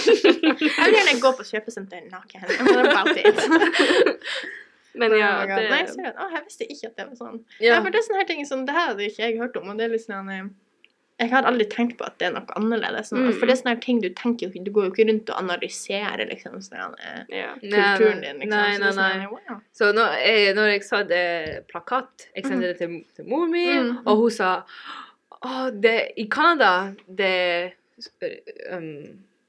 Jeg 0.00 0.86
vil 0.86 0.96
gjerne 0.96 1.20
gå 1.20 1.32
på 1.36 1.44
kjøpesenter 1.50 2.06
naken. 2.10 2.40
Jeg 2.48 2.94
bare 2.94 3.14
dit. 3.14 4.48
Men 4.94 5.12
ja, 5.18 5.28
Oh 5.36 5.40
det 5.40 5.48
God. 5.48 5.60
det, 5.62 5.70
Nei, 5.70 5.82
seriøst. 5.86 6.16
Å, 6.18 6.26
jeg 6.34 6.42
visste 6.48 6.66
ikke 6.74 6.88
at 6.90 6.96
det 6.98 7.04
var 7.10 7.18
sånn. 7.20 7.36
Ja. 7.60 7.74
Ja, 7.74 7.76
for 7.84 7.94
det 7.94 8.00
er 8.00 8.06
sånne 8.08 8.22
her 8.22 8.28
ting 8.30 8.42
som 8.48 8.64
det 8.66 8.74
her 8.74 8.88
hadde 8.90 9.06
ikke 9.06 9.22
jeg 9.22 9.38
hørt 9.38 9.56
om, 9.60 9.68
og 9.70 9.78
det 9.78 9.86
er 9.86 9.92
litt 9.94 10.02
sånn 10.06 10.30
eh, 10.34 10.48
Jeg 11.20 11.30
har 11.34 11.44
aldri 11.44 11.66
tenkt 11.68 11.98
på 12.00 12.06
at 12.06 12.14
det 12.18 12.30
er 12.30 12.32
noe 12.38 12.54
annerledes. 12.56 13.10
Sånn, 13.10 13.26
Mm. 13.26 13.34
For 13.36 13.44
det 13.46 13.52
er 13.54 13.58
sånne 13.60 13.80
ting 13.84 13.98
du 14.00 14.08
tenker 14.16 14.46
jo 14.46 14.50
ikke 14.54 14.64
Du 14.64 14.70
går 14.72 14.86
jo 14.86 14.92
ikke 14.94 15.06
rundt 15.10 15.30
og 15.34 15.40
analyserer 15.42 16.22
liksom 16.30 16.54
sånn 16.64 16.94
eh, 16.96 17.22
ja. 17.42 17.50
kulturen 17.60 18.22
din, 18.24 18.40
liksom. 18.40 18.54
Nei, 18.54 18.78
nei, 18.78 18.78
nei, 18.80 18.90
Så, 18.90 18.96
sånn, 18.96 19.26
wow. 19.34 19.60
Så 19.76 19.90
når 19.98 20.16
jeg, 20.24 20.54
når 20.56 20.72
jeg 20.72 20.84
sa 20.88 21.02
det 21.04 21.24
plakat, 21.68 22.28
jeg 22.34 22.44
sendte 22.48 22.70
det 22.72 22.78
til, 22.80 22.94
til 23.18 23.28
mor 23.28 23.44
mi, 23.52 23.66
mm. 23.68 23.90
og 24.06 24.24
hun 24.24 24.30
sa 24.40 24.52
Å, 25.40 25.70
det 25.72 25.96
I 26.20 26.26
Canada, 26.32 26.72
det 27.06 27.72
um, 28.72 28.88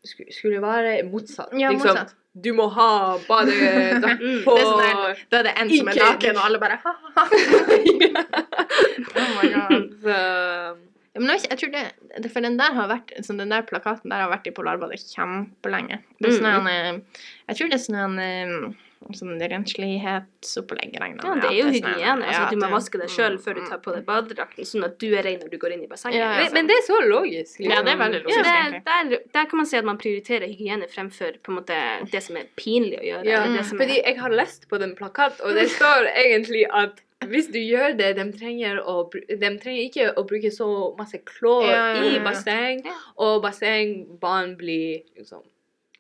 sku- 0.08 0.28
skulle 0.32 0.62
være 0.64 1.04
motsatt. 1.08 1.52
Ja, 1.60 1.72
liksom, 1.72 1.96
motsatt. 1.96 2.14
du 2.34 2.54
må 2.56 2.68
ha 2.72 3.18
badedrakt 3.28 4.22
Mm, 4.28 4.38
på 4.46 4.56
Det 4.56 4.62
er 4.62 4.70
sånn 4.70 5.26
da 5.32 5.42
er 5.42 5.44
det 5.50 5.54
en 5.64 5.74
som 5.74 5.92
er 5.92 6.00
naken, 6.00 6.38
og 6.40 6.46
alle 6.48 6.62
bare 6.64 6.78
ha-ha-ha. 6.84 7.24
oh 9.20 9.30
my 9.36 9.52
god. 9.56 9.92
Så 10.04 10.16
Ja, 10.16 10.72
men 11.20 11.34
jeg, 11.36 11.44
jeg 11.50 11.60
tror 11.60 11.72
det, 11.74 11.82
det 12.24 12.30
For 12.32 12.46
den 12.46 12.56
der 12.60 12.78
har 12.78 12.88
vært 12.88 13.12
så 13.26 13.36
Den 13.36 13.52
der 13.52 13.66
plakaten 13.68 14.14
der 14.14 14.24
har 14.24 14.32
vært 14.32 14.48
i 14.48 14.56
Polarbadet 14.56 15.02
kjempelenge. 15.12 16.00
Det 16.22 16.30
er 16.30 16.38
sånn 16.38 16.48
en, 16.54 16.72
eh, 16.72 17.26
Jeg 17.50 17.60
tror 17.60 17.72
det 17.74 17.78
er 17.80 17.84
sånn 17.84 18.00
en 18.00 18.24
eh, 18.24 18.80
sånn 19.18 19.42
renslighetsopplegg. 19.42 20.94
regner 21.02 21.26
jeg 21.26 21.26
ja, 21.26 21.36
det 21.42 21.50
er 21.50 21.58
jo 21.58 21.68
hygiene. 21.74 22.22
Altså, 22.22 22.38
ja, 22.38 22.44
at 22.46 22.54
du 22.54 22.58
må 22.58 22.68
det- 22.68 22.76
vaske 22.76 23.02
deg 23.02 23.10
sjøl 23.10 23.36
mm, 23.36 23.42
før 23.44 23.58
du 23.58 23.62
mm, 23.62 23.70
tar 23.72 23.80
på 23.82 23.96
deg 23.96 24.06
badedrakten, 24.06 24.68
sånn 24.72 24.86
at 24.86 24.98
du 25.02 25.08
er 25.10 25.24
ren 25.26 25.40
når 25.42 25.50
du 25.52 25.58
går 25.58 25.74
inn 25.74 25.84
i 25.84 25.90
bassenget. 25.90 26.22
Ja, 26.22 26.32
ja. 26.38 26.50
men, 26.54 26.68
det 26.70 26.78
er 26.78 26.86
så 26.86 27.00
logisk. 27.02 27.60
Liksom. 27.60 27.74
Ja, 27.74 27.82
det 27.82 27.92
er 27.92 27.98
veldig 27.98 28.24
logisk. 28.24 28.38
logisk. 28.38 28.72
det, 28.72 28.84
der, 28.86 29.28
der 29.34 29.46
kan 29.50 29.58
man 29.58 29.66
si 29.66 29.78
at 29.78 29.86
man 29.90 29.98
prioriterer 29.98 30.48
hygiene 30.48 30.88
fremfor 30.88 31.40
på 31.42 31.52
en 31.52 31.60
måte 31.60 31.80
det 32.12 32.24
som 32.24 32.38
er 32.38 32.46
pinlig 32.56 33.02
å 33.02 33.06
gjøre. 33.10 33.26
Ja, 33.26 33.46
det 33.50 33.66
som 33.66 33.82
fordi 33.82 34.00
er, 34.00 34.12
jeg 34.14 34.22
har 34.22 34.30
lest 34.30 34.70
på 34.70 34.80
den 34.80 34.96
plakat, 34.96 35.42
og 35.42 35.58
det 35.58 35.68
står 35.74 36.12
egentlig 36.14 36.68
at 36.70 37.02
hvis 37.30 37.48
du 37.52 37.60
gjør 37.60 37.96
det, 37.98 38.16
de 38.18 38.26
trenger, 38.38 38.80
å, 38.82 39.10
de 39.12 39.50
trenger 39.62 39.82
ikke 39.86 40.08
å 40.18 40.24
bruke 40.28 40.52
så 40.52 40.68
masse 40.98 41.20
klor 41.26 41.64
Ja, 41.68 41.94
ja, 41.94 41.96
ja, 41.96 42.04
i 42.10 42.16
ja. 42.18 42.24
basseng, 42.26 42.82
Ja. 42.86 42.96
og 43.18 43.42
bassengbanen 43.44 44.56
blir 44.58 45.04
liksom 45.18 45.44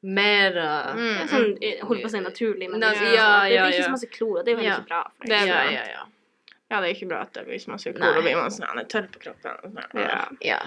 mer 0.03 0.55
uh, 0.57 0.95
Mm, 0.97 1.27
sånn, 1.29 1.57
eh, 1.62 1.84
holdt 1.86 2.01
på 2.01 2.07
å 2.10 2.12
si 2.12 2.19
naturlig, 2.19 2.69
men 2.71 2.79
det, 2.81 2.89
ja, 3.13 3.43
det 3.45 3.60
blir 3.60 3.75
ikke 3.75 3.84
så 3.86 3.91
masse 3.93 4.10
klor, 4.10 4.39
og 4.39 4.45
det 4.45 4.55
er 4.55 4.57
jo 4.57 4.63
Ja. 4.63 4.71
heller 4.71 4.81
ikke 4.81 4.89
bra. 4.89 5.03
For 5.17 5.27
Det 5.27 5.39
deg. 5.39 5.47
ja, 5.47 5.84
ja. 5.91 6.05
Ja, 6.71 6.79
det 6.81 6.88
er 6.89 6.95
ikke 6.95 7.07
bra 7.10 7.21
at 7.21 7.34
det 7.34 7.45
blir 7.45 7.60
så 7.60 7.69
masse 7.69 7.91
klor, 7.93 8.17
og 8.17 8.23
blir 8.23 8.36
man 8.36 8.49
sånn 8.49 8.88
tørr 8.89 9.07
på 9.12 9.19
kroppen. 9.19 9.75
sånn. 9.75 10.01
Ja. 10.01 10.27
ja. 10.41 10.60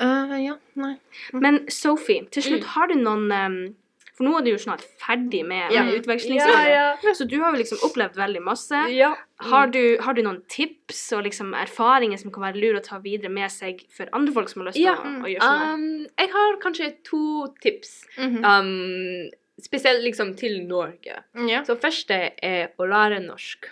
Uh, 0.00 0.34
ja, 0.42 0.54
nei. 0.74 0.96
Men 1.32 1.68
Sophie, 1.68 2.24
til 2.30 2.42
slutt, 2.42 2.62
Mm. 2.62 2.68
har 2.74 2.86
du 2.88 2.94
noen 2.94 3.32
um, 3.32 3.74
For 4.14 4.22
nå 4.24 4.36
er 4.38 4.44
du 4.46 4.50
jo 4.52 4.58
snart 4.62 4.82
ferdig 5.02 5.40
med, 5.44 5.72
Ja. 5.72 5.82
med 5.82 5.94
Ja, 5.94 6.00
utvekslingsåret. 6.00 6.68
ja. 6.70 7.12
Så 7.14 7.26
du 7.28 7.40
har 7.40 7.52
jo 7.52 7.58
liksom 7.58 7.78
opplevd 7.82 8.14
veldig 8.14 8.42
masse. 8.42 8.82
ja. 8.94 9.14
Har 9.40 9.66
du, 9.66 9.98
har 10.00 10.14
du 10.14 10.22
noen 10.22 10.40
tips 10.48 11.12
og 11.12 11.24
liksom 11.24 11.52
erfaringer 11.58 12.16
som 12.18 12.30
kan 12.30 12.42
være 12.44 12.60
lure 12.62 12.78
å 12.80 12.84
ta 12.84 12.98
videre 13.02 13.28
med 13.28 13.50
seg 13.50 13.82
for 13.90 14.06
andre 14.12 14.32
folk 14.32 14.48
som 14.48 14.62
har 14.62 14.68
lyst 14.70 14.76
til 14.78 14.84
Ja, 14.84 14.94
å, 14.94 15.22
å 15.24 15.26
gjøre 15.26 15.40
sånn? 15.42 15.74
Um, 15.74 16.06
jeg 16.18 16.30
har 16.30 16.56
kanskje 16.62 16.92
to 17.04 17.48
tips, 17.60 18.04
Mhm. 18.16 18.44
um, 18.44 19.30
spesielt 19.60 20.02
liksom 20.04 20.36
til 20.36 20.60
Norge. 20.66 21.24
Så 21.66 21.76
første 21.76 22.30
er 22.42 22.68
å 22.78 22.86
lære 22.86 23.18
norsk. 23.26 23.66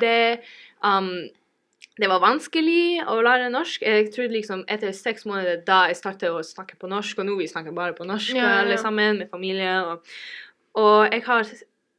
Det, 0.00 0.40
um, 0.84 1.28
det 2.00 2.08
var 2.08 2.22
vanskelig 2.22 3.02
å 3.10 3.18
lære 3.24 3.50
norsk. 3.52 3.82
Jeg 3.84 4.10
trodde 4.14 4.32
liksom 4.38 4.62
etter 4.70 4.92
seks 4.96 5.26
måneder 5.28 5.60
da 5.66 5.82
jeg 5.90 5.98
startet 6.00 6.32
å 6.32 6.40
snakke 6.46 6.78
på 6.80 6.88
norsk, 6.90 7.18
og 7.20 7.28
nå 7.28 7.36
vi 7.40 7.48
snakker 7.50 7.74
bare 7.76 7.96
på 7.96 8.06
norsk 8.08 8.32
Ja, 8.36 8.46
ja, 8.46 8.60
alle 8.62 8.78
sammen 8.80 9.20
med 9.20 9.30
familie. 9.32 9.74
Og, 9.84 10.14
og 10.80 11.12
jeg, 11.12 11.22
har, 11.26 11.50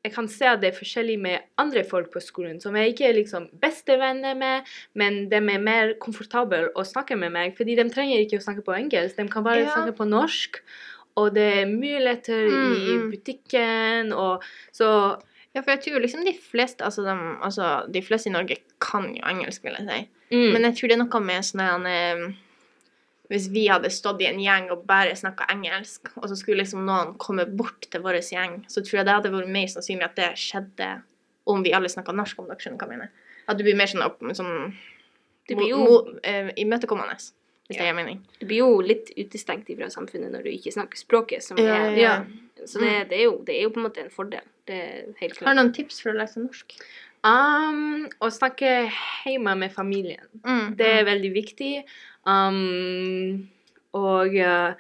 jeg 0.08 0.14
kan 0.16 0.30
se 0.32 0.48
at 0.50 0.62
det 0.64 0.72
er 0.72 0.78
forskjellig 0.80 1.18
med 1.22 1.46
andre 1.62 1.84
folk 1.88 2.10
på 2.14 2.22
skolen, 2.24 2.58
som 2.64 2.76
jeg 2.80 2.96
ikke 2.96 3.10
er 3.12 3.18
liksom 3.20 3.50
bestevenner 3.62 4.38
med, 4.38 4.70
men 4.98 5.26
de 5.32 5.38
er 5.42 5.62
mer 5.62 5.94
komfortable 6.02 6.72
å 6.74 6.88
snakke 6.88 7.20
med 7.20 7.36
meg, 7.36 7.54
fordi 7.60 7.78
de 7.78 7.90
trenger 7.94 8.24
ikke 8.26 8.42
å 8.42 8.46
snakke 8.48 8.66
på 8.66 8.78
engelsk, 8.80 9.20
de 9.22 9.30
kan 9.30 9.46
bare 9.46 9.68
Ja. 9.68 9.76
snakke 9.76 9.98
på 10.02 10.10
norsk. 10.10 10.64
Og 11.20 11.34
det 11.36 11.44
er 11.62 11.66
muligheter 11.68 12.46
Mm, 12.48 12.74
i 12.74 12.94
mm. 12.96 13.10
butikken, 13.12 14.14
og 14.16 14.46
så 14.72 15.20
ja, 15.54 15.62
for 15.62 15.72
jeg 15.74 15.82
tror 15.84 16.00
liksom 16.04 16.24
de 16.26 16.34
fleste 16.34 16.84
altså 16.86 17.04
de, 17.04 17.16
altså, 17.44 17.66
de 17.92 18.02
fleste 18.02 18.30
i 18.30 18.32
Norge 18.34 18.58
kan 18.80 19.10
jo 19.16 19.22
engelsk, 19.28 19.64
vil 19.66 19.76
jeg 19.80 19.88
si. 19.90 20.08
mm. 20.36 20.52
Men 20.54 20.64
jeg 20.70 20.78
tror 20.78 20.88
det 20.88 20.96
er 20.98 21.04
noe 21.04 21.20
med 21.28 21.44
sånn 21.44 21.86
eh, 21.90 22.24
Hvis 23.32 23.50
vi 23.52 23.66
hadde 23.72 23.90
stått 23.92 24.22
i 24.22 24.28
en 24.28 24.40
gjeng 24.44 24.70
og 24.72 24.86
bare 24.88 25.14
snakka 25.16 25.46
engelsk, 25.54 26.10
og 26.18 26.26
så 26.28 26.36
skulle 26.36 26.64
liksom 26.64 26.84
noen 26.86 27.14
komme 27.18 27.46
bort 27.48 27.88
til 27.92 28.02
vår 28.04 28.20
gjeng, 28.28 28.58
så 28.68 28.82
tror 28.84 29.00
jeg 29.02 29.06
det 29.08 29.14
hadde 29.16 29.32
vært 29.32 29.48
mer 29.52 29.68
sannsynlig 29.72 30.04
at 30.10 30.16
det 30.20 30.32
skjedde 30.40 30.90
om 31.48 31.64
vi 31.64 31.72
alle 31.74 31.88
snakka 31.90 32.12
norsk, 32.14 32.40
om 32.44 32.50
dere 32.50 32.60
skjønner 32.60 32.78
hva 32.82 32.90
jeg 32.90 32.98
mener. 33.00 33.10
At 33.48 33.58
du 33.58 33.64
blir 33.64 33.76
mer 33.80 33.88
sånn, 33.88 34.04
opp, 34.04 34.20
sånn 34.36 34.74
det 35.48 35.56
blir 35.58 35.70
jo- 35.72 35.80
mo- 35.80 36.04
mo- 36.12 36.20
eh, 36.28 36.52
imøtekommende, 36.60 37.16
hvis 37.16 37.32
det 37.78 37.80
Ja. 37.80 37.86
gir 37.88 37.96
mening. 37.96 38.20
Du 38.40 38.46
blir 38.46 38.58
jo 38.58 38.82
litt 38.82 39.10
utestengt 39.18 39.66
fra 39.78 39.88
samfunnet 39.90 40.30
når 40.32 40.44
du 40.44 40.50
ikke 40.52 40.72
snakker 40.76 40.98
språket, 41.00 41.42
som 41.42 41.58
Ja, 41.58 41.76
er 41.88 41.96
ja. 41.98 42.26
Så 42.66 42.80
det, 42.84 43.08
det, 43.10 43.18
er 43.18 43.24
jo, 43.24 43.38
det 43.48 43.56
er 43.56 43.64
jo 43.64 43.70
på 43.72 43.80
en 43.80 43.88
måte 43.90 44.04
en 44.04 44.10
fordel. 44.12 44.44
Det 44.72 44.82
er 44.82 45.16
helt 45.20 45.42
Har 45.44 45.56
du 45.56 45.60
noen 45.60 45.74
tips 45.76 46.00
for 46.04 46.14
å 46.14 46.18
lære 46.18 46.32
seg 46.32 46.46
norsk? 46.46 46.76
Um, 47.28 48.08
å 48.24 48.32
snakke 48.34 48.70
hjemme 49.28 49.54
med 49.60 49.74
familien. 49.76 50.24
Mm, 50.42 50.74
Det 50.80 50.88
er 50.96 51.06
veldig 51.06 51.32
viktig. 51.36 51.74
Um, 52.26 53.50
og 53.98 54.38
uh, 54.40 54.74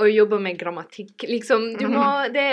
å 0.00 0.08
jobbe 0.08 0.40
med 0.42 0.58
grammatikk. 0.58 1.28
Liksom, 1.28 1.74
du 1.78 1.86
må 1.92 2.06
det, 2.34 2.48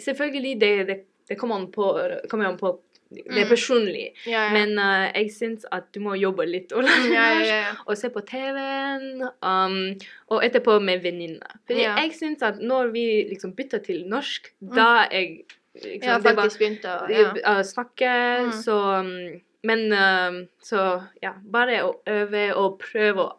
Selvfølgelig, 0.00 0.54
det, 0.56 0.72
det, 0.88 0.96
det 1.28 1.36
kommer 1.36 1.60
an 1.60 1.68
på, 1.74 1.92
kommer 2.30 2.48
an 2.48 2.58
på 2.60 2.72
Det 3.10 3.24
er 3.26 3.44
Mm. 3.44 3.48
personlig. 3.50 4.12
Ja, 4.26 4.44
ja. 4.46 4.52
Men 4.54 4.78
uh, 4.78 5.10
jeg 5.14 5.30
syns 5.34 5.64
at 5.72 5.88
du 5.94 5.98
må 6.00 6.14
jobbe 6.14 6.44
litt 6.46 6.72
og 6.72 6.84
ja. 7.10 7.74
Og 7.88 7.96
se 7.98 8.08
på 8.14 8.20
TV-en. 8.22 9.22
Um, 9.42 9.96
og 10.30 10.44
etterpå 10.46 10.78
med 10.82 11.02
venninner. 11.02 11.56
Fordi 11.66 11.82
jeg 11.88 12.12
syns 12.14 12.42
at 12.46 12.60
når 12.62 12.92
vi 12.94 13.06
liksom 13.32 13.54
bytter 13.58 13.78
til 13.82 14.04
norsk, 14.06 14.52
da 14.60 15.06
jeg 15.10 15.44
liksom, 15.74 16.06
Ja, 16.06 16.18
faktisk 16.22 16.58
begynte 16.62 16.86
å 16.86 17.26
uh, 17.42 17.62
snakke, 17.66 18.12
Mm. 18.46 18.52
så 18.62 18.78
um, 19.00 19.40
Men 19.62 19.92
uh, 19.92 20.46
så 20.62 21.02
ja, 21.22 21.32
bare 21.52 21.82
å 21.84 21.96
øve 22.08 22.54
og 22.56 22.78
prøve 22.80 23.26
å 23.26 23.32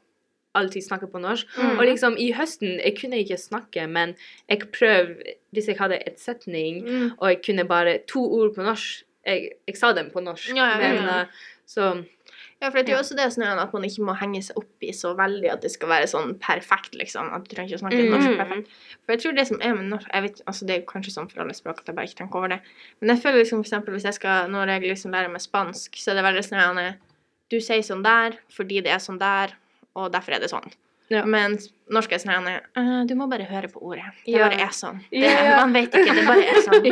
alltid 0.53 0.83
snakke 0.83 1.07
på 1.07 1.17
norsk. 1.23 1.47
Mm. 1.57 1.77
Og 1.79 1.85
liksom 1.87 2.17
i 2.19 2.27
høsten, 2.35 2.75
jeg 2.83 2.97
kunne 2.99 3.17
ikke 3.23 3.37
snakke, 3.39 3.87
men 3.87 4.15
jeg 4.49 4.67
prøvde 4.75 5.37
Hvis 5.55 5.67
jeg 5.67 5.77
hadde 5.79 5.97
et 6.07 6.19
setning, 6.19 6.83
Mm. 6.85 7.11
og 7.17 7.29
jeg 7.29 7.41
kunne 7.45 7.65
bare 7.67 7.97
to 8.07 8.19
ord 8.21 8.53
på 8.55 8.63
norsk 8.63 9.03
Jeg, 9.25 9.51
jeg 9.67 9.77
sa 9.77 9.91
dem 9.93 10.09
på 10.09 10.21
norsk, 10.23 10.49
Ja, 10.55 10.79
ja, 10.79 10.79
ja, 10.81 10.93
men 10.93 11.09
uh, 11.09 11.25
så 11.69 11.91
Ja, 12.61 12.69
for 12.69 12.77
det 12.77 12.89
er 12.89 12.93
Ja. 12.93 12.99
også 13.01 13.15
det 13.17 13.25
sånn 13.33 13.57
at 13.57 13.71
man 13.73 13.83
ikke 13.83 14.03
må 14.05 14.13
henge 14.19 14.43
seg 14.45 14.57
opp 14.57 14.83
i 14.85 14.91
så 14.93 15.15
veldig 15.17 15.49
at 15.51 15.61
det 15.61 15.71
skal 15.73 15.89
være 15.89 16.05
sånn 16.09 16.35
perfekt, 16.39 16.93
liksom. 16.93 17.31
At 17.33 17.47
du 17.47 17.55
trenger 17.55 17.71
ikke 17.73 17.79
å 17.79 17.83
snakke 17.85 18.03
Mm. 18.05 18.11
norsk 18.13 18.37
perfekt. 18.37 18.67
For 19.05 19.13
jeg 19.15 19.21
tror 19.23 19.35
det 19.35 19.47
som 19.47 19.61
er 19.61 19.73
med 19.73 19.89
norsk 19.89 20.07
jeg 20.13 20.21
vet, 20.23 20.41
altså 20.45 20.65
Det 20.67 20.75
er 20.75 20.79
jo 20.81 20.85
kanskje 20.91 21.11
sånn 21.15 21.31
for 21.31 21.41
alle 21.41 21.53
språk 21.57 21.79
at 21.81 21.85
jeg 21.87 21.95
bare 21.95 22.05
ikke 22.05 22.19
tenker 22.21 22.37
over 22.37 22.47
det. 22.49 22.59
Men 23.01 23.15
jeg 23.15 23.23
føler 23.23 23.39
liksom 23.41 23.63
for 23.63 23.69
eksempel 23.69 23.93
hvis 23.97 24.03
jeg 24.05 24.13
skal, 24.13 24.47
når 24.49 24.67
jeg 24.67 24.81
liksom 24.93 25.11
lærer 25.11 25.29
meg 25.33 25.41
spansk, 25.41 25.89
så 25.97 26.11
er 26.11 26.15
det 26.21 26.23
veldig 26.29 26.45
sånn 26.45 26.77
at 26.77 26.97
du 27.49 27.57
sier 27.59 27.81
sånn 27.81 28.03
der 28.03 28.37
fordi 28.53 28.81
det 28.83 28.91
er 28.93 29.01
sånn 29.01 29.17
der, 29.19 29.53
og 29.95 30.11
derfor 30.11 30.33
er 30.33 30.39
det 30.39 30.49
sånn. 30.53 30.69
Ja. 31.11 31.25
Mens 31.27 31.65
norsk 31.91 32.13
er 32.15 32.21
sånn 32.23 32.45
«Øh, 32.47 32.89
du 33.05 33.13
må 33.19 33.25
bare 33.27 33.43
høre 33.49 33.67
på 33.67 33.81
ordet. 33.83 34.05
Det 34.25 34.31
Ja. 34.31 34.45
bare 34.47 34.61
er 34.63 34.69
sånn. 34.71 35.01
Det, 35.11 35.19
Ja. 35.27 35.57
Man 35.59 35.73
vet 35.75 35.91
ikke, 35.91 36.13
det 36.15 36.23
bare 36.25 36.45
er 36.47 36.61
sånn. 36.67 36.85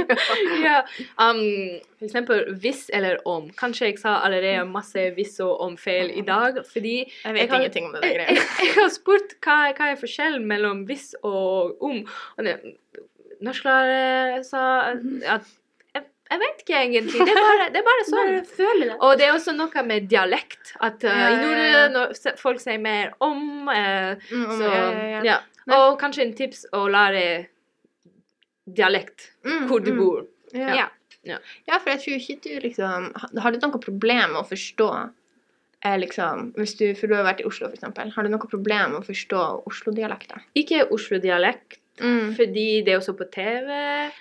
ja. 0.64 0.82
um, 1.18 1.40
For 2.00 2.06
eksempel 2.10 2.42
hvis 2.60 2.90
eller 2.94 3.18
om. 3.26 3.48
Kanskje 3.56 3.88
jeg 3.94 4.00
sa 4.00 4.18
allerede 4.28 4.68
masse 4.68 5.06
hvis 5.16 5.40
og 5.46 5.62
om 5.62 5.78
feil 5.80 6.12
i 6.12 6.22
dag, 6.28 6.60
fordi 6.68 6.98
Jeg 7.24 7.34
vet 7.34 7.50
har- 7.50 7.60
ingenting 7.62 7.86
om 7.86 7.94
det 7.94 8.02
der 8.02 8.10
jeg, 8.26 8.36
jeg, 8.36 8.44
jeg 8.66 8.76
har 8.76 8.90
spurt 8.90 9.38
hva, 9.42 9.58
hva 9.74 9.92
er 9.94 9.96
forskjellen 10.04 10.46
mellom 10.46 10.86
hvis 10.86 11.14
og 11.24 11.82
om. 11.82 12.04
Og 12.38 12.44
det, 12.44 12.58
norsklærer 13.42 14.44
sa 14.44 14.92
at 15.38 15.46
jeg, 16.30 16.40
vet 16.44 16.60
ikke 16.64 16.80
egentlig. 16.80 17.26
Det 17.26 17.34
er 17.34 17.40
bare, 17.42 17.68
det 17.74 17.80
er 17.82 17.86
bare 17.88 18.06
sånn. 18.08 18.34
det. 18.82 18.98
Og 19.02 19.14
det 19.18 19.26
er 19.28 19.34
også 19.34 19.54
noe 19.58 19.84
med 19.88 20.10
dialekt. 20.12 20.74
At 20.80 21.04
uh, 21.04 21.10
Ja, 21.10 21.30
i 21.34 21.40
ja, 21.42 21.70
ja. 21.74 21.86
når 21.94 22.14
folk 22.38 22.60
sier 22.64 22.80
mer 22.80 23.14
om. 23.20 23.68
Uh, 23.68 24.16
Mm, 24.32 24.46
om- 24.46 24.60
så 24.62 24.74
ja. 25.26 25.40
Og 25.70 26.00
kanskje 26.02 26.24
en 26.26 26.34
tips 26.38 26.66
å 26.74 26.88
lære 26.90 27.48
dialekt 28.70 29.32
Mm, 29.46 29.68
hvor 29.70 29.80
du 29.84 29.92
mm. 29.94 29.98
bor. 30.00 30.26
Ja. 30.54 30.90
Ja. 31.24 31.38
Ja, 31.68 31.78
for 31.80 31.90
jeg 31.92 32.00
tror 32.00 32.16
ikke 32.16 32.38
du 32.46 32.60
liksom 32.64 33.10
Har 33.44 33.52
du 33.52 33.58
noe 33.60 33.80
problem 33.84 34.32
med 34.34 34.40
å 34.40 34.48
forstå 34.48 34.88
er 35.84 35.98
liksom 36.00 36.54
hvis 36.56 36.74
du, 36.80 36.86
For 36.96 37.08
du 37.08 37.16
har 37.16 37.26
vært 37.28 37.42
i 37.44 37.48
Oslo, 37.48 37.70
eksempel. 37.72 38.12
Har 38.16 38.24
du 38.24 38.30
noe 38.32 38.48
problem 38.50 38.94
med 38.96 39.02
å 39.02 39.06
forstå 39.08 39.42
Oslo-dialekter? 39.70 40.42
Ikke 40.60 40.86
Oslo-dialekt, 40.92 41.78
Mm. 42.02 42.36
fordi 42.36 42.82
det 42.86 42.94
er 42.94 43.00
også 43.00 43.16
på 43.20 43.28
TV. 43.34 43.70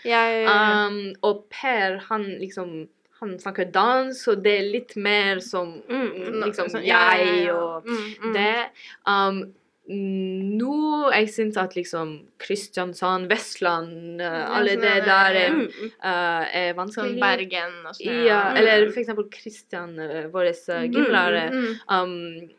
Jeg, 0.04 0.46
Um, 0.48 1.14
og 1.22 1.44
Per, 1.50 1.98
han 2.10 2.24
liksom 2.40 2.88
Han 3.18 3.32
snakker 3.38 3.66
dans, 3.74 4.14
og 4.30 4.44
det 4.44 4.52
er 4.60 4.66
litt 4.70 4.92
mer 4.96 5.40
som 5.42 5.82
Mm, 5.90 6.44
liksom 6.44 6.68
ja, 6.84 7.16
ja, 7.16 7.16
jeg 7.18 7.52
og 7.52 7.82
Mm, 7.84 8.12
mm. 8.22 8.34
det. 8.36 8.68
Um, 9.06 9.40
nå 9.88 11.10
jeg 11.14 11.30
syns 11.32 11.56
at 11.56 11.74
liksom 11.74 12.12
Kristiansand, 12.38 13.26
Vestland, 13.30 14.20
uh, 14.20 14.54
alle 14.54 14.76
sånn 14.76 14.84
det 14.84 14.92
er 14.92 15.04
der 15.06 15.38
er, 15.40 15.56
uh, 16.04 16.44
er 16.60 16.74
vanskelig. 16.76 17.14
Sånn 17.16 17.20
Bergen 17.22 17.74
og 17.88 17.96
sånn. 17.96 18.22
Ja, 18.28 18.52
eller 18.54 18.86
for 18.92 19.00
eksempel 19.02 19.28
Kristian, 19.32 19.96
uh, 19.98 20.28
vår 20.30 20.52
gymlærer. 20.92 21.56
Um, 21.88 22.50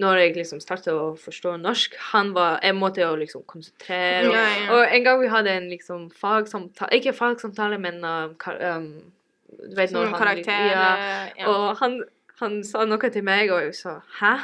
når 0.00 0.16
jeg 0.20 0.34
liksom 0.36 0.60
startet 0.62 0.92
å 0.94 1.16
forstå 1.18 1.56
norsk, 1.60 1.94
han 2.12 2.32
var 2.34 2.60
Jeg 2.62 2.74
måtte 2.78 3.00
jo 3.02 3.16
liksom 3.18 3.42
konsentrere. 3.46 4.28
Og, 4.28 4.34
Ja, 4.34 4.44
ja. 4.60 4.68
og 4.76 4.94
en 4.94 5.04
gang 5.04 5.20
vi 5.20 5.28
hadde 5.28 5.50
en 5.56 5.68
liksom 5.70 6.10
fagsamtale 6.14 6.90
Ikke 7.00 7.12
fagsamtale, 7.12 7.78
men 7.78 8.04
um, 8.04 8.34
kar, 8.38 8.56
um, 8.76 9.02
Du 9.50 9.74
vet 9.76 9.90
når 9.92 10.06
han 10.12 10.14
karakter 10.14 10.70
Ja. 10.70 10.94
ja. 11.38 11.48
Og 11.50 11.76
han, 11.82 12.02
han 12.40 12.62
sa 12.64 12.84
noe 12.84 13.10
til 13.10 13.22
meg, 13.26 13.50
og 13.50 13.62
jeg 13.62 13.74
sa 13.74 14.00
'hæ?' 14.20 14.38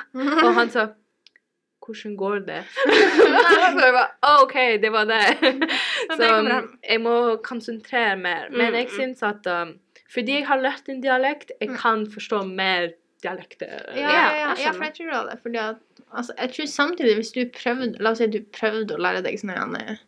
Og 0.45 0.55
han 0.55 0.71
sa 0.71 0.89
'hvordan 1.87 2.17
går 2.17 2.39
det?' 2.47 2.65
så 3.79 3.85
jeg 3.87 3.93
bare 3.95 4.11
«Å, 4.23 4.43
OK, 4.43 4.55
det 4.83 4.91
var 4.93 5.05
det. 5.05 5.23
så 6.19 6.41
um, 6.41 6.79
jeg 6.91 7.01
må 7.01 7.37
konsentrere 7.37 8.17
mer. 8.17 8.51
Men 8.51 8.75
jeg 8.75 8.87
Mm. 8.91 8.97
syns 8.99 9.23
at 9.23 9.47
um, 9.47 9.79
fordi 10.13 10.33
jeg 10.41 10.47
har 10.47 10.59
lært 10.59 10.89
en 10.89 11.01
dialekt, 11.03 11.53
jeg 11.61 11.69
Mm. 11.71 11.77
kan 11.77 12.07
forstå 12.11 12.43
mer 12.47 12.89
dialekter. 13.27 13.77
Ja, 13.97 14.01
ja, 14.01 14.25
Ja, 14.41 14.55
ja, 14.65 14.73
for 14.73 14.85
jeg 14.89 14.95
tror 15.01 15.11
det. 15.11 15.21
er 15.21 15.31
det, 15.31 15.39
Fordi 15.43 15.59
at, 15.67 15.81
altså, 16.13 16.35
jeg 16.39 16.53
tror 16.57 16.67
samtidig, 16.79 17.15
hvis 17.21 17.33
du 17.37 17.43
prøvde 17.61 18.01
La 18.01 18.11
oss 18.15 18.19
si 18.23 18.27
du 18.33 18.41
prøvde 18.55 18.95
å 18.97 19.03
lære 19.03 19.23
deg 19.27 19.39
sånn 19.43 19.57
en 19.57 19.99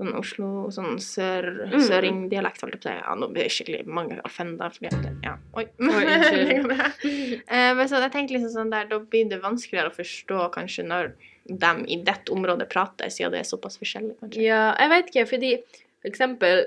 Sånn 0.00 0.14
Oslo, 0.18 0.46
sånn 0.72 0.96
sør, 0.98 1.44
Mm. 1.68 1.82
søringdialekt, 1.86 2.62
holdt 2.64 2.72
jeg 2.74 2.80
på 2.80 2.88
å 2.88 2.90
si. 2.90 3.02
Ja, 3.04 3.14
nå 3.14 3.26
blir 3.30 3.44
det 3.44 3.52
skikkelig 3.54 3.86
mange 3.86 4.16
offenda 4.24 4.70
fordi 4.72 4.86
at 4.88 5.02
det- 5.02 5.18
Ja, 5.22 5.36
oi. 5.54 5.66
oi. 5.78 5.78
Eh, 7.48 7.74
men 7.76 7.86
så 7.88 8.00
jeg 8.00 8.10
tenkte 8.10 8.34
liksom 8.34 8.50
sånn 8.56 8.70
der, 8.72 8.86
da 8.88 8.98
blir 8.98 9.28
det 9.28 9.40
vanskeligere 9.42 9.90
å 9.92 9.94
forstå 9.94 10.50
kanskje 10.54 10.84
når 10.88 11.12
de 11.46 11.84
i 11.92 11.96
dette 12.02 12.32
området 12.32 12.68
prater, 12.72 13.06
siden 13.12 13.30
det 13.32 13.40
er 13.44 13.48
såpass 13.50 13.78
forskjellig, 13.78 14.16
kanskje. 14.20 14.42
Ja, 14.42 14.74
jeg 14.78 14.88
vet 14.90 15.06
ikke, 15.12 15.28
fordi 15.28 15.52
for 16.00 16.08
eksempel 16.10 16.64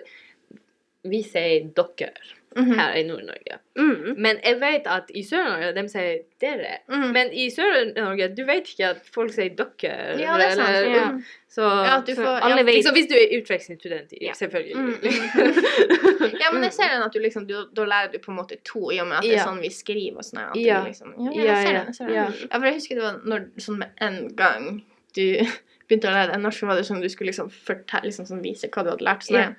Vi 1.04 1.22
sier 1.22 1.68
'dere' 1.70 2.14
Mhm. 2.56 2.74
her 2.80 2.94
i 2.96 3.04
Nord-Norge. 3.04 3.58
Mm. 3.78 4.16
Men 4.18 4.38
jeg 4.44 4.60
vet 4.62 4.86
at 4.88 5.10
i 5.14 5.24
Sør-Norge 5.24 5.74
de 5.76 5.90
sier 5.90 6.20
'dere'. 6.42 6.78
Mhm. 6.90 7.12
Men 7.14 7.34
i 7.34 7.50
Sør-Norge 7.50 8.30
du 8.36 8.46
vet 8.46 8.64
ikke 8.72 8.90
at 8.90 9.02
folk 9.14 9.32
sier 9.34 9.50
'dere'. 9.50 10.20
ja, 10.20 10.38
det 10.38 10.46
er 10.46 10.56
sant. 10.56 10.70
eller- 10.70 10.96
ja. 10.96 11.12
Så, 11.50 11.62
Ja, 11.62 12.00
får, 12.02 12.50
ja, 12.50 12.64
liksom, 12.64 12.94
hvis 12.96 13.08
du 13.08 13.16
er 13.16 13.40
utvekslingsstudent, 13.42 14.12
selvfølgelig. 14.36 14.76
Mm, 14.76 14.96
Ja, 16.42 16.52
men 16.54 16.64
jeg 16.64 16.74
ser 16.74 16.90
den 16.94 17.04
at 17.06 17.14
du 17.14 17.20
liksom, 17.20 17.48
du, 17.48 17.54
da 17.76 17.86
lærer 17.86 18.12
du 18.12 18.18
på 18.20 18.32
en 18.32 18.38
måte 18.38 18.58
to, 18.66 18.90
i 18.92 19.00
og 19.00 19.08
med 19.08 19.18
at 19.18 19.24
det 19.24 19.38
er 19.40 19.46
sånn 19.46 19.62
vi 19.62 19.70
skriver 19.70 20.18
og 20.18 20.24
sånn. 20.28 20.42
Ja. 20.60 20.82
liksom, 20.86 21.14
ja, 21.18 21.32
ja, 21.32 21.44
Ja, 21.44 21.56
jeg 21.56 21.68
ser 21.68 21.74
ja, 21.74 21.80
den. 21.80 21.86
Jeg 21.88 21.96
ser 21.96 22.06
den. 22.08 22.16
ja. 22.16 22.58
For 22.60 22.66
jeg 22.66 22.74
husker 22.80 22.96
det 22.96 23.04
var 23.04 23.22
når, 23.26 23.46
sånn 23.58 23.78
med 23.80 23.90
en 24.02 24.36
gang 24.36 24.84
du 25.16 25.26
begynte 25.88 26.10
å 26.10 26.16
lære 26.18 26.32
deg 26.34 26.42
norsk, 26.42 26.62
var 26.68 26.76
det 26.76 26.86
sånn 26.88 27.02
du 27.02 27.10
skulle 27.10 27.32
liksom 27.32 27.50
fortelle, 27.52 28.04
liksom 28.10 28.26
sånn 28.26 28.42
vise 28.44 28.68
hva 28.74 28.84
du 28.84 28.90
hadde 28.90 29.06
lært. 29.06 29.24
Sånn, 29.28 29.40
Ja. 29.40 29.50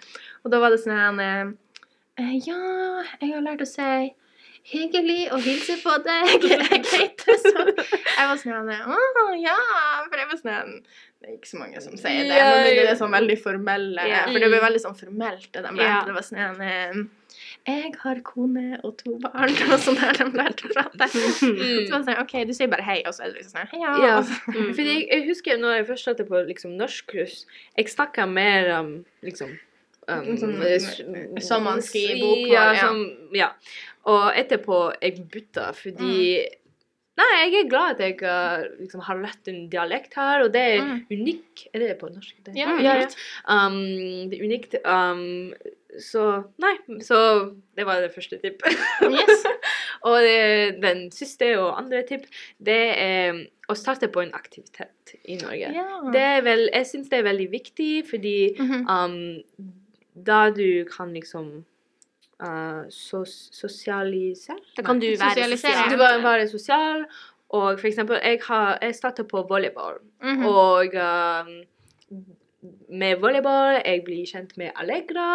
Og 0.45 0.51
da 0.53 0.61
var 0.61 0.71
det 0.71 0.81
sånn 0.85 1.21
eh, 1.21 1.53
Ja, 2.17 3.03
jeg 3.21 3.35
har 3.35 3.43
lært 3.45 3.65
å 3.65 3.69
si 3.69 4.13
Hyggelig 4.67 5.29
å 5.31 5.37
hilse 5.39 5.77
på 5.79 5.93
deg. 6.03 6.43
Jeg 6.43 6.81
heter 6.91 7.37
sånn. 7.39 7.69
Jeg 7.77 8.31
var 8.33 8.41
sånn 8.41 8.71
Å, 8.73 9.27
ja. 9.39 9.55
For 10.09 10.19
jeg 10.19 10.31
var 10.33 10.41
sånn 10.41 10.73
Det 11.21 11.29
er 11.29 11.37
ikke 11.37 11.51
så 11.53 11.61
mange 11.61 11.83
som 11.85 11.95
sier 12.01 12.25
det. 12.27 12.35
Ja, 12.41 12.49
Men 12.65 12.67
det 12.75 12.89
er 12.91 12.99
sånn 12.99 13.15
veldig 13.15 13.37
formelle. 13.45 14.09
Ja. 14.11 14.25
For 14.27 14.43
det 14.43 14.51
ble 14.51 14.59
veldig 14.65 14.83
sånn 14.83 14.99
formelt, 14.99 15.47
det 15.55 15.63
de 15.63 15.71
lærte. 15.71 15.87
Ja. 15.87 16.01
Det 16.09 16.17
var 16.19 16.27
sånn 16.27 17.07
jeg 17.67 17.97
har 17.99 18.21
kone 18.23 18.77
og 18.87 18.93
to 19.01 19.17
barn, 19.19 19.51
og 19.75 19.81
sånn 19.83 19.97
der 19.99 20.15
de 20.21 20.27
lærte 20.39 20.69
å 20.69 20.71
prate. 20.71 21.09
Så 21.11 21.49
Mm. 21.51 21.89
var 21.91 22.05
sånn, 22.07 22.21
OK, 22.23 22.35
du 22.47 22.53
sier 22.55 22.69
bare 22.71 22.85
hei, 22.87 23.01
og 23.07 23.13
så 23.17 23.25
er 23.27 23.33
det 23.33 23.41
liksom 23.43 23.57
sånn 23.57 23.71
heia. 23.73 23.91
ja. 23.91 24.05
Ja. 24.07 24.21
Mm. 24.55 24.69
Fordi 24.77 24.87
jeg, 24.93 25.09
jeg 25.11 25.25
husker 25.27 25.59
når 25.59 25.75
jeg 25.81 25.87
først 25.89 26.07
startet 26.07 26.29
på 26.31 26.43
liksom, 26.47 26.77
norskkurs, 26.79 27.41
jeg 27.77 27.91
snakka 27.91 28.29
mer 28.31 28.71
om 28.79 28.93
liksom 29.27 29.57
um, 30.09 30.37
Sånn, 30.37 31.41
som 31.43 31.65
man 31.65 31.83
skriver 31.83 32.15
i 32.17 32.51
Ja, 32.53 32.69
bokmål, 32.71 32.77
ja. 32.77 32.81
som, 32.81 33.03
ja. 33.35 33.51
Og 34.07 34.29
etterpå 34.39 34.81
jeg 35.03 35.27
bytta 35.33 35.73
fordi 35.75 36.47
Mm. 36.47 36.63
Nei, 37.17 37.49
jeg 37.49 37.55
er 37.65 37.69
glad 37.71 37.95
at 37.95 38.01
jeg 38.05 38.19
uh, 38.29 38.67
liksom, 38.79 39.01
har 39.01 39.17
lært 39.17 39.49
en 39.49 39.71
dialekt 39.73 40.13
her, 40.21 40.43
og 40.45 40.51
det 40.53 40.61
er 40.75 40.83
Mm. 40.85 40.99
unikt. 41.11 41.63
Er 41.73 41.79
det 41.81 41.99
på 41.99 42.11
norsk? 42.13 42.35
Det? 42.45 42.53
Ja, 42.55 42.67
Mm. 42.67 42.83
ja, 42.85 42.93
ja. 43.01 43.07
Um, 43.49 44.29
det 44.29 44.37
er 44.39 44.45
unikt. 44.45 44.75
Um, 44.85 45.55
så 45.99 46.45
Nei, 46.61 46.75
så 47.01 47.55
det 47.75 47.87
var 47.87 48.03
det 48.03 48.13
første 48.13 48.37
tipp. 48.43 48.61
Yes. 49.01 49.47
og 50.05 50.21
det, 50.21 50.77
den 50.83 51.11
siste 51.11 51.55
og 51.59 51.79
andre 51.81 52.03
tipp, 52.05 52.27
det 52.61 52.77
er 52.99 53.47
å 53.67 53.75
starte 53.75 54.09
på 54.13 54.21
en 54.21 54.33
aktivitet 54.37 55.17
i 55.25 55.37
Norge. 55.41 55.73
Ja. 55.73 55.89
Det 56.13 56.21
er 56.21 56.43
vel, 56.45 56.69
jeg 56.71 56.85
syns 56.85 57.09
det 57.09 57.21
er 57.23 57.31
veldig 57.33 57.49
viktig, 57.51 58.05
fordi 58.13 58.37
Mhm. 58.61 58.85
um, 58.91 59.73
da 60.27 60.51
du 60.51 60.85
kan 60.97 61.13
liksom 61.13 61.65
uh, 62.43 62.83
sos 62.91 63.49
sosialisere 63.53 64.57
Da 64.77 64.83
kan 64.83 64.99
du 65.01 65.07
være 65.07 65.31
Sosialisere. 65.35 65.73
sosial. 65.73 65.91
Du 65.91 65.97
kan 66.03 66.23
være 66.25 66.49
sosial, 66.49 67.05
og 67.51 67.81
for 67.81 67.87
eksempel, 67.87 68.17
jeg, 68.25 68.41
har, 68.49 68.79
jeg 68.83 68.95
startet 68.95 69.29
på 69.29 69.43
volleyball. 69.49 69.99
Mhm. 70.23 70.47
Og 70.47 70.87
um, 70.95 71.53
med 72.91 73.21
volleyball 73.23 73.77
jeg 73.85 74.03
blir 74.05 74.25
kjent 74.27 74.57
med 74.59 74.71
Allegra. 74.77 75.27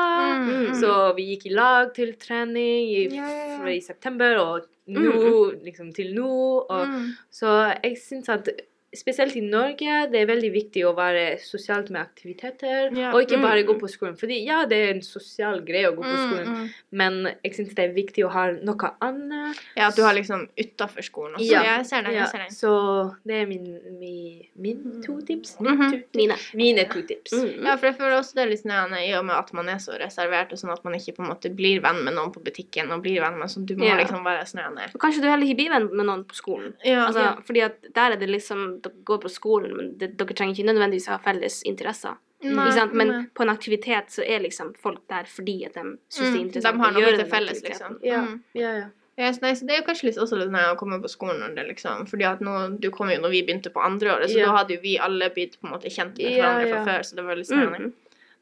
Mm, 0.42 0.74
Så 0.82 1.14
vi 1.16 1.26
gikk 1.32 1.46
i 1.46 1.54
lag 1.56 1.94
til 1.96 2.14
trening 2.20 2.90
i, 2.90 3.06
f- 3.08 3.70
i 3.72 3.80
september, 3.80 4.36
og 4.42 4.66
nå, 4.88 5.52
liksom 5.64 5.94
til 5.94 6.14
nå. 6.16 6.32
Og, 6.70 6.88
Mm. 6.88 7.08
Så 7.32 7.48
jeg 7.84 7.98
syns 8.02 8.30
at 8.30 8.50
spesielt 8.94 9.36
i 9.36 9.42
Norge 9.42 10.08
det 10.12 10.20
er 10.22 10.26
veldig 10.28 10.52
viktig 10.52 10.82
å 10.86 10.94
være 10.98 11.38
sosialt 11.40 11.90
med 11.90 12.02
aktiviteter, 12.02 12.92
Yeah. 12.92 13.14
og 13.16 13.22
ikke 13.24 13.42
bare 13.42 13.64
Mm. 13.64 13.68
gå 13.68 13.80
på 13.80 13.88
skolen. 13.90 14.18
Fordi 14.20 14.44
ja, 14.46 14.66
det 14.66 14.78
er 14.78 14.90
en 14.96 15.02
sosial 15.02 15.62
greie 15.62 15.88
å 15.88 15.96
gå 15.96 16.02
på 16.04 16.12
Mm, 16.12 16.28
skolen, 16.28 16.48
mm. 16.48 16.70
men 16.92 17.14
jeg 17.44 17.54
syns 17.56 17.76
det 17.76 17.86
er 17.90 17.94
viktig 17.94 18.26
å 18.26 18.30
ha 18.32 18.52
noe 18.52 18.92
annet. 19.02 19.58
Ja, 19.78 19.88
at 19.88 19.96
du 19.96 20.02
har 20.04 20.14
liksom 20.14 20.48
utafor 20.58 21.02
skolen 21.04 21.36
også. 21.36 21.46
Ja. 21.52 21.64
Ja, 21.64 21.78
jeg 21.78 21.86
ser 21.86 22.02
den. 22.04 22.14
Ja, 22.14 22.20
Jeg 22.22 22.28
ser 22.32 22.38
den. 22.40 22.50
så 22.50 23.16
det 23.26 23.36
er 23.42 23.46
min, 23.48 23.80
min, 24.00 24.42
min 24.56 25.02
to 25.06 25.22
tips. 25.22 25.56
To, 25.56 25.64
Mine. 25.64 26.36
mine 26.54 26.86
to 26.90 27.02
tips. 27.02 27.32
Mm. 27.32 27.64
Ja, 27.66 27.76
for 27.78 27.86
jeg 27.88 27.96
føler 27.98 28.18
også 28.20 28.34
det 28.36 28.44
er 28.44 28.50
litt 28.50 28.64
sånn 28.64 28.94
i 29.00 29.14
og 29.18 29.26
med 29.26 29.36
at 29.36 29.54
man 29.54 29.70
er 29.70 29.78
så 29.78 29.98
reservert, 29.98 30.52
og 30.52 30.58
sånn 30.60 30.72
at 30.74 30.84
man 30.84 30.94
ikke 30.94 31.16
på 31.16 31.24
en 31.24 31.30
måte 31.32 31.50
blir 31.56 31.80
venn 31.82 32.04
med 32.04 32.14
noen 32.16 32.32
på 32.34 32.44
butikken, 32.44 32.92
og 32.92 33.02
blir 33.04 33.22
venn 33.22 33.38
med 33.40 33.48
sånn, 33.50 33.66
du 33.66 33.76
må 33.76 33.86
yeah. 33.86 33.98
liksom 34.04 34.24
være 34.24 34.44
snøende. 34.46 34.92
Kanskje 35.00 35.22
du 35.22 35.30
heller 35.30 35.46
ikke 35.48 35.58
blir 35.64 35.70
venn 35.70 35.90
med 35.96 36.06
noen 36.06 36.24
på 36.26 36.36
skolen. 36.36 36.74
Ja, 36.84 37.08
Altså, 37.08 37.20
ja. 37.22 37.36
Fordi 37.42 37.62
at 37.66 37.82
der 37.94 38.12
er 38.12 38.16
det 38.18 38.30
liksom 38.30 38.81
Dere 38.84 39.04
går 39.06 39.22
på 39.24 39.30
skolen, 39.30 39.76
men 39.78 39.98
det, 39.98 40.14
dere 40.18 40.34
trenger 40.38 40.56
ikke 40.56 40.70
nødvendigvis 40.72 41.08
ha 41.12 41.18
felles 41.24 41.62
interesser. 41.64 42.16
Nei, 42.42 42.54
ikke 42.68 42.74
sant? 42.74 42.94
Men 42.98 43.08
nei. 43.08 43.20
på 43.38 43.44
en 43.46 43.50
aktivitet 43.54 44.10
så 44.10 44.24
er 44.26 44.40
liksom 44.42 44.74
folk 44.82 45.04
der 45.12 45.28
fordi 45.30 45.60
at 45.68 45.74
de 45.78 45.84
syns 46.10 46.18
det 46.18 46.26
er 46.26 46.32
Mm, 46.32 46.46
interessant 46.48 46.78
de 46.78 46.82
har 46.82 46.92
å 46.98 47.04
gjøre 47.06 47.18
til 47.22 47.30
felles, 47.30 47.62
liksom. 47.64 48.00
Ja, 48.04 48.22
Mm. 48.22 48.42
ja, 48.54 48.72
ja. 48.80 48.88
Yes, 49.20 49.42
nei, 49.42 49.52
så 49.54 49.68
det 49.68 49.76
er 49.76 49.82
jo 49.82 49.86
kanskje 49.86 50.06
litt 50.08 50.18
også 50.18 50.38
litt 50.40 50.50
å 50.50 50.78
komme 50.80 50.98
på 51.04 51.10
skolen 51.12 51.42
når 51.44 51.56
det 51.56 51.68
liksom 51.68 52.08
Fordi 52.10 52.24
at 52.26 52.40
nå, 52.40 52.80
du 52.80 52.90
kom 52.90 53.10
jo 53.12 53.20
når 53.20 53.30
vi 53.30 53.44
begynte 53.44 53.70
på 53.70 53.84
andre 53.84 54.16
året, 54.16 54.30
så 54.32 54.40
Ja. 54.40 54.46
da 54.46 54.58
hadde 54.58 54.76
jo 54.76 54.82
vi 54.82 54.98
alle 54.98 55.30
blitt 55.30 55.60
på 55.62 55.68
en 55.68 55.74
måte 55.74 55.92
kjent 55.92 56.18
med 56.18 56.40
hverandre 56.40 56.70
fra 56.72 56.86
før, 56.86 57.00
så 57.06 57.16
det 57.16 57.26
var 57.26 57.36
litt 57.36 57.48
spennende. 57.48 57.80
Mm. 57.80 57.94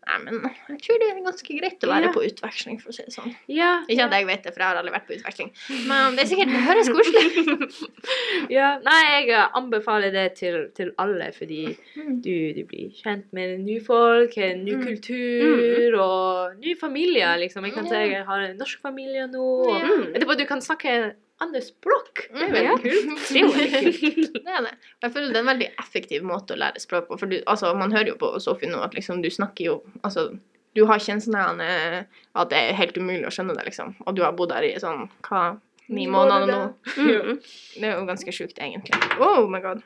Nei, 0.07 0.17
men 0.25 0.35
jeg 0.69 0.79
tror 0.81 0.97
det 1.01 1.07
er 1.11 1.17
ganske 1.25 1.55
greit 1.59 1.83
å 1.85 1.89
være 1.91 2.07
Ja. 2.07 2.11
på 2.15 2.21
utveksling, 2.25 2.77
for 2.81 2.89
å 2.89 2.93
si 2.95 3.03
det 3.03 3.13
sånn. 3.13 3.33
Ja, 3.51 3.83
Ikke 3.87 4.05
at 4.07 4.11
jeg 4.15 4.25
vet 4.25 4.43
det, 4.43 4.53
for 4.55 4.63
jeg 4.63 4.69
har 4.69 4.79
aldri 4.79 4.93
vært 4.95 5.05
på 5.09 5.13
utveksling. 5.17 5.51
Men 5.87 6.15
det 6.15 6.23
er 6.23 6.29
sikkert 6.31 6.53
Det 6.55 6.63
høres 6.65 6.89
koselig 6.89 7.79
ja. 8.57 8.69
Nei, 8.85 8.99
jeg 9.27 9.43
anbefaler 9.59 10.11
det 10.15 10.25
til, 10.39 10.69
til 10.75 10.93
alle, 10.97 11.31
fordi 11.35 11.75
Mm. 11.99 12.21
du, 12.23 12.53
du 12.53 12.63
blir 12.65 12.89
kjent 13.03 13.25
med 13.33 13.59
nye 13.59 13.81
folk, 13.85 14.35
ny 14.37 14.73
Mm. 14.79 14.85
kultur 14.87 15.99
og 15.99 16.57
ny 16.63 16.75
familie, 16.79 17.27
liksom. 17.43 17.65
Jeg 17.65 17.73
kan 17.73 17.85
si 17.87 17.95
jeg 17.95 18.25
har 18.25 18.39
en 18.47 18.57
norsk 18.57 18.81
familie 18.81 19.27
nå. 19.27 19.45
Og 19.67 20.15
etterpå 20.15 20.37
du 20.37 20.45
kan 20.45 20.61
snakke 20.61 21.13
andre 21.43 21.61
språk. 21.63 22.25
Det 22.33 22.45
er 22.45 22.53
veldig 22.53 22.75
kult. 22.83 23.23
Det 23.31 23.41
er 23.41 23.49
veldig 23.55 23.93
kult. 23.99 24.37
Det 24.45 24.53
er 24.57 24.67
det. 24.67 24.75
Jeg 25.03 25.13
føler 25.15 25.31
det 25.31 25.39
er 25.39 25.43
en 25.45 25.51
veldig 25.53 25.69
effektiv 25.83 26.27
måte 26.27 26.55
å 26.55 26.59
lære 26.59 26.83
språk 26.83 27.07
på. 27.09 27.17
For 27.21 27.31
du, 27.31 27.39
altså, 27.45 27.71
man 27.79 27.95
hører 27.95 28.13
jo 28.13 28.19
på 28.19 28.33
Sofie 28.43 28.71
nå 28.71 28.81
at 28.83 28.97
liksom, 28.97 29.23
du 29.23 29.29
snakker 29.31 29.69
jo 29.69 29.77
Altså, 30.03 30.29
du 30.77 30.83
har 30.85 31.01
ikke 31.01 31.15
en 31.15 31.23
sånn 31.23 31.39
at 31.39 32.51
det 32.51 32.59
er 32.59 32.77
helt 32.77 32.97
umulig 32.99 33.25
å 33.27 33.33
skjønne 33.33 33.55
det, 33.57 33.65
liksom. 33.71 33.95
Og 34.05 34.15
du 34.15 34.21
har 34.23 34.35
bodd 34.37 34.53
her 34.53 34.67
i 34.67 34.75
sånn 34.79 35.07
hva, 35.25 35.57
ni 35.89 36.05
måneder 36.11 36.45
nå. 36.51 36.59
Mm. 36.99 37.39
Det 37.79 37.87
er 37.87 37.95
jo 37.95 38.05
ganske 38.07 38.35
sjukt, 38.35 38.61
egentlig. 38.61 38.99
Oh 39.17 39.49
my 39.49 39.63
god. 39.63 39.81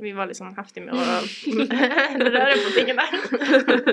Vi 0.00 0.14
var 0.16 0.30
litt 0.30 0.38
sånn 0.38 0.54
heftige 0.56 0.86
med 0.86 0.94
å 0.94 1.02
røre 2.36 2.60
på 2.62 2.70
tingene 2.76 3.04
der. 3.04 3.90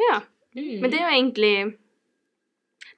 Ja. 0.00 0.20
Mm. 0.56 0.78
Men 0.80 0.92
det 0.92 1.00
er 1.00 1.04
jo 1.04 1.16
egentlig 1.18 1.54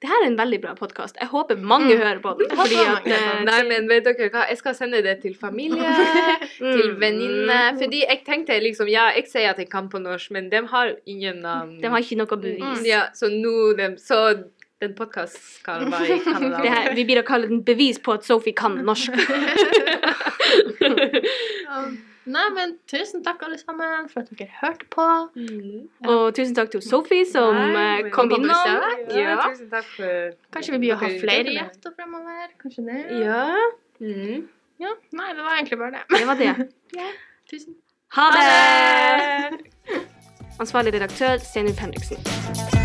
det 0.01 0.07
her 0.07 0.21
er 0.23 0.27
en 0.29 0.37
veldig 0.39 0.59
bra 0.63 0.71
podkast. 0.79 1.17
Jeg 1.19 1.27
håper 1.27 1.55
mange 1.59 1.91
Mm. 1.95 1.99
hører 2.01 2.19
på 2.23 2.31
den. 2.39 2.47
Fordi 2.55 2.75
at 2.79 3.07
eh, 3.07 3.41
Nei, 3.43 3.63
men 3.67 3.89
vet 3.89 4.05
dere 4.05 4.29
hva, 4.31 4.45
jeg 4.47 4.57
skal 4.57 4.73
sende 4.77 5.01
det 5.03 5.17
til 5.21 5.35
familie, 5.35 5.83
til 6.57 6.95
venninne. 6.95 6.99
venninner. 7.01 7.75
Fordi 7.81 7.99
jeg 8.07 8.21
tenkte 8.25 8.55
liksom 8.63 8.87
Ja, 8.89 9.09
jeg 9.15 9.27
sier 9.27 9.49
at 9.51 9.57
jeg 9.59 9.67
kan 9.69 9.89
på 9.91 9.99
norsk, 9.99 10.31
men 10.31 10.47
de 10.49 10.61
har 10.71 10.93
ingen 11.05 11.43
um, 11.45 11.75
De 11.81 11.87
har 11.91 11.99
ikke 11.99 12.15
noe 12.21 12.37
bevis. 12.39 12.85
Ja, 12.87 13.09
så 13.13 13.27
nå 13.27 13.73
de, 13.77 13.91
Så 13.99 14.21
den 14.79 14.93
podkasten 14.95 15.41
skal 15.59 15.83
være 15.91 16.15
i 16.15 16.19
Canada. 16.23 16.61
Det 16.63 16.71
her, 16.71 16.93
vi 16.95 17.03
blir 17.03 17.19
å 17.19 17.27
kalle 17.27 17.47
den 17.51 17.59
bevis 17.67 17.99
på 17.99 18.13
at 18.15 18.23
Sophie 18.23 18.55
kan 18.55 18.79
norsk. 18.87 19.11
Ja. 22.29 22.33
Nei, 22.35 22.45
men 22.53 22.75
tusen 22.87 23.23
takk, 23.25 23.41
alle 23.47 23.57
sammen, 23.57 24.07
for 24.11 24.21
at 24.21 24.29
dere 24.37 24.47
hørte 24.61 24.85
på. 24.93 25.05
Mm. 25.35 25.87
Og 26.05 26.23
tusen 26.37 26.53
takk 26.55 26.69
til 26.71 26.81
Sophie 26.85 27.25
som 27.25 27.55
Nei, 27.55 28.03
eh, 28.05 28.09
kom 28.13 28.29
innom. 28.31 28.53
Ja, 28.53 29.17
Ja. 29.17 29.35
tusen 29.49 29.69
takk 29.69 29.85
for 29.95 30.31
Kanskje 30.53 30.71
vi 30.71 30.79
blir 30.85 30.93
å 30.95 30.99
ha 31.01 31.09
flere 31.19 31.55
gjester 31.57 31.93
fremover? 31.97 32.47
Kanskje 32.61 32.85
det? 32.85 33.01
Ja. 33.25 33.45
Mm. 33.99 34.47
Ja. 34.79 34.93
Nei, 35.11 35.33
det 35.33 35.43
var 35.43 35.57
egentlig 35.57 35.79
bare 35.79 35.91
det. 35.91 36.03
Det 36.09 36.27
var 36.27 36.35
det. 36.35 36.71
Tusen 37.51 37.75
Ha 38.11 38.29
det! 38.31 39.61
Ansvarlig 40.59 40.93
redaktør 40.93 41.37
Steinulf 41.39 41.77
Henriksen. 41.79 42.78